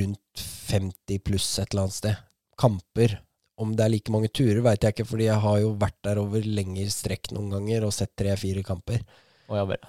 [0.00, 2.22] rundt 50 pluss et eller annet sted.
[2.60, 3.16] Kamper.
[3.60, 6.20] Om det er like mange turer, veit jeg ikke, fordi jeg har jo vært der
[6.22, 9.02] over lengre strekk noen ganger og sett tre-fire kamper.
[9.50, 9.82] Oh, ja, bare.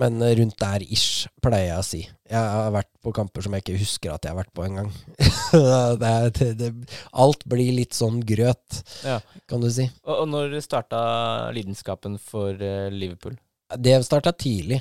[0.00, 2.00] Men rundt der ish, pleier jeg å si.
[2.30, 4.88] Jeg har vært på kamper som jeg ikke husker at jeg har vært på engang.
[7.24, 9.18] alt blir litt sånn grøt, Ja.
[9.50, 9.88] kan du si.
[10.06, 11.02] Og, og når starta
[11.56, 13.36] lidenskapen for eh, Liverpool?
[13.76, 14.80] Det starta tidlig.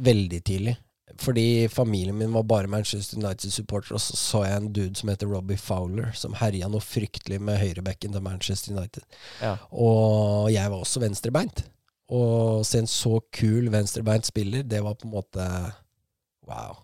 [0.00, 0.76] Veldig tidlig.
[1.20, 5.28] Fordi familien min var bare Manchester United-supporter, og så så jeg en dude som heter
[5.28, 9.02] Robbie Fowler, som herja noe fryktelig med høyrebekken til Manchester United.
[9.42, 9.56] Ja.
[9.72, 11.64] Og jeg var også venstrebeint.
[12.10, 12.22] Å
[12.66, 15.46] se en så kul venstrebeint spiller, det var på en måte
[16.48, 16.80] wow.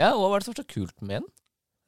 [0.00, 1.26] ja, hva var det som var så kult med den?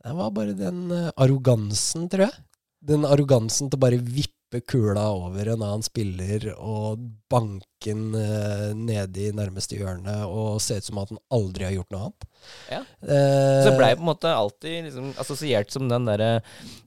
[0.04, 2.44] Det var bare den eh, arrogansen, tror jeg.
[2.86, 7.00] Den arrogansen til å bare vippe kula over en annen spiller og
[7.32, 11.74] banke den uh, nede i nærmeste hjørne og se ut som at han aldri har
[11.74, 12.28] gjort noe annet.
[12.70, 12.80] Ja.
[13.06, 16.30] Eh, Så blei på en måte alltid liksom assosiert som den derre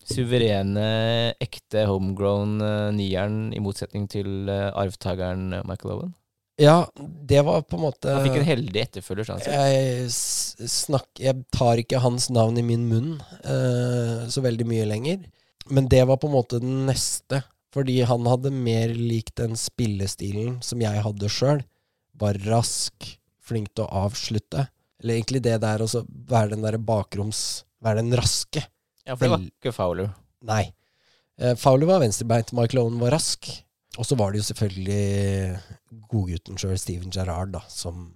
[0.09, 6.15] suverene, ekte homegrown uh, nieren, i motsetning til uh, arvtakeren eh, Michael Owen.
[6.59, 11.07] Ja, det var på en måte Han fikk en heldig etterfølger, sånn jeg, s- snakk,
[11.23, 13.13] jeg tar ikke hans navn i min munn
[13.45, 15.23] uh, så veldig mye lenger.
[15.71, 17.43] Men det var på en måte den neste.
[17.69, 21.59] Fordi han hadde mer likt den spillestilen som jeg hadde sjøl.
[22.17, 23.05] Var rask,
[23.45, 24.63] flink til å avslutte.
[24.99, 25.87] Eller egentlig det der å
[26.29, 27.63] være den derre bakroms...
[27.79, 28.59] Være den raske.
[29.07, 30.09] Ja, for det var ikke Fowler.
[30.43, 30.65] Nei.
[31.39, 33.47] Eh, Fowler var venstrebeint, Michael Owen var rask.
[33.95, 38.09] Og så var det jo selvfølgelig godgutten sjøl, Steven Gerrard, da, som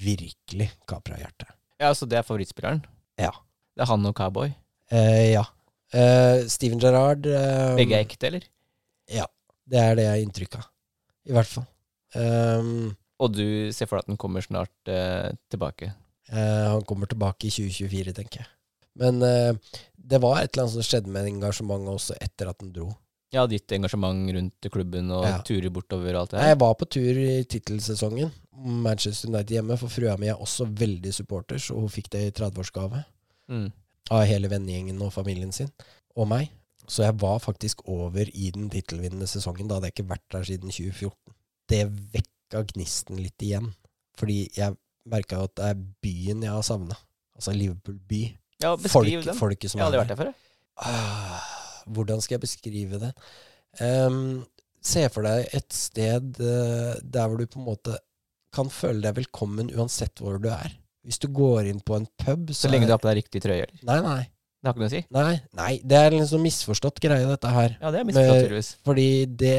[0.00, 1.52] virkelig kapra hjertet.
[1.84, 2.80] Ja, så det er favorittspilleren?
[3.20, 3.34] Ja.
[3.76, 4.54] Det er han og Cowboy?
[4.88, 5.44] Eh, ja.
[5.92, 8.48] Eh, Steven Gerrard eh, Begge er ekte, eller?
[9.12, 9.28] Ja.
[9.68, 10.68] Det er det jeg har inntrykk av.
[11.28, 11.68] I hvert fall.
[12.16, 13.44] Um, Og du
[13.76, 14.72] ser for deg at den kommer snart
[15.52, 15.92] tilbake?
[16.30, 18.50] Eh, han kommer tilbake i 2024, tenker jeg.
[19.00, 19.52] Men eh,
[19.96, 22.88] det var et eller annet som skjedde med engasjementet også etter at han dro.
[23.32, 25.36] Ja, ditt engasjement rundt klubben og Ja.
[25.46, 26.48] turer bortover og alt det her?
[26.48, 28.32] Jeg var på tur i tittelsesongen.
[28.60, 32.32] Manchester United hjemme, for frua mi er også veldig supporters, og hun fikk det i
[32.40, 33.04] 30-årsgave
[33.48, 33.70] Mm.
[34.10, 35.70] av hele vennegjengen og familien sin,
[36.16, 36.50] og meg.
[36.88, 39.68] Så jeg var faktisk over i den tittelvinnende sesongen.
[39.68, 41.34] Da hadde jeg ikke vært der siden 2014.
[41.68, 43.72] Det vekka gnisten litt igjen,
[44.18, 44.76] fordi jeg
[45.12, 46.96] merka at det er byen jeg har savna.
[47.38, 48.22] Altså Liverpool by.
[48.60, 49.38] Ja, Folk, beskriv den.
[49.38, 50.32] folket som Jeg har aldri vært der før.
[50.80, 51.48] Ah,
[51.88, 53.12] hvordan skal jeg beskrive det?
[53.80, 54.42] Um,
[54.84, 57.96] se for deg et sted uh, der hvor du på en måte
[58.54, 60.72] kan føle deg velkommen uansett hvor du er.
[61.06, 63.40] Hvis du går inn på en pub, så Så lenge du har på deg riktig
[63.44, 63.84] trøye, eller?
[63.88, 64.22] Nei, nei.
[64.60, 65.02] Det har ikke noe å si?
[65.16, 67.78] Nei, nei, det er en sånn misforstått greie, dette her.
[67.80, 68.68] Ja, det er misforstått, tydeligvis.
[68.84, 69.06] Fordi
[69.40, 69.54] det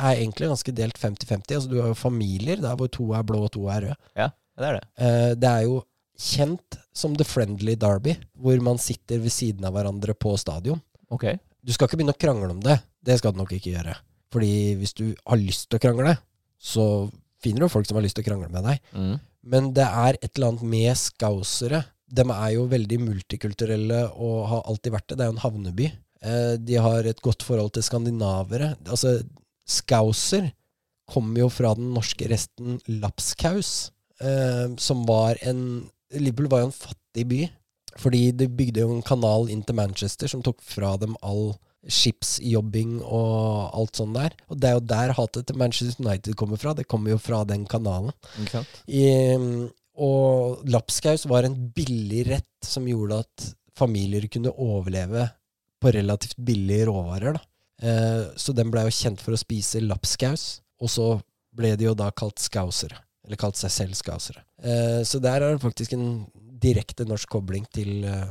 [0.00, 1.54] er egentlig ganske delt 50-50.
[1.54, 3.98] Altså, du har jo familier der hvor to er blå og to er røde.
[4.18, 4.26] Ja,
[4.60, 4.84] det er det.
[5.00, 5.80] Eh, det er jo
[6.20, 10.80] kjent som The Friendly Derby, hvor man sitter ved siden av hverandre på stadion.
[11.10, 11.26] Ok.
[11.64, 12.78] Du skal ikke begynne å krangle om det.
[13.00, 13.96] Det skal du nok ikke gjøre.
[14.30, 16.14] Fordi hvis du har lyst til å krangle,
[16.60, 16.84] så
[17.42, 18.84] finner du folk som har lyst til å krangle med deg.
[18.92, 19.16] Mm.
[19.50, 21.82] Men det er et eller annet med skausere.
[22.10, 25.18] De er jo veldig multikulturelle og har alltid vært det.
[25.18, 25.90] Det er jo en havneby.
[26.20, 28.74] Eh, de har et godt forhold til skandinavere.
[28.84, 29.16] Altså,
[29.68, 30.50] skauser
[31.10, 33.90] kommer jo fra den norske resten lapskaus,
[34.20, 37.40] eh, som var en Liverpool var jo en fattig by.
[37.98, 41.52] Fordi de bygde jo en kanal inn til Manchester som tok fra dem all
[41.90, 44.34] skipsjobbing og alt sånt der.
[44.52, 46.74] Og det er jo der hatet til Manchester United kommer fra.
[46.76, 48.12] Det kommer jo fra den kanalen.
[48.86, 49.06] I,
[50.00, 55.28] og lapskaus var en billig rett som gjorde at familier kunne overleve
[55.80, 57.38] på relativt billige råvarer.
[57.38, 57.44] Da.
[57.82, 61.06] Eh, så den blei jo kjent for å spise lapskaus, og så
[61.56, 63.00] ble de jo da kalt skausere.
[63.26, 64.44] Eller kalt seg selv skausere.
[64.62, 66.06] Eh, så der er det faktisk en
[66.60, 68.30] direkte norsk kobling til eh,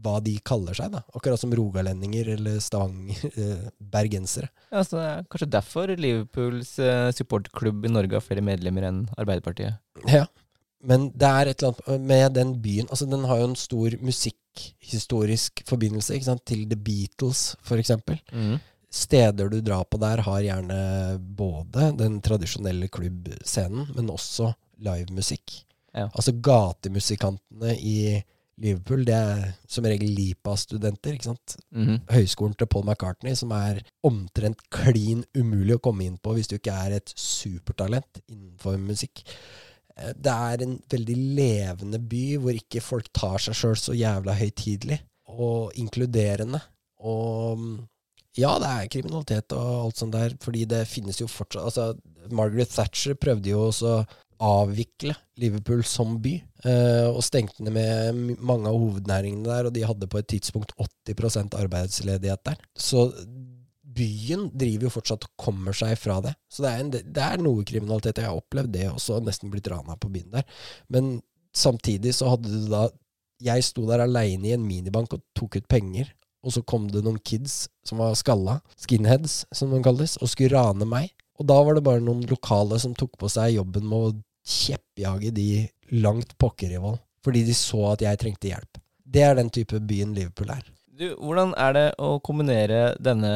[0.00, 0.92] hva de kaller seg.
[0.94, 1.02] da.
[1.14, 3.66] Akkurat som rogalendinger eller stavanger, eh.
[4.70, 6.76] Ja, så det er kanskje derfor Liverpools
[7.18, 9.76] supportklubb i Norge har flere medlemmer enn Arbeiderpartiet.
[10.08, 10.24] Ja.
[10.80, 13.96] Men det er et eller annet med den byen Altså, den har jo en stor
[14.00, 16.44] musikkhistorisk forbindelse ikke sant?
[16.48, 18.20] til The Beatles, for eksempel.
[18.32, 18.56] Mm.
[18.90, 20.78] Steder du drar på der, har gjerne
[21.38, 24.50] både den tradisjonelle klubbscenen, men også
[24.82, 25.60] livemusikk.
[25.94, 26.08] Ja.
[26.10, 28.22] Altså gatemusikantene i
[28.60, 31.54] Liverpool, det er som regel LIPA-studenter, ikke sant.
[31.72, 32.02] Mhm.
[32.10, 36.58] Høyskolen til Paul McCartney, som er omtrent klin umulig å komme inn på hvis du
[36.58, 39.22] ikke er et supertalent innenfor musikk.
[39.96, 44.34] Eh, Det er en veldig levende by hvor ikke folk tar seg sjøl så jævla
[44.36, 45.00] høytidelig,
[45.30, 46.60] og inkluderende.
[47.06, 47.78] Og mm,
[48.38, 51.86] ja, det er kriminalitet og alt sånt der, fordi det finnes jo fortsatt Altså,
[52.30, 54.02] Margaret Thatcher prøvde jo også å
[54.40, 56.32] avvikle Liverpool som by,
[56.64, 60.72] eh, og stengte ned med mange av hovednæringene der, og de hadde på et tidspunkt
[60.80, 62.60] 80% arbeidsledighet der.
[62.76, 63.10] Så
[64.00, 66.34] byen driver jo fortsatt og kommer seg fra det.
[66.48, 68.22] Så det er, en, det er noe kriminalitet.
[68.22, 70.46] Jeg har opplevd det også, nesten blitt rana på byen der.
[70.92, 71.18] Men
[71.56, 72.88] samtidig så hadde du da
[73.40, 76.10] Jeg sto der aleine i en minibank og tok ut penger,
[76.42, 80.54] og så kom det noen kids som var skalla, skinheads som de kalles, og skulle
[80.56, 81.10] rane meg.
[81.40, 84.10] Og da var det bare noen lokale som tok på seg jobben med å
[84.50, 85.48] kjeppjage de
[86.00, 86.98] langt pokker i vold.
[87.24, 88.80] Fordi de så at jeg trengte hjelp.
[89.04, 90.62] Det er den type byen Liverpool er.
[91.00, 93.30] Du, hvordan er det å kombinere denne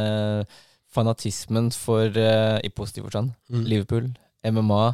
[0.94, 3.64] fanatismen for, uh, i positiv forstand, Mm.
[3.68, 4.10] Liverpool,
[4.44, 4.84] MMA,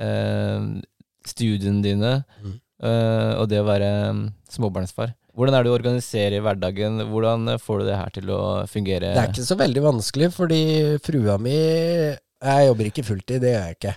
[0.00, 0.80] uh,
[1.26, 2.60] studiene dine Mm.
[2.82, 5.14] uh, og det å være um, småbarnsfar?
[5.40, 7.00] Hvordan er det du organiserer hverdagen?
[7.08, 9.14] Hvordan eh, får du det her til å fungere?
[9.16, 10.60] Det er ikke så veldig vanskelig, fordi
[11.00, 13.94] frua mi Jeg jobber ikke fulltid, det gjør jeg ikke.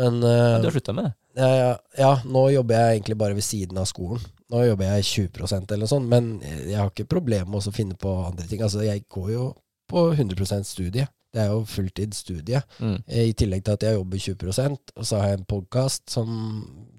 [0.00, 1.16] Men Ja, eh, du har slutta med det?
[1.40, 4.20] ja, ja, nå jobber jeg egentlig bare ved siden av skolen.
[4.52, 7.96] Nå jobber jeg 20% eller noe sånt, men jeg har ikke problemer med å finne
[7.96, 8.60] på andre ting.
[8.60, 9.46] Altså, jeg går jo
[9.88, 11.08] på 100% studie.
[11.32, 12.60] Det er jo fulltidsstudie.
[12.84, 12.98] Mm.
[13.08, 16.28] Eh, I tillegg til at jeg jobber 20 og så har jeg en podkast som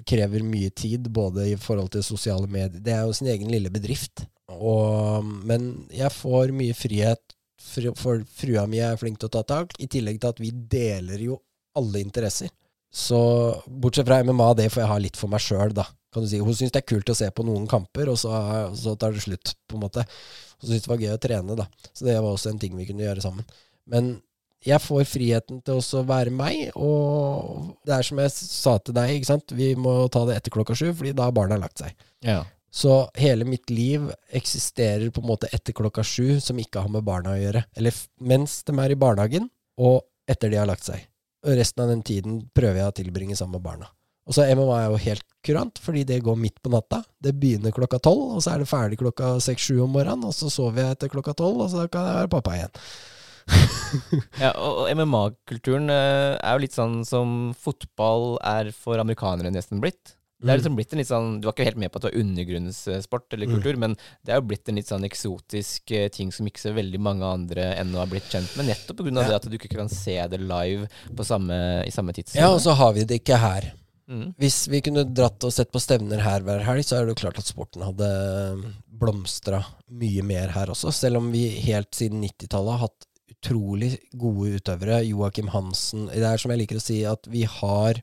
[0.07, 3.71] krever mye tid, både i forhold til sosiale medier Det er jo sin egen lille
[3.73, 4.25] bedrift.
[4.53, 9.73] Og, men jeg får mye frihet for frua mi er flink til å ta tak,
[9.80, 11.39] i tillegg til at vi deler jo
[11.80, 12.51] alle interesser.
[12.93, 13.19] Så
[13.65, 15.88] bortsett fra MMA, det får jeg ha litt for meg sjøl, da.
[16.13, 16.41] Kan du si.
[16.43, 18.34] Hun syns det er kult å se på noen kamper, og så,
[18.77, 20.03] så tar det slutt, på en måte.
[20.59, 21.65] Hun syntes det var gøy å trene, da.
[21.89, 23.47] Så det var også en ting vi kunne gjøre sammen.
[23.89, 24.13] Men
[24.64, 28.95] jeg får friheten til også å være meg, og det er som jeg sa til
[28.95, 29.56] deg, ikke sant.
[29.56, 31.95] Vi må ta det etter klokka sju, fordi da har barna lagt seg.
[32.23, 32.41] Ja.
[32.73, 37.06] Så hele mitt liv eksisterer på en måte etter klokka sju, som ikke har med
[37.06, 37.65] barna å gjøre.
[37.77, 41.03] Eller mens de er i barnehagen, og etter de har lagt seg.
[41.44, 43.91] Og resten av den tiden prøver jeg å tilbringe sammen med barna.
[44.23, 47.02] Og så MMA er jo helt kurant, fordi det går midt på natta.
[47.19, 50.52] Det begynner klokka tolv, og så er det ferdig klokka seks-sju om morgenen, og så
[50.52, 52.80] sover jeg etter klokka tolv, og så kan jeg være pappa igjen.
[54.41, 59.84] Ja, og, og MMA-kulturen eh, er jo litt sånn som fotball er for amerikanere nesten
[59.84, 60.15] blitt.
[60.44, 62.10] Det er liksom blitt en litt sånn, Du var ikke helt med på at det
[62.10, 63.94] var undergrunnssport eller kultur, men
[64.26, 67.30] det er jo blitt en litt sånn eksotisk eh, ting som ikke så veldig mange
[67.30, 69.14] andre ennå har blitt kjent med, nettopp pga.
[69.22, 71.56] av det at du ikke kan se det live på samme,
[71.88, 72.44] i samme tidssone.
[72.44, 73.72] Ja, og så har vi det ikke her.
[74.11, 74.34] Mm.
[74.36, 77.22] Hvis vi kunne dratt og sett på stevner her hver helg, så er det jo
[77.24, 78.10] klart at sporten hadde
[78.99, 79.64] blomstra
[79.95, 80.91] mye mer her også.
[80.91, 85.01] Selv om vi helt siden 90-tallet har hatt utrolig gode utøvere.
[85.07, 87.99] Joakim Hansen Det er som jeg liker å si, at vi har,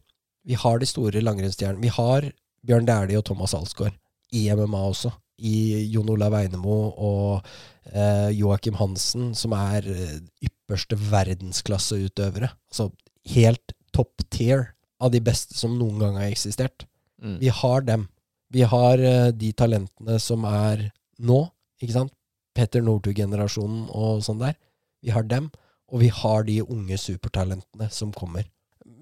[0.46, 1.82] vi har de store langrennsstjernene.
[1.84, 2.30] Vi har
[2.66, 3.96] Bjørn Dæhlie og Thomas Alsgaard
[4.36, 5.12] i MMA også.
[5.40, 7.46] I Jon Olav Einemo og
[7.94, 12.50] eh, Joakim Hansen, som er eh, ypperste verdensklasseutøvere.
[12.68, 12.90] Altså
[13.32, 16.84] helt top tier av de beste som noen gang har eksistert.
[17.22, 17.38] Mm.
[17.40, 18.08] Vi har dem.
[18.52, 20.90] Vi har eh, de talentene som er
[21.24, 21.44] nå,
[21.80, 22.14] ikke sant?
[22.56, 24.56] Petter Northug-generasjonen og sånn der.
[25.02, 25.50] Vi har dem,
[25.90, 28.46] og vi har de unge supertalentene som kommer.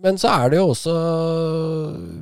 [0.03, 0.93] Men så er det jo også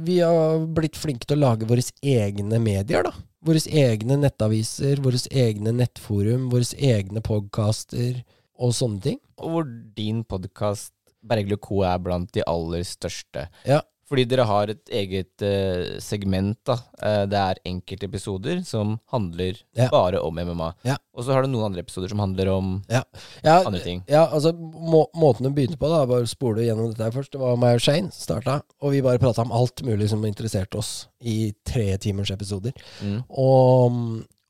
[0.07, 3.13] Vi har blitt flinke til å lage våre egne medier, da.
[3.47, 8.23] Våre egne nettaviser, våre egne nettforum, våre egne podkaster
[8.57, 9.21] og sånne ting.
[9.37, 10.95] Og hvor din podkast
[11.27, 11.83] Bergljot Co.
[11.87, 13.47] er blant de aller største.
[13.67, 13.83] Ja.
[14.07, 16.59] Fordi dere har et eget uh, segment.
[16.69, 16.77] da.
[17.01, 19.89] Uh, det er enkeltepisoder som handler Ja.
[19.91, 20.69] bare om MMA.
[20.87, 20.95] Ja.
[21.17, 23.03] Og så har du noen andre episoder som handler om Ja,
[23.43, 24.05] andre ting.
[24.07, 27.33] Ja, altså må, Måten du begynte på, da bare spole gjennom dette her først.
[27.33, 30.79] Det var meg og Shane starta, og vi bare prata om alt mulig som interesserte
[30.79, 32.77] oss i tre timers episoder.
[33.03, 33.25] Mm.
[33.29, 33.99] Og,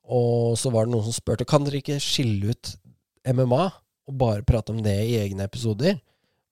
[0.05, 2.74] og så var det noen som spurte Kan dere ikke skille ut
[3.27, 3.65] MMA
[4.07, 5.97] og bare prate om det i egne episoder.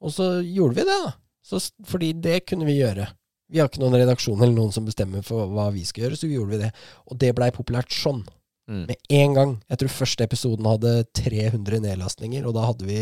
[0.05, 1.12] Og så gjorde vi det, da.
[1.44, 3.10] Så, fordi det kunne vi gjøre.
[3.52, 6.30] Vi har ikke noen redaksjon eller noen som bestemmer for hva vi skal gjøre, så
[6.30, 6.70] gjorde vi det.
[7.10, 8.24] Og det blei populært sånn.
[8.64, 8.86] Mm.
[8.88, 9.50] Med en gang.
[9.68, 13.00] Jeg tror første episoden hadde 300 nedlastninger, og da hadde vi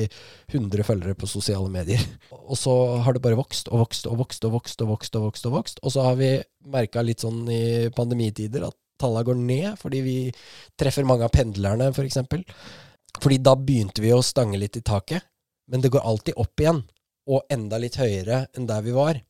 [0.50, 2.02] 100 følgere på sosiale medier.
[2.42, 2.74] Og så
[3.06, 5.14] har det bare vokst og vokst og vokst og vokst og vokst.
[5.16, 5.82] Og vokst og vokst.
[5.86, 6.32] Og så har vi
[6.74, 10.16] merka litt sånn i pandemitider at tallene går ned, fordi vi
[10.78, 11.96] treffer mange av pendlerne, f.eks.
[11.96, 12.44] For eksempel.
[13.22, 15.22] fordi da begynte vi å stange litt i taket,
[15.70, 16.82] men det går alltid opp igjen.
[17.30, 19.20] Og enda litt høyere enn der vi var.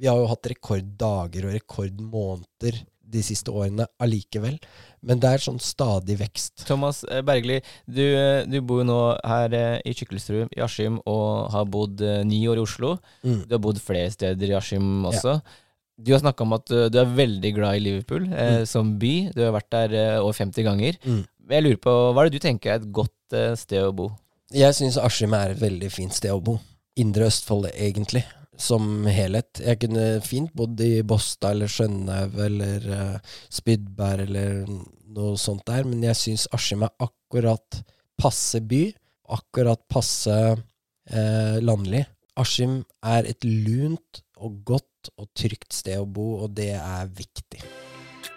[0.00, 2.78] Vi har jo hatt rekorddager og rekordmåneder
[3.10, 4.60] de siste årene allikevel.
[5.02, 6.62] Men det er sånn stadig vekst.
[6.68, 7.58] Thomas eh, Bergli,
[7.90, 12.04] du, eh, du bor jo nå her eh, i Kykkelsrud i Askim og har bodd
[12.28, 12.94] ni år i Oslo.
[13.26, 13.42] Mm.
[13.48, 15.40] Du har bodd flere steder i Askim også.
[16.00, 19.14] Du har snakka om at du er veldig glad i Liverpool eh, som by.
[19.36, 20.96] Du har vært der eh, over 50 ganger.
[21.04, 21.22] Mm.
[21.50, 24.08] Jeg lurer på, Hva er det du tenker er et godt eh, sted å bo?
[24.54, 26.56] Jeg syns Askim er et veldig fint sted å bo.
[27.00, 28.24] Indre Østfold, egentlig,
[28.60, 29.62] som helhet.
[29.64, 34.64] Jeg kunne fint bodd i Båstad eller Skjønhaug eller uh, Spydberg eller
[35.10, 37.80] noe sånt der, men jeg syns Askim er akkurat
[38.20, 38.84] passe by,
[39.30, 40.36] akkurat passe
[41.10, 42.04] eh, landlig.
[42.38, 47.62] Askim er et lunt og godt og trygt sted å bo, og det er viktig.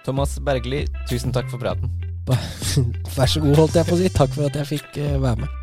[0.04, 1.92] Thomas Bergli, tusen takk for praten.
[3.18, 4.14] Vær så god, holdt jeg på å si.
[4.16, 5.63] Takk for at jeg fikk eh, være med.